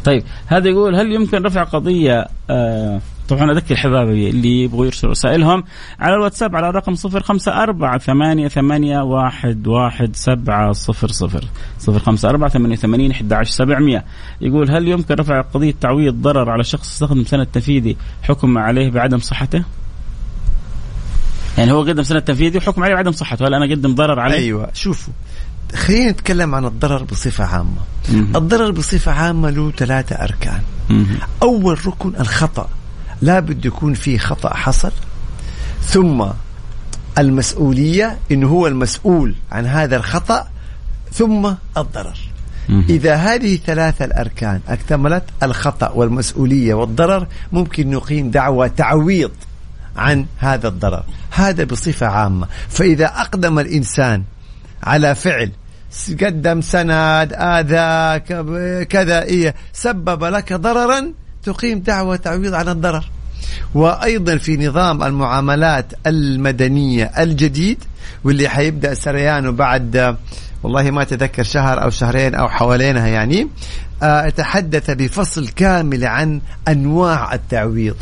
طيب 0.04 0.24
هذا 0.46 0.68
يقول 0.68 0.94
هل 0.94 1.12
يمكن 1.12 1.42
رفع 1.42 1.62
قضية 1.64 2.28
آه 2.50 3.00
طبعا 3.28 3.52
أذكر 3.52 3.76
حبايبي 3.76 4.30
اللي 4.30 4.62
يبغوا 4.62 4.86
يرسلوا 4.86 5.12
رسائلهم 5.12 5.64
على 6.00 6.14
الواتساب 6.14 6.56
على 6.56 6.70
رقم 6.70 6.94
صفر 6.94 7.22
خمسة 7.22 7.62
أربعة 7.62 7.98
ثمانية 7.98 8.48
ثمانية 8.48 8.98
واحد 8.98 9.66
واحد 9.66 10.16
سبعة 10.16 10.72
صفر 10.72 11.08
صفر. 11.08 11.44
صفر 11.78 11.98
خمسة 11.98 12.30
أربعة 12.30 12.50
ثمانية 12.50 12.76
ثمانين 12.76 13.10
أحد 13.10 13.32
عشر 13.32 13.50
سبعمية. 13.50 14.04
يقول 14.40 14.70
هل 14.70 14.88
يمكن 14.88 15.14
رفع 15.14 15.40
قضية 15.40 15.74
تعويض 15.80 16.14
ضرر 16.14 16.50
على 16.50 16.64
شخص 16.64 16.88
استخدم 16.88 17.24
سند 17.24 17.46
تنفيذي 17.46 17.96
حكم 18.22 18.58
عليه 18.58 18.90
بعدم 18.90 19.18
صحته؟ 19.18 19.64
يعني 21.58 21.72
هو 21.72 21.82
قدم 21.82 22.02
سند 22.02 22.22
تنفيذي 22.22 22.58
وحكم 22.58 22.82
عليه 22.82 22.94
بعدم 22.94 23.12
صحته 23.12 23.48
هل 23.48 23.54
أنا 23.54 23.70
قدم 23.70 23.94
ضرر 23.94 24.20
عليه؟ 24.20 24.36
أيوة 24.36 24.70
شوفوا 24.74 25.12
خلينا 25.74 26.10
نتكلم 26.10 26.54
عن 26.54 26.64
الضرر 26.64 27.02
بصفة 27.02 27.44
عامة. 27.44 27.80
الضرر 28.08 28.70
بصفة 28.70 29.12
عامة 29.12 29.50
له 29.50 29.70
ثلاثة 29.70 30.16
أركان. 30.16 30.60
أول 31.42 31.86
ركن 31.86 32.12
الخطأ. 32.20 32.68
لابد 33.24 33.64
يكون 33.64 33.94
في 33.94 34.18
خطأ 34.18 34.54
حصل. 34.54 34.92
ثم 35.82 36.24
المسؤولية 37.18 38.18
إنه 38.32 38.48
هو 38.48 38.66
المسؤول 38.66 39.34
عن 39.52 39.66
هذا 39.66 39.96
الخطأ 39.96 40.48
ثم 41.12 41.52
الضرر. 41.76 42.18
إذا 42.88 43.14
هذه 43.14 43.56
ثلاثة 43.66 44.04
الأركان 44.04 44.60
اكتملت 44.68 45.24
الخطأ 45.42 45.88
والمسؤولية 45.88 46.74
والضرر 46.74 47.26
ممكن 47.52 47.90
نقيم 47.90 48.30
دعوة 48.30 48.66
تعويض 48.66 49.30
عن 49.96 50.26
هذا 50.38 50.68
الضرر. 50.68 51.04
هذا 51.30 51.64
بصفة 51.64 52.06
عامة. 52.06 52.46
فإذا 52.68 53.06
أقدم 53.06 53.58
الإنسان 53.58 54.22
على 54.82 55.14
فعل 55.14 55.50
قدم 56.22 56.60
سند 56.60 57.32
آذى 57.32 58.20
كذا 58.84 59.22
إيه 59.22 59.54
سبب 59.72 60.24
لك 60.24 60.52
ضررا 60.52 61.12
تقيم 61.45 61.78
دعوة 61.78 62.16
تعويض 62.16 62.55
عن 62.55 62.68
الضرر. 62.68 63.05
وأيضا 63.74 64.36
في 64.36 64.57
نظام 64.57 65.03
المعاملات 65.03 65.92
المدنية 66.07 67.05
الجديد 67.05 67.78
واللي 68.24 68.49
حيبدأ 68.49 68.95
سريانه 68.95 69.51
بعد 69.51 70.16
والله 70.62 70.90
ما 70.90 71.05
تذكر 71.05 71.42
شهر 71.42 71.82
أو 71.82 71.90
شهرين 71.90 72.34
أو 72.34 72.49
حوالينها 72.49 73.07
يعني 73.07 73.49
آه، 74.03 74.28
تحدث 74.28 74.90
بفصل 74.90 75.49
كامل 75.49 76.05
عن 76.05 76.40
أنواع 76.68 77.34
التعويض 77.34 77.97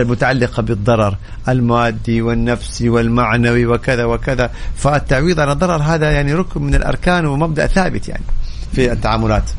المتعلقة 0.00 0.62
بالضرر 0.62 1.16
المادي 1.48 2.22
والنفسي 2.22 2.88
والمعنوي 2.88 3.66
وكذا 3.66 4.04
وكذا. 4.04 4.50
فالتعويض 4.76 5.40
عن 5.40 5.50
الضرر 5.50 5.82
هذا 5.82 6.10
يعني 6.10 6.34
ركن 6.34 6.62
من 6.62 6.74
الأركان 6.74 7.26
ومبدأ 7.26 7.66
ثابت 7.66 8.08
يعني 8.08 8.24
في 8.72 8.92
التعاملات. 8.92 9.50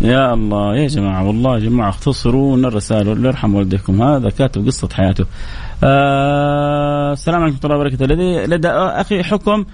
يا 0.00 0.34
الله 0.34 0.76
يا 0.76 0.86
جماعة 0.86 1.26
والله 1.26 1.54
يا 1.54 1.60
جماعة 1.60 1.88
اختصروا 1.88 2.56
الرسائل 2.56 3.08
الله 3.12 3.28
يرحم 3.28 3.54
والديكم. 3.54 4.02
هذا 4.02 4.30
كاتب 4.30 4.66
قصة 4.66 4.88
حياته. 4.92 5.26
آه 5.84 7.12
السلام 7.12 7.42
عليكم 7.42 7.56
ورحمة 7.56 7.74
الله 7.74 7.76
وبركاته. 7.76 8.06
لدي 8.06 8.46
لدى 8.46 8.68
أخي 8.68 9.22
حكم 9.22 9.64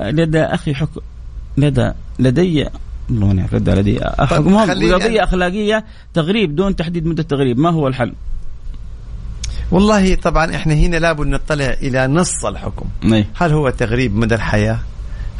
لدى 0.00 0.42
أخي 0.42 0.74
حكم 0.74 1.00
لدى 1.56 1.92
لدي 2.18 2.68
الله 3.10 3.34
يعرف 3.34 3.54
لدى 3.54 3.70
لدي. 3.70 4.00
حكم 4.18 4.56
قضية 4.56 5.24
أخلاقية 5.24 5.84
تغريب 6.14 6.56
دون 6.56 6.76
تحديد 6.76 7.06
مدة 7.06 7.22
تغريب. 7.22 7.58
ما 7.58 7.70
هو 7.70 7.88
الحل؟ 7.88 8.12
والله 9.70 10.14
طبعا 10.14 10.56
إحنا 10.56 10.74
هنا 10.74 10.96
لابد 10.96 11.26
نطلع 11.26 11.76
إلى 11.82 12.06
نص 12.06 12.44
الحكم. 12.44 12.86
نعم. 13.02 13.24
هل 13.34 13.52
هو 13.52 13.70
تغريب 13.70 14.16
مدى 14.16 14.34
الحياة؟ 14.34 14.78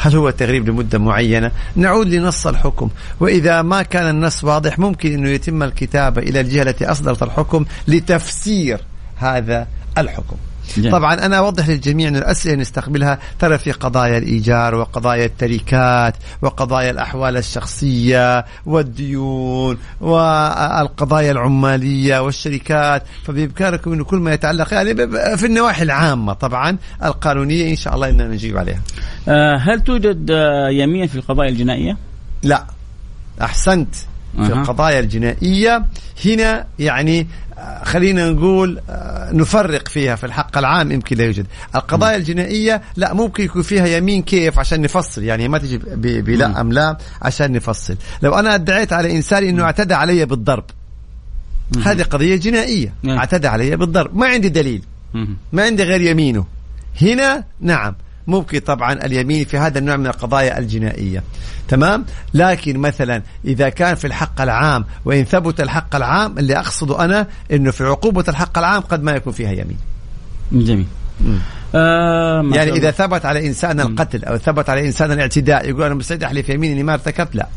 هل 0.02 0.16
هو 0.16 0.30
تغريب 0.30 0.68
لمدة 0.68 0.98
معينة؟ 0.98 1.50
نعود 1.76 2.06
لنص 2.06 2.46
الحكم، 2.46 2.88
وإذا 3.20 3.62
ما 3.62 3.82
كان 3.82 4.10
النص 4.10 4.44
واضح 4.44 4.78
ممكن 4.78 5.12
انه 5.12 5.28
يتم 5.28 5.62
الكتابة 5.62 6.22
إلى 6.22 6.40
الجهة 6.40 6.62
التي 6.62 6.86
أصدرت 6.86 7.22
الحكم 7.22 7.64
لتفسير 7.88 8.80
هذا 9.16 9.66
الحكم. 9.98 10.36
جميل. 10.76 10.92
طبعا 10.92 11.14
أنا 11.14 11.38
أوضح 11.38 11.68
للجميع 11.68 12.08
أن 12.08 12.16
الأسئلة 12.16 12.54
نستقبلها 12.54 13.18
ترى 13.38 13.58
في 13.58 13.72
قضايا 13.72 14.18
الإيجار 14.18 14.74
وقضايا 14.74 15.24
التركات 15.24 16.14
وقضايا 16.42 16.90
الأحوال 16.90 17.36
الشخصية 17.36 18.44
والديون 18.66 19.78
والقضايا 20.00 21.32
العمالية 21.32 22.22
والشركات 22.22 23.02
فبإمكانكم 23.24 23.92
انه 23.92 24.04
كل 24.04 24.16
ما 24.16 24.32
يتعلق 24.34 24.74
يعني 24.74 24.94
في 25.36 25.46
النواحي 25.46 25.82
العامة 25.82 26.32
طبعا 26.32 26.76
القانونية 27.04 27.70
إن 27.70 27.76
شاء 27.76 27.94
الله 27.94 28.08
إننا 28.08 28.28
نجيب 28.28 28.58
عليها. 28.58 28.80
آه، 29.28 29.56
هل 29.56 29.80
توجد 29.80 30.30
آه، 30.30 30.68
يمين 30.68 31.06
في 31.06 31.16
القضايا 31.16 31.50
الجنائية؟ 31.50 31.96
لا 32.42 32.64
أحسنت 33.42 33.94
في 34.36 34.52
القضايا 34.52 35.00
الجنائية. 35.00 35.84
هنا 36.26 36.66
يعني 36.78 37.26
خلينا 37.82 38.30
نقول 38.30 38.80
آه، 38.90 39.32
نفرق 39.32 39.88
فيها 39.88 40.16
في 40.16 40.26
الحق 40.26 40.58
العام 40.58 40.92
يمكن 40.92 41.16
لا 41.16 41.24
يوجد. 41.24 41.46
القضايا 41.74 42.16
الجنائية 42.16 42.82
لا 42.96 43.14
ممكن 43.14 43.44
يكون 43.44 43.62
فيها 43.62 43.86
يمين 43.86 44.22
كيف 44.22 44.58
عشان 44.58 44.80
نفصل 44.80 45.22
يعني 45.22 45.48
ما 45.48 45.58
تجي 45.58 45.78
بلا 46.22 46.60
أم 46.60 46.72
لا 46.72 46.96
عشان 47.22 47.52
نفصل. 47.52 47.96
لو 48.22 48.34
أنا 48.34 48.54
ادعيت 48.54 48.92
على 48.92 49.16
إنسان 49.16 49.44
أنه 49.44 49.62
اعتدى 49.62 49.94
علي 49.94 50.26
بالضرب 50.26 50.64
هذه 51.84 52.02
قضية 52.02 52.36
جنائية. 52.36 52.94
نعم. 53.02 53.18
اعتدى 53.18 53.48
علي 53.48 53.76
بالضرب. 53.76 54.16
ما 54.16 54.26
عندي 54.26 54.48
دليل. 54.48 54.82
ما 55.52 55.62
عندي 55.62 55.82
غير 55.82 56.00
يمينه. 56.00 56.46
هنا 57.02 57.44
نعم. 57.60 57.94
ممكن 58.26 58.58
طبعا 58.58 58.92
اليمين 58.92 59.44
في 59.44 59.58
هذا 59.58 59.78
النوع 59.78 59.96
من 59.96 60.06
القضايا 60.06 60.58
الجنائية. 60.58 61.22
تمام؟ 61.68 62.04
لكن 62.34 62.78
مثلا 62.78 63.22
إذا 63.44 63.68
كان 63.68 63.94
في 63.94 64.06
الحق 64.06 64.40
العام 64.40 64.84
وإن 65.04 65.24
ثبت 65.24 65.60
الحق 65.60 65.96
العام 65.96 66.38
اللي 66.38 66.58
اقصده 66.58 67.04
أنا 67.04 67.26
إنه 67.52 67.70
في 67.70 67.84
عقوبة 67.84 68.24
الحق 68.28 68.58
العام 68.58 68.80
قد 68.80 69.02
ما 69.02 69.12
يكون 69.12 69.32
فيها 69.32 69.52
يمين. 69.52 69.78
جميل. 70.52 70.86
آه 71.74 72.42
يعني 72.52 72.72
إذا 72.72 72.90
ثبت 72.90 73.24
على 73.26 73.46
إنسان 73.46 73.80
القتل 73.80 74.24
أو 74.24 74.36
ثبت 74.36 74.70
على 74.70 74.86
إنسان 74.86 75.12
الاعتداء 75.12 75.68
يقول 75.68 75.82
أنا 75.82 75.94
مستعد 75.94 76.24
أحلف 76.24 76.48
يمين 76.48 76.72
اني 76.72 76.82
ما 76.82 76.94
ارتكبت؟ 76.94 77.36
لا. 77.36 77.48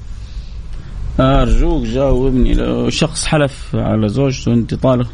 أرجوك 1.19 1.83
جاوبني. 1.83 2.53
لو 2.53 2.89
شخص 2.89 3.25
حلف 3.25 3.75
على 3.75 4.09
زوجته 4.09 4.53
أنت 4.53 4.73
طالق. 4.73 5.07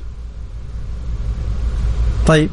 طيب. 2.28 2.50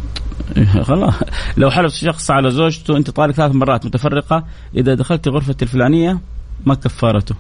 خلاص. 0.89 1.15
لو 1.57 1.71
حلف 1.71 1.95
شخص 1.95 2.31
على 2.31 2.51
زوجته 2.51 2.97
أنت 2.97 3.11
طالق 3.11 3.35
ثلاث 3.35 3.53
مرات 3.55 3.87
متفرقة. 3.87 4.45
إذا 4.75 4.95
دخلت 4.95 5.29
غرفة 5.29 5.57
الفلانية 5.63 6.19
ما 6.67 6.75
كفارته. 6.75 7.35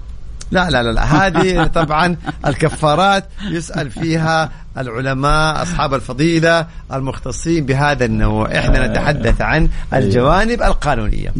لا 0.50 0.70
لا 0.70 0.82
لا. 0.82 1.04
هذه 1.26 1.66
طبعا 1.66 2.16
الكفارات 2.46 3.24
يسأل 3.50 3.90
فيها 3.90 4.52
العلماء 4.78 5.62
أصحاب 5.62 5.94
الفضيلة 5.94 6.66
المختصين 6.92 7.66
بهذا 7.66 8.04
النوع. 8.04 8.58
إحنا 8.58 8.86
نتحدث 8.86 9.40
عن 9.40 9.68
الجوانب 9.94 10.62
القانونية. 10.62 11.32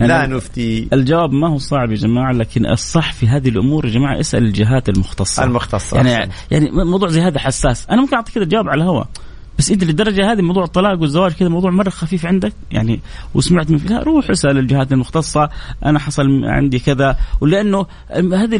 يعني 0.00 0.12
لا 0.12 0.26
نفتي. 0.26 0.88
الجواب 0.92 1.32
ما 1.32 1.48
هو 1.48 1.58
صعب 1.58 1.90
يا 1.90 1.96
جماعة 1.96 2.32
لكن 2.32 2.66
الصح 2.66 3.12
في 3.12 3.28
هذه 3.28 3.48
الأمور 3.48 3.86
يا 3.86 3.90
جماعة 3.90 4.20
اسأل 4.20 4.42
الجهات 4.42 4.88
المختصة. 4.88 5.44
المختصة 5.44 5.96
يعني 5.96 6.32
يعني 6.50 6.70
موضوع 6.70 7.08
زي 7.08 7.20
هذا 7.20 7.38
حساس. 7.38 7.86
أنا 7.90 8.00
ممكن 8.00 8.16
أعطيك 8.16 8.34
كذا 8.34 8.44
جواب 8.44 8.68
على 8.68 8.82
الهواء. 8.82 9.08
بس 9.60 9.70
إنت 9.70 9.84
للدرجة 9.84 10.32
هذه 10.32 10.42
موضوع 10.42 10.64
الطلاق 10.64 11.00
والزواج 11.00 11.32
كذا 11.32 11.48
موضوع 11.48 11.70
مرة 11.70 11.90
خفيف 11.90 12.26
عندك؟ 12.26 12.52
يعني 12.70 13.00
وسمعت 13.34 13.70
من 13.70 13.78
فيها 13.78 14.00
روح 14.02 14.30
اسأل 14.30 14.58
الجهات 14.58 14.92
المختصة 14.92 15.48
أنا 15.84 15.98
حصل 15.98 16.44
عندي 16.44 16.78
كذا. 16.78 17.16
ولأنه 17.40 17.86
هذه 18.10 18.58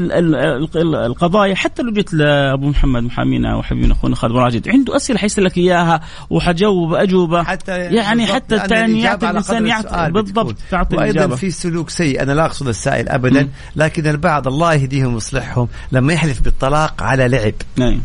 القضايا 0.85 1.55
حتى 1.55 1.83
لو 1.83 1.93
جيت 1.93 2.15
لأبو 2.15 2.69
محمد 2.69 3.03
محامينا 3.03 3.57
وحبيبنا 3.57 3.93
أخونا 3.93 4.15
خالد 4.15 4.37
راجد 4.37 4.69
عنده 4.69 4.97
أسئلة 4.97 5.19
حيسأل 5.19 5.45
لك 5.45 5.59
إياها 5.59 6.01
وحجاوب 6.31 6.95
أجوبة. 6.95 7.43
حتى 7.43 7.79
يعني 7.79 8.27
حتى 8.27 8.57
يعني 8.57 9.01
يعطي 9.01 9.31
الانسان 9.31 9.67
يعطي 9.67 10.11
بالضبط 10.13 10.57
تعطي 10.71 10.97
وأيضا 10.97 11.13
الإجابة. 11.13 11.37
في 11.37 11.51
سلوك 11.51 11.91
سيء 11.91 12.23
أنا 12.23 12.33
لا 12.33 12.47
أقصد 12.47 12.69
السائل 12.69 13.09
ابدا 13.09 13.43
م. 13.43 13.49
لكن 13.77 14.07
البعض 14.07 14.49
الله 14.49 14.75
يهديهم 14.75 15.15
ويصلحهم 15.15 15.69
لما 15.93 16.13
يحلف 16.13 16.41
بالطلاق 16.43 17.03
على 17.03 17.29
لعب. 17.29 17.55
نعم. 17.77 18.01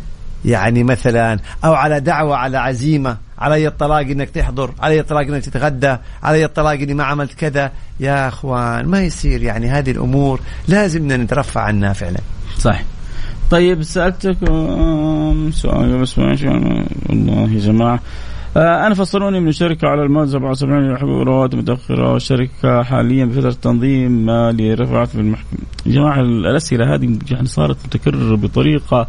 يعني 0.45 0.83
مثلا 0.83 1.39
أو 1.65 1.73
على 1.73 1.99
دعوة 1.99 2.35
على 2.35 2.57
عزيمة 2.57 3.17
علي 3.39 3.67
الطلاق 3.67 3.99
إنك 3.99 4.29
تحضر 4.29 4.71
علي 4.79 4.99
الطلاق 4.99 5.21
إنك 5.21 5.45
تتغدى 5.45 5.97
علي 6.23 6.45
الطلاق 6.45 6.73
إني 6.73 6.93
ما 6.93 7.03
عملت 7.03 7.33
كذا. 7.33 7.71
يا 7.99 8.27
أخوان 8.27 8.85
ما 8.85 9.03
يصير 9.03 9.41
يعني 9.43 9.69
هذه 9.69 9.91
الأمور 9.91 10.39
لازم 10.67 11.11
نترفع 11.21 11.61
عنها 11.61 11.93
فعلا. 11.93 12.19
صح 12.57 12.81
طيب 13.51 13.83
سألتك 13.83 14.37
سؤال 15.51 16.01
بس 16.01 16.19
والله 16.19 17.49
يا 17.53 17.59
جماعة 17.59 17.99
أنا 18.57 18.95
فصلوني 18.95 19.39
من 19.39 19.47
الشركة 19.47 19.87
على 19.87 20.03
المال 20.03 20.29
77 20.29 20.97
حقوق 20.97 21.23
رواتب 21.23 21.57
متاخره 21.57 22.13
والشركة 22.13 22.83
حاليا 22.83 23.25
بفترة 23.25 23.51
تنظيم 23.51 24.25
مالي 24.25 24.73
رفعت 24.73 25.07
في 25.07 25.19
المحكمه 25.19 25.59
يا 25.85 25.91
جماعة 25.91 26.21
الأسئلة 26.21 26.95
هذه 26.95 27.17
يعني 27.31 27.47
صارت 27.47 27.77
متكرره 27.85 28.35
بطريقة 28.35 29.07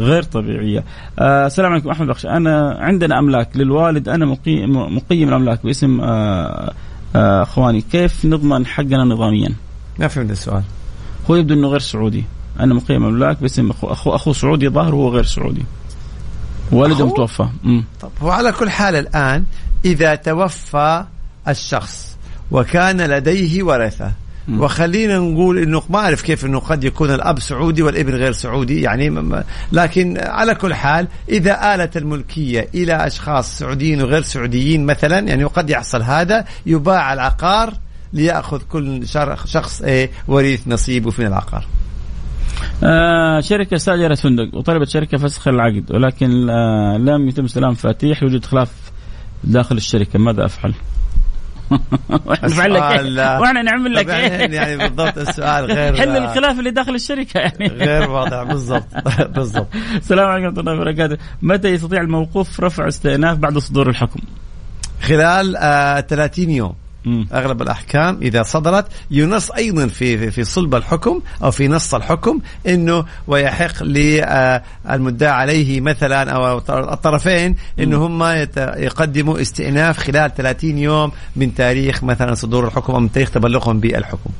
غير 0.00 0.22
طبيعية. 0.22 0.84
آه 1.18 1.46
السلام 1.46 1.72
عليكم 1.72 1.90
أحمد 1.90 2.06
بخش 2.06 2.26
أنا 2.26 2.76
عندنا 2.80 3.18
أملاك 3.18 3.56
للوالد 3.56 4.08
أنا 4.08 4.26
مقيم 4.26 4.96
مقيم 4.96 5.28
الأملاك 5.28 5.62
باسم 5.64 6.00
آه 6.00 6.72
آه 7.16 7.42
أخواني 7.42 7.80
كيف 7.80 8.24
نضمن 8.24 8.66
حقنا 8.66 9.04
نظاميا؟ 9.04 9.48
ما 9.98 10.08
فهمت 10.08 10.30
السؤال. 10.30 10.62
هو 11.30 11.34
يبدو 11.36 11.54
إنه 11.54 11.68
غير 11.68 11.78
سعودي. 11.78 12.24
أنا 12.60 12.74
مقيم 12.74 13.04
املاك 13.04 13.40
باسم 13.42 13.70
اخو 13.70 13.86
اخو, 13.86 14.14
أخو 14.14 14.32
سعودي 14.32 14.68
ظاهر 14.68 14.94
وهو 14.94 15.08
غير 15.08 15.24
سعودي. 15.24 15.62
والده 16.72 17.06
متوفى. 17.06 17.46
طب 18.00 18.10
هو 18.22 18.30
على 18.30 18.52
كل 18.52 18.70
حال 18.70 18.96
الآن 18.96 19.44
إذا 19.84 20.14
توفى 20.14 21.04
الشخص 21.48 22.16
وكان 22.50 23.00
لديه 23.00 23.62
ورثة 23.62 24.12
وخلينا 24.58 25.18
نقول 25.18 25.58
إنه 25.58 25.82
ما 25.90 25.98
أعرف 25.98 26.22
كيف 26.22 26.44
إنه 26.44 26.58
قد 26.58 26.84
يكون 26.84 27.14
الأب 27.14 27.40
سعودي 27.40 27.82
والابن 27.82 28.14
غير 28.14 28.32
سعودي 28.32 28.80
يعني 28.80 29.42
لكن 29.72 30.18
على 30.18 30.54
كل 30.54 30.74
حال 30.74 31.08
إذا 31.28 31.74
آلت 31.74 31.96
الملكية 31.96 32.68
إلى 32.74 33.06
أشخاص 33.06 33.58
سعوديين 33.58 34.02
وغير 34.02 34.22
سعوديين 34.22 34.86
مثلا 34.86 35.18
يعني 35.18 35.44
وقد 35.44 35.70
يحصل 35.70 36.02
هذا 36.02 36.44
يباع 36.66 37.12
العقار 37.12 37.72
ليأخذ 38.12 38.60
كل 38.68 39.08
شخص 39.44 39.82
إيه 39.82 40.10
وريث 40.28 40.60
نصيبه 40.68 41.12
من 41.18 41.26
العقار. 41.26 41.64
آه 42.84 43.40
شركة 43.40 43.74
استأجرت 43.74 44.18
فندق 44.18 44.54
وطلبت 44.54 44.88
شركة 44.88 45.18
فسخ 45.18 45.48
العقد 45.48 45.92
ولكن 45.92 46.50
آه 46.50 46.96
لم 46.96 47.28
يتم 47.28 47.44
استلام 47.44 47.70
مفاتيح 47.70 48.22
لوجود 48.22 48.44
خلاف 48.44 48.72
داخل 49.44 49.76
الشركة. 49.76 50.18
ماذا 50.18 50.44
أفعل؟ 50.44 50.74
نفعل 52.44 52.74
لك 52.74 52.82
إيه؟ 52.82 53.38
وإحنا 53.40 53.62
نعمل 53.62 53.94
لك 53.94 54.08
إيه؟ 54.10 54.54
يعني 54.54 54.76
بالضبط 54.76 55.18
السؤال 55.18 55.64
غير 55.64 55.96
حل 55.96 56.16
الخلاف 56.16 56.58
اللي 56.58 56.70
داخل 56.70 56.94
الشركة 56.94 57.38
يعني. 57.40 57.66
غير 57.66 58.10
واضح. 58.10 58.42
بالضبط. 58.42 58.86
بالضبط. 59.36 59.68
السلام 59.96 60.26
عليكم 60.28 60.46
ورحمة 60.46 60.60
الله 60.60 60.72
وبركاته. 60.72 61.16
متى 61.42 61.68
يستطيع 61.68 62.00
الموقوف 62.00 62.60
رفع 62.60 62.88
استئناف 62.88 63.38
بعد 63.38 63.58
صدور 63.58 63.90
الحكم؟ 63.90 64.20
خلال 65.02 65.56
آه 65.56 66.00
30 66.00 66.50
يوم. 66.50 66.74
مم. 67.06 67.26
أغلب 67.32 67.62
الأحكام 67.62 68.18
إذا 68.22 68.42
صدرت 68.42 68.86
ينص 69.10 69.50
أيضا 69.50 69.86
في 69.86 70.30
في- 70.30 70.44
صلب 70.44 70.74
الحكم 70.74 71.20
أو 71.42 71.50
في 71.50 71.68
نص 71.68 71.94
الحكم 71.94 72.38
إنه 72.66 73.04
ويحق 73.26 73.82
للمدعى 73.82 75.30
عليه 75.30 75.80
مثلا 75.80 76.30
أو 76.30 76.58
الطرفين 76.92 77.56
إنه 77.80 78.06
هم 78.06 78.22
يقدموا 78.76 79.40
استئناف 79.40 79.98
خلال 79.98 80.34
30 80.34 80.78
يوم 80.78 81.12
من 81.36 81.54
تاريخ 81.54 82.04
مثلا 82.04 82.34
صدور 82.34 82.66
الحكم 82.66 82.92
أو 82.92 83.00
من 83.00 83.12
تاريخ 83.12 83.30
تبلغهم 83.30 83.80
بالحكم. 83.80 84.30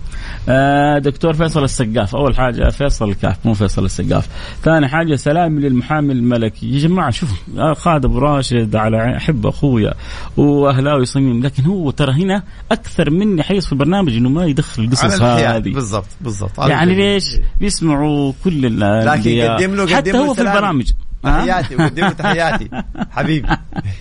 آه 0.48 0.98
دكتور 0.98 1.32
فيصل 1.32 1.64
السقاف. 1.64 2.16
أول 2.16 2.36
حاجة 2.36 2.70
فيصل 2.70 3.08
الكاف 3.08 3.36
مو 3.44 3.54
فيصل 3.54 3.84
السقاف. 3.84 4.28
ثاني 4.62 4.88
حاجة 4.88 5.14
سلام 5.14 5.60
للمحامي 5.60 6.12
الملكي 6.12 6.72
يا 6.74 6.78
جماعة 6.78 7.10
شوفوا 7.10 7.36
آه، 7.58 7.74
خالد 7.74 8.04
ابو 8.04 8.18
راشد 8.18 8.76
على 8.76 9.16
احب 9.16 9.46
أخويا 9.46 9.94
وأهلاوي 10.36 11.04
صميم 11.04 11.42
لكن 11.42 11.62
هو 11.62 11.90
ترى 11.90 12.12
هنا 12.12 12.42
أكثر 12.72 13.10
مني 13.10 13.42
حريص 13.42 13.66
في 13.66 13.72
البرنامج 13.72 14.12
إنه 14.16 14.28
ما 14.28 14.46
يدخل 14.46 14.82
القصص. 14.82 15.22
هذه. 15.22 15.72
بالضبط 15.72 16.06
بالضبط. 16.20 16.58
يعني 16.58 16.94
ليش؟ 16.94 17.24
بيسمعوا 17.60 18.32
كل 18.44 18.66
ال- 18.66 19.06
لكن. 19.06 19.40
قدم 19.54 19.74
له- 19.74 19.86
حتى 19.86 20.10
قدم 20.10 20.12
له 20.12 20.26
هو 20.28 20.34
في. 20.34 20.40
البرامج؟ 20.42 20.90
تحياتي 21.22 21.76
وقدم 21.76 22.08
تحياتي. 22.08 22.68
حبيبي. 23.16 23.48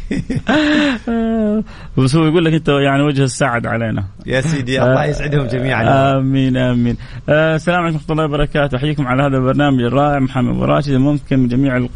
بس 1.97 2.15
هو 2.15 2.25
يقول 2.25 2.45
لك 2.45 2.53
أنت 2.53 2.69
يعني 2.69 3.03
وجه 3.03 3.23
السعد 3.23 3.65
علينا. 3.65 4.03
يا 4.25 4.41
سيدي 4.41 4.83
الله 4.83 5.05
يسعدهم 5.05 5.47
جميعا. 5.47 6.17
آمين 6.17 6.57
آمين. 6.57 6.97
آه، 7.29 7.55
السلام 7.55 7.81
عليكم 7.81 7.95
ورحمة 7.95 8.11
الله 8.11 8.25
وبركاته. 8.25 8.77
أحييكم 8.77 9.07
على 9.07 9.23
هذا 9.23 9.37
البرنامج 9.37 9.81
الرائع 9.81 10.19
محمد 10.19 10.55
أبو 10.55 10.65
راشد 10.65 10.91
الممكن 10.91 11.39
من 11.39 11.47
جميع. 11.47 11.87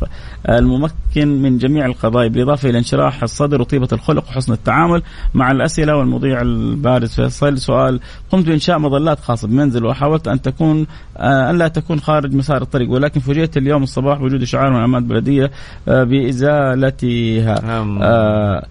الممكن 0.50 1.42
من 1.42 1.58
جميع 1.58 1.86
القضايا 1.86 2.28
بالإضافة 2.28 2.70
إلى 2.70 2.78
انشراح 2.78 3.24
الصدر 3.24 3.62
وطيبة 3.62 3.88
الخلق 3.94 4.24
وحسن 4.30 4.54
التعامل 4.54 5.02
مع 5.34 5.52
الأسئلة 5.52 5.96
والمذيع 5.96 6.42
البارز. 6.42 7.16
فيصل 7.16 7.58
سؤال 7.58 8.00
قمت 8.32 8.46
بإنشاء 8.46 8.80
مظلات 8.80 9.20
خاصة 9.20 9.48
بمنزل 9.48 9.86
وحاولت 9.86 10.28
أن 10.28 10.42
تكون 10.42 10.88
آه، 11.18 11.50
أن 11.50 11.58
لا 11.58 11.68
تكون 11.68 12.00
خارج 12.00 12.36
مسار 12.36 12.62
الطريق 12.62 12.92
ولكن 12.92 13.20
فوجئت 13.20 13.58
اليوم 13.58 13.84
الصباح 13.84 14.20
بوجود 14.20 14.42
اشعار 14.42 14.70
من 14.70 14.84
امانه 14.84 14.98
البلديه 14.98 15.52
آه، 15.88 16.04
بإزالتها. 16.04 17.56
آه، 18.02 18.68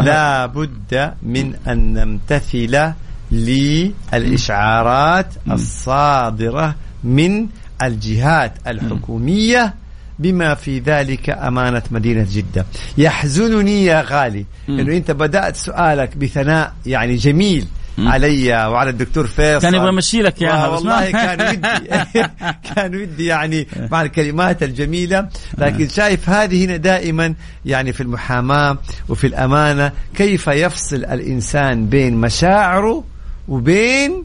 لا 0.00 0.46
بد 0.46 1.12
من 1.22 1.54
أن 1.68 1.92
نمتثل 1.94 2.92
للإشعارات 3.32 5.26
الصادرة 5.50 6.74
من 7.04 7.46
الجهات 7.82 8.52
الحكومية 8.66 9.74
بما 10.18 10.54
في 10.54 10.78
ذلك 10.78 11.30
أمانة 11.30 11.82
مدينة 11.90 12.26
جدة. 12.30 12.66
يحزنني 12.98 13.84
يا 13.84 14.04
غالي 14.08 14.44
أنه 14.68 14.96
أنت 14.96 15.10
بدأت 15.10 15.56
سؤالك 15.56 16.16
بثناء 16.16 16.72
يعني 16.86 17.16
جميل. 17.16 17.66
علي 17.98 18.52
وعلى 18.52 18.90
الدكتور 18.90 19.26
فيصل. 19.26 19.62
كان 19.62 19.74
يبغى 19.74 19.88
يمشي 19.88 20.22
لك 20.22 20.42
اياها 20.42 20.68
والله 20.68 21.10
كان 21.10 21.48
ودي. 21.48 21.88
كان 22.74 22.96
ودي 22.96 23.26
يعني 23.26 23.66
مع 23.90 24.02
الكلمات 24.02 24.62
الجميلة. 24.62 25.28
لكن 25.58 25.88
شايف 25.88 26.30
هذه 26.30 26.64
هنا 26.64 26.76
دائما 26.76 27.34
يعني 27.64 27.92
في 27.92 28.02
المحاماة 28.02 28.78
وفي 29.08 29.26
الأمانة 29.26 29.92
كيف 30.14 30.46
يفصل 30.46 30.96
الإنسان 30.96 31.86
بين 31.86 32.16
مشاعره 32.16 33.04
وبين 33.48 34.24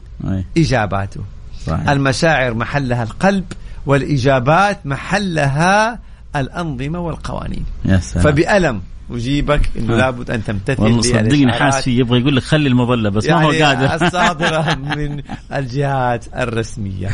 إجاباته. 0.58 1.20
صحيح. 1.66 1.88
المشاعر 1.88 2.54
محلها 2.54 3.02
القلب 3.02 3.44
والإجابات 3.86 4.86
محلها 4.86 5.98
الأنظمة 6.36 6.98
والقوانين. 6.98 7.64
يا 7.84 7.98
سلام. 7.98 8.24
فبألم 8.24 8.80
اجيبك 9.10 9.70
إنه 9.78 9.94
آه. 9.94 9.98
لابد 9.98 10.30
أن 10.30 10.44
تمتثل 10.44 10.82
والله 10.82 11.00
صدقني 11.00 11.44
للإشعارات 11.44 11.74
حاس 11.74 11.84
فيه 11.84 11.98
يبغى 11.98 12.20
يقول 12.20 12.36
لك 12.36 12.42
خلي 12.42 12.68
المظلة 12.68 13.10
بس 13.10 13.26
ما 13.26 13.44
هو 13.44 13.52
يعني 13.52 13.86
قادر 13.86 14.06
الصادرة 14.06 14.74
من 14.96 15.22
الجهات 15.52 16.24
الرسمية 16.36 17.08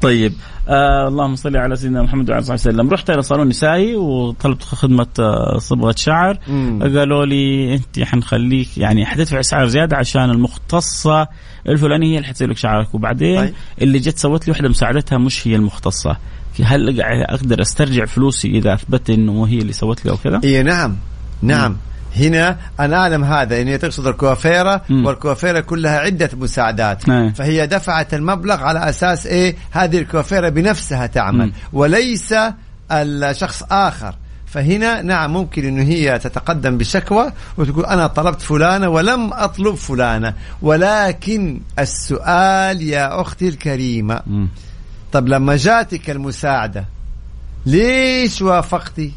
طيب 0.00 0.32
آه 0.68 1.08
اللهم 1.08 1.36
صل 1.36 1.56
على 1.56 1.76
سيدنا 1.76 2.02
محمد 2.02 2.30
وعلى 2.30 2.44
آله 2.44 2.52
وسلم 2.52 2.90
رحت 2.90 3.10
إلى 3.10 3.22
صالون 3.22 3.48
نسائي 3.48 3.96
وطلبت 3.96 4.62
خدمة 4.62 5.06
آه 5.18 5.58
صبغة 5.58 5.94
شعر 5.96 6.38
مم. 6.48 6.82
قالوا 6.82 7.26
لي 7.26 7.74
أنت 7.74 8.00
حنخليك 8.02 8.78
يعني 8.78 9.06
حتدفع 9.06 9.40
أسعار 9.40 9.66
زيادة 9.66 9.96
عشان 9.96 10.30
المختصة 10.30 11.28
الفلانية 11.68 12.12
هي 12.12 12.16
اللي 12.16 12.28
حتسوي 12.28 12.48
لك 12.48 12.56
شعرك 12.56 12.94
وبعدين 12.94 13.40
طيب. 13.40 13.54
اللي 13.82 13.98
جت 13.98 14.18
سوت 14.18 14.46
لي 14.46 14.50
واحدة 14.50 14.68
مساعدتها 14.68 15.18
مش 15.18 15.48
هي 15.48 15.56
المختصة 15.56 16.16
هل 16.62 17.00
أقدر 17.00 17.62
أسترجع 17.62 18.04
فلوسي 18.04 18.48
إذا 18.48 18.74
اثبت 18.74 19.10
إنه 19.10 19.46
هي 19.46 19.58
اللي 19.58 19.72
سوت 19.72 20.04
لي 20.04 20.10
أو 20.10 20.16
كذا؟ 20.16 20.40
اي 20.44 20.62
نعم 20.62 20.96
نعم 21.42 21.76
هنا 22.16 22.56
أنا 22.80 22.96
أعلم 22.96 23.24
هذا 23.24 23.62
إن 23.62 23.68
هي 23.68 23.78
تقصد 23.78 24.06
الكوافيره. 24.06 24.82
والكوافيره 24.90 25.60
كلها 25.60 25.98
عدة 25.98 26.30
مساعدات 26.34 27.08
نعم. 27.08 27.32
فهي 27.32 27.66
دفعت 27.66 28.14
المبلغ 28.14 28.62
على 28.62 28.88
أساس 28.88 29.26
إيه 29.26 29.56
هذه 29.70 29.98
الكوافيره 29.98 30.48
بنفسها 30.48 31.06
تعمل 31.06 31.46
مم. 31.46 31.52
وليس 31.72 32.34
الشخص 32.92 33.62
آخر 33.70 34.14
فهنا 34.46 35.02
نعم 35.02 35.32
ممكن 35.32 35.64
إنه 35.64 35.82
هي 35.82 36.18
تتقدم 36.18 36.78
بشكوى 36.78 37.32
وتقول 37.56 37.86
أنا 37.86 38.06
طلبت 38.06 38.42
فلانة 38.42 38.88
ولم 38.88 39.32
أطلب 39.32 39.74
فلانة 39.74 40.34
ولكن 40.62 41.60
السؤال 41.78 42.82
يا 42.82 43.20
أختي 43.20 43.48
الكريمة 43.48 44.22
مم. 44.26 44.48
طب 45.12 45.28
لما 45.28 45.56
جاتك 45.56 46.10
المساعدة 46.10 46.84
ليش 47.66 48.42
وافقتي. 48.42 49.12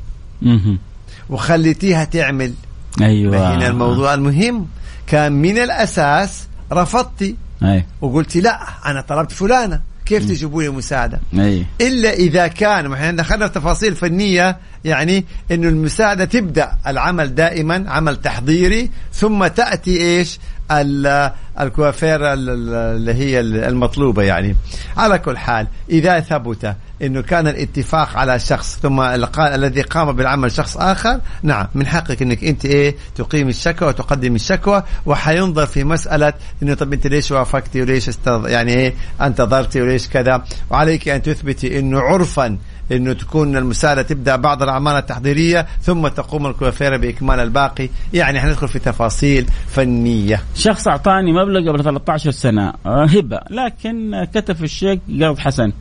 وخليتيها 1.33 2.03
تعمل. 2.03 2.53
أيوه. 3.01 3.55
هنا 3.55 3.67
الموضوع 3.67 4.13
المهم. 4.13 4.67
كان 5.07 5.31
من 5.31 5.57
الأساس 5.57 6.47
رفضتي. 6.71 7.35
أي. 7.63 7.85
وقلتي 8.01 8.41
لا 8.41 8.59
أنا 8.85 9.01
طلبت 9.01 9.31
فلانة. 9.31 9.81
كيف 10.05 10.25
تجيبوا 10.25 10.63
لي 10.63 10.69
مساعدة؟ 10.69 11.19
أي. 11.39 11.65
إلا 11.81 12.13
إذا 12.13 12.47
كان 12.47 12.87
ما 12.87 12.95
إحنا 12.95 13.11
دخلنا 13.11 13.47
في 13.47 13.53
تفاصيل 13.53 13.95
فنيه 13.95 14.57
يعني 14.85 15.25
إنه 15.51 15.67
المساعدة 15.69 16.25
تبدأ 16.25 16.71
العمل 16.87 17.35
دائما 17.35 17.85
عمل 17.87 18.15
تحضيري 18.15 18.89
ثم 19.13 19.47
تأتي 19.47 19.97
إيش؟ 20.01 20.39
ال- 20.71 21.31
الكوافير 21.59 22.33
ال- 22.33 22.49
ال- 22.49 22.73
اللي 22.97 23.13
هي 23.13 23.39
المطلوبة 23.39 24.23
يعني. 24.23 24.55
على 24.97 25.19
كل 25.19 25.37
حال 25.37 25.67
إذا 25.89 26.19
ثبت 26.19 26.75
إنه 27.01 27.21
كان 27.21 27.47
الاتفاق 27.47 28.17
على 28.17 28.39
شخص 28.39 28.79
ثم 28.79 29.01
الذي 29.01 29.81
قام 29.81 30.11
بالعمل 30.11 30.51
شخص 30.51 30.77
آخر. 30.77 31.19
نعم 31.43 31.67
من 31.75 31.87
حقك 31.87 32.21
إنك 32.21 32.43
أنت 32.43 32.65
إيه 32.65 32.95
تقيم 33.15 33.49
الشكوى 33.49 33.87
وتقدم 33.87 34.35
الشكوى. 34.35 34.83
وحينظر 35.05 35.65
في 35.65 35.83
مسألة 35.83 36.33
إنه 36.63 36.73
طب 36.73 36.93
أنت 36.93 37.07
ليش 37.07 37.31
وافقتي 37.31 37.81
وليش 37.81 38.09
استض... 38.09 38.47
يعني 38.47 38.73
إيه 38.73 38.93
انتظرتي 39.21 39.81
وليش 39.81 40.09
كذا. 40.09 40.43
وعليك 40.69 41.07
أن 41.09 41.21
تثبتي 41.21 41.79
إنه 41.79 41.99
عرفا 41.99 42.57
إنه 42.91 43.13
تكون 43.13 43.57
المساعده 43.57 44.01
تبدأ 44.01 44.35
بعض 44.35 44.63
الأعمال 44.63 44.95
التحضيرية 44.95 45.67
ثم 45.81 46.07
تقوم 46.07 46.47
الكوافيره 46.47 46.97
بإكمال 46.97 47.39
الباقي. 47.39 47.89
يعني 48.13 48.39
حندخل 48.39 48.67
في 48.67 48.79
تفاصيل 48.79 49.45
فنية. 49.67 50.41
شخص 50.55 50.87
أعطاني 50.87 51.33
مبلغ 51.33 51.69
قبل 51.71 51.83
13 51.83 52.31
سنة 52.31 52.73
آه، 52.85 53.05
هبة 53.05 53.39
لكن 53.49 54.25
في 54.53 54.63
الشيك 54.63 55.01
قرض 55.21 55.39
حسن. 55.39 55.71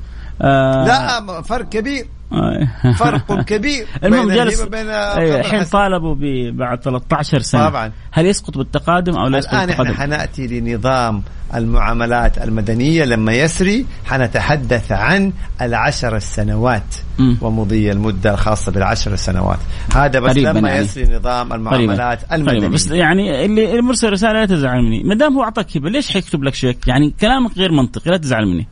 آه 0.43 0.85
لا 0.87 1.43
فرق 1.43 1.69
كبير 1.69 2.07
آه. 2.33 2.93
فرق 2.93 3.41
كبير 3.53 3.87
المهم 4.05 4.27
بين 4.29 4.37
جلس 4.37 4.61
أيوة، 4.61 5.15
قبل 5.15 5.41
الحين. 5.41 5.65
طالبوا 5.65 6.17
بعد 6.51 6.83
13 6.83 7.39
سنة 7.41 7.69
طبعاً. 7.69 7.93
هل 8.13 8.27
يسقط 8.27 8.59
بالتقادم 8.59 9.17
أو 9.17 9.27
لا 9.29 9.39
يسقط 9.39 9.55
الآن 9.55 9.71
إحنا 9.71 9.85
بالتقادم؟ 9.85 10.13
حنأتي 10.13 10.47
لنظام 10.47 11.23
المعاملات 11.55 12.39
المدنية 12.39 13.05
لما 13.05 13.33
يسري 13.33 13.87
حنتحدث 14.05 14.93
عن 14.93 15.33
العشر 15.61 16.17
السنوات 16.17 16.95
مم. 17.19 17.39
ومضي 17.41 17.93
المدة 17.93 18.35
الخاصة 18.35 18.73
بالعشر 18.73 19.13
السنوات 19.13 19.59
هذا 19.95 20.21
بس 20.21 20.31
قريباً 20.31 20.49
لما 20.49 20.69
يعني. 20.69 20.85
يسري 20.85 21.17
نظام 21.17 21.53
المعاملات 21.53 22.25
قريبا 22.25 22.35
المدنية 22.53 22.69
بس 22.69 22.91
يعني 22.91 23.45
اللي 23.45 23.71
اللي 23.71 23.83
مرسل 23.83 24.13
رسالة 24.13 24.33
لا 24.33 24.47
تزعل 24.47 24.83
مني 24.83 25.03
ما 25.03 25.15
دام 25.15 25.35
هو 25.35 25.43
أعطاك 25.43 25.77
هبة 25.77 25.91
ليش 25.91 26.11
حيكتب 26.13 26.45
لك 26.45 26.55
شيك؟ 26.55 26.89
يعني 26.89 27.15
كلامك 27.21 27.59
غير 27.59 27.73
منطقي 27.73 28.11
لا 28.11 28.17
تزعل 28.17 28.47
مني 28.47 28.67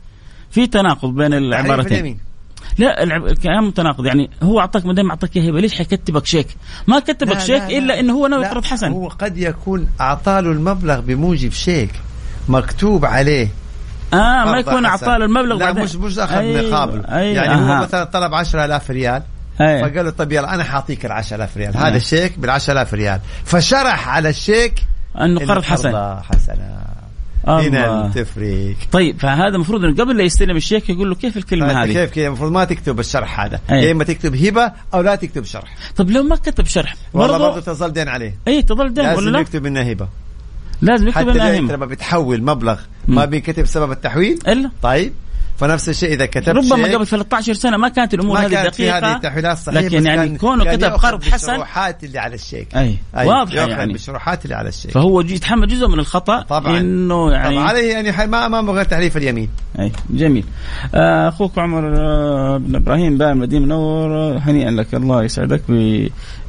في 0.51 0.67
تناقض 0.67 1.09
بين 1.15 1.33
العبارتين. 1.33 2.17
لا 2.77 3.03
الكلام 3.03 3.67
متناقض 3.67 4.05
يعني 4.05 4.29
هو 4.43 4.59
أعطاك 4.59 4.85
ما 4.85 4.93
دام 4.93 5.09
أعطاك 5.09 5.37
هبه 5.37 5.59
ليش 5.59 5.73
حيكتبك 5.73 6.25
شيك؟ 6.25 6.47
ما 6.87 6.99
كتبك 6.99 7.33
لا، 7.33 7.39
شيك 7.39 7.61
لا، 7.61 7.67
لا. 7.67 7.77
الا 7.77 7.99
إنه 7.99 8.13
هو 8.13 8.27
ناوي 8.27 8.45
يقرض 8.45 8.65
حسن 8.65 8.91
هو 8.91 9.07
قد 9.07 9.37
يكون 9.37 9.87
أعطاله 10.01 10.51
المبلغ 10.51 10.99
بموجب 10.99 11.51
شيك 11.51 11.89
مكتوب 12.49 13.05
عليه 13.05 13.47
آه 14.13 14.45
ما 14.45 14.59
يكون 14.59 14.87
حسن. 14.87 15.05
اعطاه 15.07 15.25
المبلغ 15.25 15.55
لا 15.57 15.65
بعدين 15.65 15.83
مش 15.83 15.95
مش 15.95 16.19
أخذ 16.19 16.35
أيوة، 16.35 16.69
مقابل 16.69 17.05
أيوة، 17.05 17.43
يعني 17.43 17.61
هو 17.61 17.73
أها. 17.73 17.81
مثلا 17.81 18.03
طلب 18.03 18.33
10000 18.33 18.91
ريال 18.91 19.23
أيوة. 19.61 19.89
فقال 19.89 20.05
له 20.05 20.11
طيب 20.11 20.31
يلا 20.31 20.53
أنا 20.53 20.63
حأعطيك 20.63 21.05
ال 21.05 21.11
10000 21.11 21.57
ريال. 21.57 21.77
هذا 21.77 21.97
الشيك 21.97 22.39
بال 22.39 22.49
10000 22.49 22.93
ريال 22.93 23.19
فشرح 23.45 24.09
على 24.09 24.29
الشيك 24.29 24.73
أنه 25.21 25.39
قرض 25.39 25.63
حسن 25.63 26.17
حسنه 26.29 26.85
هنا 27.47 27.85
الله. 27.85 28.11
تفرق 28.11 28.75
طيب 28.91 29.19
فهذا 29.19 29.55
المفروض 29.55 29.83
إنه 29.83 29.95
قبل 29.95 30.17
لا 30.17 30.23
يستلم 30.23 30.57
الشيك 30.57 30.89
يقول 30.89 31.09
له 31.09 31.15
كيف 31.15 31.37
الكلمة 31.37 31.83
هذه؟ 31.83 31.93
كيف 31.93 32.11
كذا 32.11 32.27
المفروض 32.27 32.51
ما 32.51 32.65
تكتب 32.65 32.99
الشرح 32.99 33.39
هذا. 33.39 33.59
أي. 33.71 33.83
يا 33.83 33.91
إما 33.91 34.03
تكتب 34.03 34.35
هبة 34.35 34.71
أو 34.93 35.01
لا 35.01 35.15
تكتب 35.15 35.45
شرح. 35.45 35.75
طب 35.95 36.09
لو 36.09 36.23
ما 36.23 36.35
كتب 36.35 36.65
شرح 36.65 36.95
والله 37.13 37.37
برضه 37.37 37.59
تظل 37.59 37.93
دين 37.93 38.07
عليه. 38.07 38.35
اي 38.47 38.61
تظل 38.61 38.93
دين 38.93 39.05
ولا 39.05 39.15
لازم 39.15 39.29
لا؟ 39.29 39.39
يكتب 39.39 39.65
انها 39.65 39.91
هبة. 39.91 40.07
لازم 40.81 41.07
يكتب 41.07 41.19
حتى 41.21 41.31
انها 41.31 41.57
انت 41.57 41.71
هم 41.71 41.71
لما 41.71 41.85
بتحول 41.85 42.43
مبلغ 42.43 42.79
ما 43.07 43.25
بينكتب 43.25 43.65
سبب 43.65 43.91
التحويل. 43.91 44.39
إلا. 44.47 44.71
طيب. 44.81 45.13
فنفس 45.57 45.89
الشيء 45.89 46.13
إذا 46.13 46.25
كتبت 46.25 46.49
ربما 46.49 46.93
قبل 46.93 47.07
13 47.07 47.53
سنة 47.53 47.77
ما 47.77 47.89
كانت 47.89 48.13
الأمور 48.13 48.37
ما 48.37 48.45
هذه 48.45 48.51
كانت 48.51 48.75
في 48.75 48.91
هذه 48.91 48.99
دقيقه 48.99 49.15
التحويلات 49.15 49.57
صحيح 49.57 49.81
لكن 49.81 50.05
يعني 50.05 50.37
كونه 50.37 50.75
كتب 50.75 50.91
قرض 50.91 51.23
حسن 51.23 51.47
بالشروحات 51.47 52.03
اللي 52.03 52.19
على 52.19 52.35
الشيك 52.35 52.75
أي 52.75 52.97
أي، 53.17 53.27
واضحه 53.27 53.55
يأخذ 53.55 53.69
يعني. 53.69 53.93
بالشروحات 53.93 54.45
اللي 54.45 54.55
على 54.55 54.69
الشيك 54.69 54.91
فهو 54.91 55.21
يتحمل 55.21 55.67
جزء 55.67 55.87
من 55.87 55.99
الخطأ 55.99 56.41
طبعا. 56.41 56.79
إنه 56.79 57.31
يعني 57.31 57.55
طبعا 57.55 57.67
عليه 57.67 57.91
يعني 57.93 58.27
ما 58.27 58.45
امامه 58.45 58.73
غير 58.73 58.83
تحليف 58.85 59.17
اليمين. 59.17 59.49
أي 59.79 59.91
جميل. 60.09 60.45
آه، 60.95 61.29
أخوك 61.29 61.59
عمر 61.59 61.95
آه، 61.97 62.57
بن 62.57 62.75
إبراهيم 62.75 63.17
بان 63.17 63.37
مدينه 63.37 63.65
منور 63.65 64.17
آه، 64.17 64.37
هنيئا 64.37 64.71
لك. 64.71 64.93
الله 64.93 65.23
يسعدك 65.23 65.61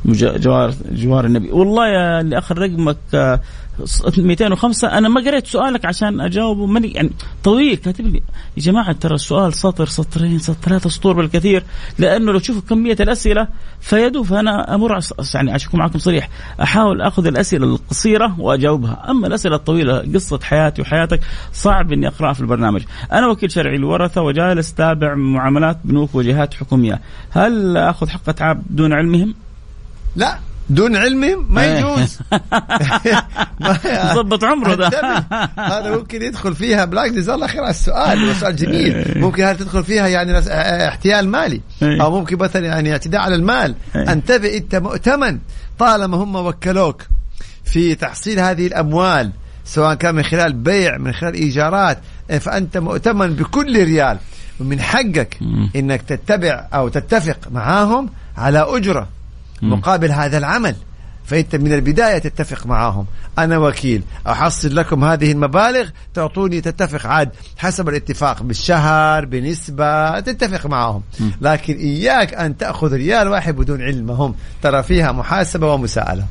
بجوار 0.05 0.75
جوار 0.93 1.25
النبي. 1.25 1.51
والله 1.51 1.89
يا 1.89 2.21
اللي 2.21 2.39
اخر 2.39 2.59
رقمك 2.59 2.97
آه، 3.15 3.41
205 4.19 4.99
أنا 4.99 5.09
ما 5.09 5.21
قريت 5.21 5.47
سؤالك 5.47 5.85
عشان 5.85 6.21
أجاوبه. 6.21 6.67
ماني 6.67 6.89
يعني 6.89 7.11
طويل. 7.45 7.77
كاتب 7.77 8.07
لي 8.07 8.23
يا 8.57 8.63
جماعة 8.63 8.93
ترى 8.93 9.15
السؤال 9.15 9.55
سطر 9.55 9.87
سطرين 9.87 10.39
سطر 10.39 10.59
ثلاثة 10.63 10.91
سطور 10.91 11.13
بالكثير. 11.13 11.65
لأنه 11.99 12.33
لو 12.33 12.39
تشوفوا 12.39 12.63
كمية 12.69 12.97
الأسئلة 13.01 13.49
فيدوب 13.81 14.27
فانا 14.27 14.75
أمر 14.75 15.01
يعني 15.35 15.53
عشان 15.53 15.69
اكون 15.69 15.81
معكم 15.81 15.99
صريح 15.99 16.29
أحاول 16.63 17.03
أخذ 17.03 17.27
الأسئلة 17.27 17.67
القصيرة 17.67 18.41
وأجاوبها. 18.41 19.11
أما 19.11 19.27
الأسئلة 19.27 19.57
الطويلة 19.57 19.99
قصة 20.15 20.39
حياتي 20.43 20.83
وحياتك 20.83 21.21
صعب 21.53 21.93
إني 21.93 22.09
أقرأها 22.09 22.33
في 22.33 22.41
البرنامج. 22.41 22.83
أنا 23.13 23.29
وكيل 23.29 23.53
شرعي 23.53 23.77
للورثه 23.77 24.23
وجالس 24.23 24.75
تابع 24.75 25.15
معاملات 25.15 25.79
بنوك 25.85 26.15
وجهات 26.15 26.55
حكومية. 26.55 27.01
هل 27.31 27.77
أخذ 27.77 28.09
حق 28.09 28.29
أتعاب 28.29 28.63
دون 28.71 28.93
علمهم؟ 28.93 29.35
لا. 30.17 30.39
دون 30.71 30.97
علمهم 30.97 31.47
ما 31.51 31.63
إيه. 31.65 31.79
يجوز 31.79 32.19
ظبط 34.15 34.45
عمره 34.45 34.75
ده 34.75 34.87
انتبه. 34.87 35.49
هذا 35.59 35.97
ممكن 35.97 36.23
يدخل 36.23 36.55
فيها 36.55 36.85
بالعكس 36.85 37.13
جزاه 37.13 37.35
الله 37.35 37.47
خير 37.47 37.61
على 37.61 37.71
السؤال 37.71 38.25
هو 38.29 38.33
سؤال 38.35 38.57
جميل 38.57 39.13
ممكن 39.17 39.43
هذا 39.43 39.59
تدخل 39.59 39.85
فيها 39.85 40.07
يعني 40.09 40.41
نس- 40.41 40.49
اه- 40.49 40.89
احتيال 40.89 41.29
مالي 41.29 41.61
إيه. 41.83 42.03
أو 42.03 42.11
ممكن 42.19 42.37
مثلا 42.37 42.67
يعني 42.67 42.93
اعتداء 42.93 43.21
على 43.21 43.35
المال 43.35 43.75
إيه. 43.97 44.13
انتبه 44.13 44.57
أنت 44.57 44.75
مؤتمن 44.75 45.39
طالما 45.79 46.17
هم 46.17 46.37
وكلوك 46.37 47.03
في 47.65 47.95
تحصيل 47.95 48.41
هذه 48.41 48.67
الأموال 48.67 49.31
سواء 49.65 49.95
كان 49.95 50.15
من 50.15 50.23
خلال 50.23 50.53
بيع 50.53 50.99
من 50.99 51.13
خلال 51.13 51.35
إيجارات 51.35 51.99
فأنت 52.41 52.77
مؤتمن 52.77 53.35
بكل 53.35 53.85
ريال 53.85 54.19
ومن 54.61 54.81
حقك. 54.81 55.39
إنك 55.77 56.03
تتبع 56.03 56.67
أو 56.75 56.89
تتفق 56.89 57.39
معاهم 57.51 58.09
على 58.37 58.67
أجرة. 58.69 59.09
مقابل 59.63 60.11
هذا 60.13 60.39
العمل. 60.39 60.75
فانت 61.25 61.57
من 61.57 61.73
البداية 61.73 62.19
تتفق 62.19 62.67
معاهم 62.67 63.07
أنا 63.39 63.59
وكيل 63.59 64.03
أحصل 64.27 64.77
لكم 64.77 65.05
هذه 65.05 65.33
المبالغ 65.33 65.89
تعطوني 66.15 66.61
تتفق 66.61 67.07
عاد 67.07 67.31
حسب 67.59 67.89
الاتفاق 67.89 68.43
بالشهر 68.43 69.25
بنسبة 69.25 70.21
تتفق 70.21 70.67
معاهم 70.67 71.03
لكن 71.41 71.75
إياك 71.77 72.35
أن 72.35 72.57
تأخذ 72.57 72.93
ريال 72.93 73.29
واحد 73.29 73.57
بدون 73.57 73.83
علمهم 73.83 74.35
ترى 74.63 74.83
فيها 74.83 75.13
محاسبة 75.13 75.75
ومساءلة. 75.75 76.25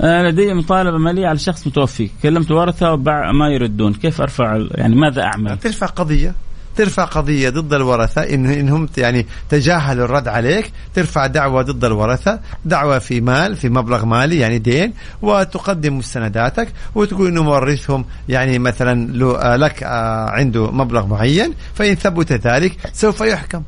لدي 0.00 0.54
مطالبة 0.54 0.98
مالية 0.98 1.26
على 1.26 1.38
شخص 1.38 1.66
متوفي. 1.66 2.10
كلمت 2.22 2.50
ورثة 2.50 2.92
وبع 2.92 3.32
ما 3.32 3.48
يردون. 3.48 3.94
كيف 3.94 4.20
أرفع 4.20 4.56
ال- 4.56 4.70
يعني 4.74 4.94
ماذا 4.94 5.22
أعمل؟ 5.22 5.58
ترفع 5.58 5.86
قضية. 5.86 6.34
ترفع 6.80 7.04
قضية 7.04 7.50
ضد 7.50 7.74
الورثة 7.74 8.22
إن 8.22 8.46
إنهم 8.46 8.88
يعني 8.98 9.26
تجاهلوا 9.50 10.04
الرد 10.04 10.28
عليك 10.28 10.72
ترفع 10.94 11.26
دعوة 11.26 11.62
ضد 11.62 11.84
الورثة 11.84 12.40
دعوة 12.64 12.98
في 12.98 13.20
مال 13.20 13.56
في 13.56 13.68
مبلغ 13.68 14.04
مالي 14.04 14.38
يعني 14.38 14.58
دين 14.58 14.92
وتقدم 15.22 15.98
مستنداتك 15.98 16.68
وتقول 16.94 17.26
إنه 17.26 17.42
مورثهم 17.42 18.04
يعني 18.28 18.58
مثلا 18.58 19.24
آه، 19.24 19.56
لك 19.56 19.82
آه، 19.82 20.30
عنده 20.30 20.70
مبلغ 20.70 21.06
معين 21.06 21.54
فإن 21.74 21.94
ثبت 21.94 22.32
ذلك 22.32 22.76
سوف 22.92 23.20
يحكم 23.20 23.62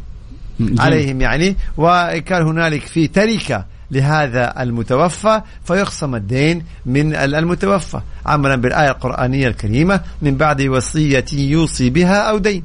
جميل. 0.60 0.80
عليهم 0.80 1.20
يعني. 1.20 1.56
وكان 1.76 2.42
هنالك 2.42 2.80
في 2.82 3.08
تركة 3.08 3.64
لهذا 3.90 4.62
المتوفى 4.62 5.40
فيخصم 5.64 6.14
الدين 6.14 6.64
من 6.86 7.14
ال- 7.14 7.34
المتوفى. 7.34 8.00
عملا 8.26 8.56
بالآية 8.56 8.88
القرآنية 8.90 9.48
الكريمة 9.48 10.00
من 10.22 10.36
بعد 10.36 10.62
وصية 10.62 11.24
يوصي 11.32 11.90
بها 11.90 12.16
أو 12.30 12.38
دين 12.38 12.62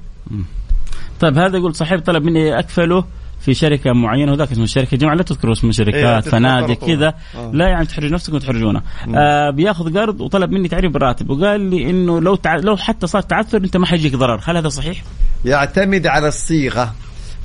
طيب 1.20 1.38
هذا 1.38 1.58
يقول 1.58 1.76
صاحب 1.76 2.00
طلب 2.00 2.24
مني 2.24 2.60
أكفله 2.60 3.06
في 3.40 3.54
شركة 3.54 3.94
معينة 3.94 4.32
وذاك 4.32 4.52
اسم 4.52 4.64
الشركة 4.64 4.98
جماعة 4.98 5.16
لا 5.16 5.24
تذكروا 5.24 5.54
اسم 5.54 5.62
إيه، 5.68 5.70
الشركات 5.70 6.24
تذكروا 6.24 6.40
فنادق. 6.40 6.86
كذا 6.88 7.14
آه. 7.36 7.52
لا 7.54 7.68
يعني 7.68 7.86
تحرج 7.86 8.12
نفسك 8.12 8.34
وتحرجونا 8.34 8.82
آه 9.16 9.50
بياخذ 9.50 10.00
قرض 10.00 10.22
وطلب 10.22 10.52
مني 10.52 10.68
تعريف 10.68 10.92
بالراتب 10.92 11.30
وقال 11.30 11.62
لي 11.62 11.90
إنه 11.90 12.22
لو 12.22 12.36
تع... 12.36 12.56
لو 12.56 12.78
حتى 12.78 13.08
صار 13.08 13.22
تعثر 13.22 13.58
أنت 13.58 13.78
ما 13.78 13.86
حيجيك 13.86 14.16
ضرر 14.16 14.42
هل 14.44 14.58
هذا 14.58 14.70
صحيح؟ 14.70 15.04
يعتمد 15.46 16.08
على 16.08 16.28
الصيغة 16.28 16.96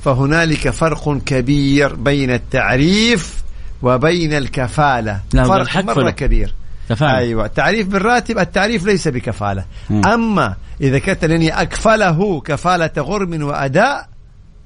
فهنالك 0.03 0.69
فرق 0.69 1.17
كبير 1.25 1.95
بين 1.95 2.31
التعريف 2.31 3.43
وبين 3.81 4.33
الكفالة 4.33 5.19
لا، 5.33 5.43
فرق 5.43 5.93
فله. 5.93 6.11
كبير 6.11 6.53
كفاله 6.89 7.17
أيوة 7.17 7.45
التعريف 7.45 7.87
بالراتب 7.87 8.39
التعريف 8.39 8.85
ليس 8.85 9.07
بكفالة 9.07 9.65
مم. 9.89 10.05
أما 10.05 10.55
إذا 10.81 10.99
كانت 10.99 11.25
لاني 11.25 11.61
أكفله 11.61 12.41
كفالة 12.41 12.91
غرم 12.97 13.43
وأداء 13.43 14.09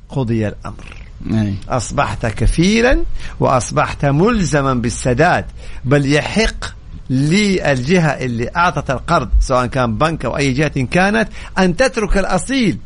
قضي 0.09 0.47
الأمر 0.47 1.07
أي. 1.31 1.55
أصبحت 1.69 2.25
كفيلا 2.25 3.03
وأصبحت 3.39 4.05
ملزما 4.05 4.73
بالسداد 4.73 5.45
بل 5.85 6.13
يحق 6.13 6.65
للجهة 7.09 8.09
اللي 8.09 8.49
أعطت 8.55 8.91
القرض 8.91 9.29
سواء 9.41 9.65
كان 9.65 9.97
بنك 9.97 10.25
أو 10.25 10.37
أي 10.37 10.53
جهة 10.53 10.85
كانت 10.85 11.29
أن 11.59 11.75
تترك 11.75 12.17
الأصيل 12.17 12.77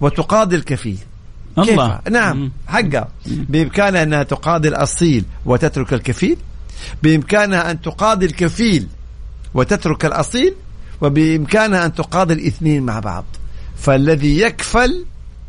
وتقاضي 0.00 0.56
الكفيل 0.56 0.98
الله. 1.58 2.00
كيف؟ 2.04 2.12
نعم 2.14 2.36
مم. 2.36 2.52
حقها 2.68 3.08
بإمكانها 3.26 4.02
أنها 4.02 4.22
تقاضي 4.22 4.68
الأصيل 4.68 5.24
وتترك 5.46 5.92
الكفيل 5.92 6.36
بإمكانها 7.02 7.70
أن 7.70 7.80
تقاضي 7.80 8.26
الكفيل 8.26 8.86
وتترك 9.54 10.04
الأصيل 10.04 10.54
وبإمكانها 11.00 11.86
أن 11.86 11.94
تقاضي 11.94 12.34
الاثنين 12.34 12.82
مع 12.82 13.00
بعض. 13.00 13.24
فالذي 13.76 14.40
يكفل 14.40 15.04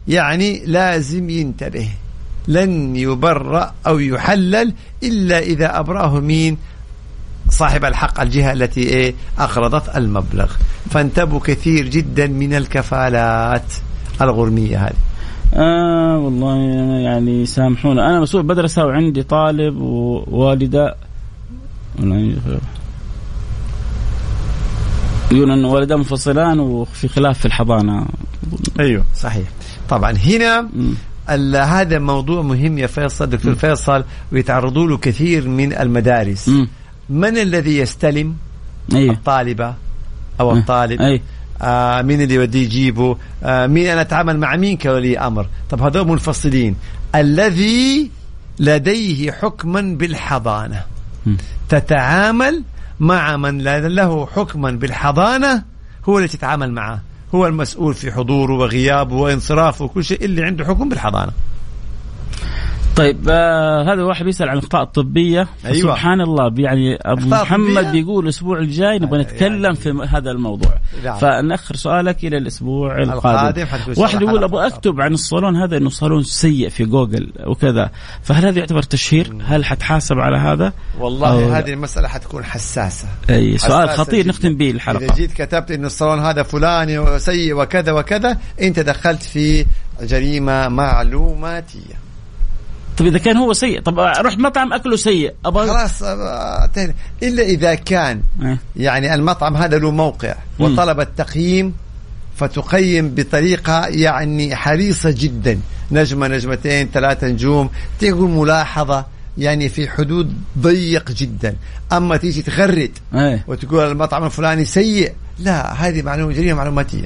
يعني 0.08 0.66
لازم 0.66 1.30
ينتبه. 1.30 1.90
لن 2.48 2.96
يبرأ 2.96 3.74
أو 3.88 4.00
يحلل 4.00 4.74
إلا 5.04 5.40
إذا 5.40 5.80
أبرأه 5.80 6.20
مين؟ 6.20 6.58
صاحب 7.50 7.86
الحق 7.86 8.22
الجهة 8.22 8.54
التي 8.54 8.82
إيه؟ 8.82 9.14
أقرضت 9.40 9.96
المبلغ. 9.96 10.52
فانتبهوا 10.90 11.40
كثير 11.40 11.88
جدا 11.88 12.28
من 12.28 12.54
الكفالات 12.54 13.74
الغرمية 14.22 14.86
هذه. 14.86 14.96
آه 15.54 16.18
والله 16.18 16.56
يعني 17.00 17.46
سامحونا. 17.46 18.10
أنا 18.10 18.20
مسؤول 18.20 18.46
مدرسه 18.46 18.86
وعندي 18.86 19.24
طالب 19.24 19.78
ووالدة 19.82 20.96
يقول 25.32 25.52
أن 25.52 25.66
والداه 25.66 25.96
منفصلان 25.96 26.60
وفي 26.60 27.08
خلاف 27.08 27.40
في 27.40 27.46
الحضانة. 27.46 28.06
أيوه. 28.80 29.04
صحيح. 29.16 29.48
طبعا 29.90 30.12
هنا 30.12 30.70
هذا 31.58 32.00
موضوع 32.00 32.42
مهم 32.42 32.78
يا 32.78 32.88
فيصل 32.88 33.26
دكتور 33.30 33.56
فيصل 33.56 34.04
ويتعرضوا 34.32 34.88
له 34.88 34.98
كثير 34.98 35.48
من 35.48 35.74
المدارس. 35.74 36.50
مم. 36.50 36.68
من 37.10 37.38
الذي 37.38 37.78
يستلم؟ 37.78 38.36
أيوه. 38.94 39.14
الطالبة 39.14 39.74
أو 40.40 40.52
أه. 40.52 40.58
الطالب. 40.58 41.02
اي 41.02 41.22
آه 41.62 42.02
مين 42.02 42.22
اللي 42.22 42.34
يوديه 42.34 42.64
يجيبه؟ 42.64 43.18
آه 43.44 43.68
مين 43.68 43.88
أنا 43.88 44.02
أتعامل 44.02 44.38
مع 44.38 44.56
مين 44.56 44.78
كولي 44.78 45.20
أمر؟ 45.20 45.48
طب 45.70 45.82
هذول 45.82 46.08
منفصلين. 46.08 46.76
الذي 47.16 48.12
لديه 48.60 49.32
حكما 49.32 49.82
بالحضانة. 49.82 50.93
تتعامل 51.70 52.64
مع 53.00 53.38
من 53.38 53.62
له 53.62 54.26
حكما 54.26 54.72
بالحضانة 54.72 55.64
هو 56.06 56.18
اللي 56.18 56.28
تتعامل 56.28 56.72
معه. 56.72 57.02
هو 57.36 57.48
المسؤول 57.48 57.94
في 57.94 58.12
حضوره 58.12 58.54
وغيابه 58.54 59.16
وانصرافه 59.16 59.86
وكل 59.86 60.04
شيء 60.04 60.26
اللي 60.26 60.44
عنده 60.44 60.66
حكم 60.66 60.90
بالحضانة. 60.90 61.32
طيب 62.96 63.30
آه 63.30 63.94
هذا 63.94 64.04
واحد 64.04 64.26
بيسأل 64.26 64.50
عن 64.50 64.58
الاخطاء 64.58 64.84
الطبية 64.84 65.48
أيوة. 65.66 65.78
سبحان 65.78 66.22
الله 66.22 66.54
يعني 66.58 66.96
أبو 67.02 67.28
محمد؟ 67.28 67.92
بيقول 67.92 68.24
الأسبوع 68.24 68.60
الجاي 68.60 69.00
نبغى 69.00 69.22
يعني- 69.22 69.34
نتكلم 69.34 69.74
في 69.74 70.08
هذا 70.10 70.32
الموضوع 70.32 70.72
نعم. 71.04 71.18
فنأخر 71.18 71.76
سؤالك 71.76 72.24
إلى 72.26 72.38
الأسبوع 72.38 72.98
القادم 72.98 73.66
واحد 73.98 74.22
يقول 74.22 74.44
أبغى. 74.44 74.68
أكتب 74.68 75.02
عن 75.02 75.14
الصالون 75.14 75.56
هذا 75.56 75.78
إنه 75.78 75.90
صالون 75.90 76.24
سيء 76.24 76.70
في 76.70 76.86
جوجل 76.86 77.32
وكذا 77.48 77.90
فهل 78.24 78.46
هذا 78.46 78.60
يعتبر 78.60 78.82
تشهير 78.82 79.38
هل 79.46 79.66
حتحاسب 79.66 80.20
على 80.20 80.38
هذا 80.38 80.74
والله؟ 81.00 81.60
هذه 81.60 81.74
المسألة 81.74 82.08
حتكون 82.08 82.44
حساسة 82.44 83.08
أي 83.30 83.58
سؤال 83.58 83.90
حساسة 83.90 84.04
خطير 84.04 84.20
جداً. 84.20 84.30
نختم 84.30 84.58
به 84.58 84.66
إذا 84.66 84.76
الحلقة 84.76 85.16
جيت 85.16 85.34
كتبت 85.34 85.72
إنه 85.72 85.88
الصالون 85.88 86.20
هذا 86.20 86.44
فلاني 86.44 87.00
وسيء 87.00 87.54
وكذا 87.54 87.92
وكذا 87.92 88.38
انت 88.62 88.80
دخلت 88.80 89.24
في 89.24 89.66
جريمة 90.02 90.68
معلوماتية 90.68 92.03
طيب 92.98 93.08
إذا 93.08 93.18
كان 93.18 93.38
هو 93.38 93.54
سيء 93.54 93.82
طب 93.82 94.00
رحت 94.00 94.38
مطعم 94.38 94.74
أكله 94.74 94.96
سيء 94.96 95.34
أبغى 95.46 95.68
خلاص. 95.68 96.04
إلا 97.24 97.44
إذا 97.44 97.76
كان 97.76 98.22
إيه. 98.42 98.58
يعني 98.76 99.14
المطعم 99.14 99.58
هذا 99.58 99.78
له 99.78 99.92
موقع. 99.92 100.36
وطلب 100.60 101.00
التقييم 101.00 101.74
فتقيم 102.36 103.16
بطريقة 103.16 103.88
يعني 103.88 104.56
حريصة 104.56 105.16
جدا 105.18 105.60
نجمة 105.92 106.28
نجمتين 106.28 106.90
ثلاثة 106.94 107.28
نجوم 107.28 107.70
تقول 108.00 108.30
ملاحظة 108.30 109.06
يعني 109.38 109.70
في 109.70 109.90
حدود 109.90 110.34
ضيق 110.60 111.12
جدا 111.12 111.56
أما 111.94 112.18
تيجي 112.18 112.42
تغرد 112.42 112.92
إيه 113.16 113.44
وتقول 113.48 113.92
المطعم 113.92 114.26
الفلاني 114.26 114.66
سيء 114.66 115.14
لا 115.40 115.74
هذه 115.74 116.02
معلومة 116.02 116.34
جريمة 116.34 116.54
معلوماتية 116.54 117.06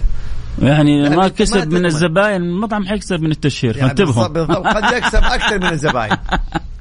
يعني 0.61 1.03
يعني 1.03 1.15
ما 1.15 1.27
كسب 1.27 1.73
من. 1.73 1.85
الزباين 1.85 2.41
المطعم 2.41 2.85
حيكسب 2.85 3.21
من 3.21 3.31
التشهير 3.31 3.77
يعني 3.77 3.87
فانتبهوا 3.87 4.27
بالضبط. 4.27 4.67
قد 4.67 4.97
يكسب 4.97 5.23
أكثر 5.23 5.59
من 5.59 5.69
الزبائن 5.69 6.17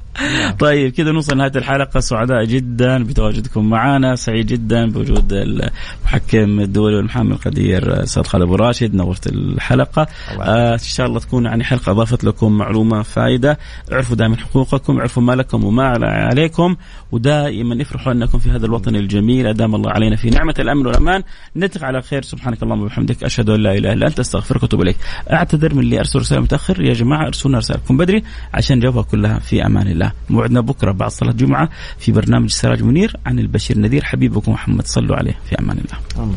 طيب 0.59 0.91
كذا 0.91 1.11
نوصل 1.11 1.37
نهايه 1.37 1.51
الحلقة. 1.55 1.99
سعداء 1.99 2.43
جدا 2.43 3.03
بتواجدكم 3.03 3.69
معنا 3.69 4.15
سعيد 4.15 4.45
جدا 4.47 4.91
بوجود 4.91 5.33
المحكم 5.33 6.59
الدولي 6.59 6.95
والمحامي 6.95 7.31
القدير 7.31 8.03
أستاذ 8.03 8.23
خالد 8.23 8.43
أبو 8.43 8.55
راشد 8.55 8.95
نورت 8.95 9.27
الحلقة. 9.27 10.07
آه 10.41 10.73
إن 10.73 10.77
شاء 10.77 11.07
الله 11.07 11.19
تكون 11.19 11.45
يعني 11.45 11.63
حلقة 11.63 11.91
أضافت 11.91 12.23
لكم 12.23 12.57
معلومة 12.57 13.01
فائده 13.01 13.57
اعرفوا 13.91 14.15
دائما 14.15 14.37
حقوقكم 14.37 14.97
اعرفوا 14.97 15.23
ما 15.23 15.33
لكم 15.33 15.63
وما 15.63 15.83
عليكم. 16.03 16.75
ودائما 17.11 17.81
افرحوا 17.81 18.13
أنكم 18.13 18.39
في 18.39 18.51
هذا 18.51 18.65
الوطن 18.65 18.95
الجميل. 18.95 19.47
أدام 19.47 19.75
الله 19.75 19.91
علينا 19.91 20.15
في 20.15 20.29
نعمة 20.29 20.55
الأمن 20.59 20.85
والأمان. 20.85 21.23
نلتقي 21.55 21.85
على 21.85 22.01
خير. 22.01 22.21
سبحانك 22.21 22.63
اللهم 22.63 22.81
وبحمدك. 22.81 23.23
أشهد 23.23 23.49
أن 23.49 23.59
لا 23.59 23.77
إله 23.77 23.93
إلا 23.93 24.07
أنت. 24.07 24.19
أستغفرك 24.19 24.63
وأتوب 24.63 24.81
إليك. 24.81 24.97
أعتذر 25.31 25.73
من 25.73 25.79
اللي 25.79 25.99
أرسل 25.99 26.19
رسالة 26.19 26.41
متأخر. 26.41 26.81
يا 26.81 26.93
جماعة 26.93 27.27
ارسلوا 27.27 27.57
رسائلكم 27.57 27.97
بدري 27.97 28.23
عشان 28.53 28.77
نجاوبها 28.77 29.03
كلها 29.03 29.39
في 29.39 29.65
أمان 29.65 29.87
الله. 29.87 30.06
الله 30.07 30.13
موعدنا 30.29 30.61
بكرة 30.61 30.91
بعد 30.91 31.11
صلاة 31.11 31.31
الجمعة 31.31 31.69
في 31.99 32.11
برنامج 32.11 32.49
سراج 32.49 32.83
منير 32.83 33.15
عن 33.25 33.39
البشير 33.39 33.77
نذير 33.77 34.03
حبيبكم 34.03 34.51
محمد 34.51 34.87
صلوا 34.87 35.15
عليه. 35.15 35.35
في 35.49 35.59
أمان 35.59 35.77
الله, 35.77 36.23
الله 36.23 36.35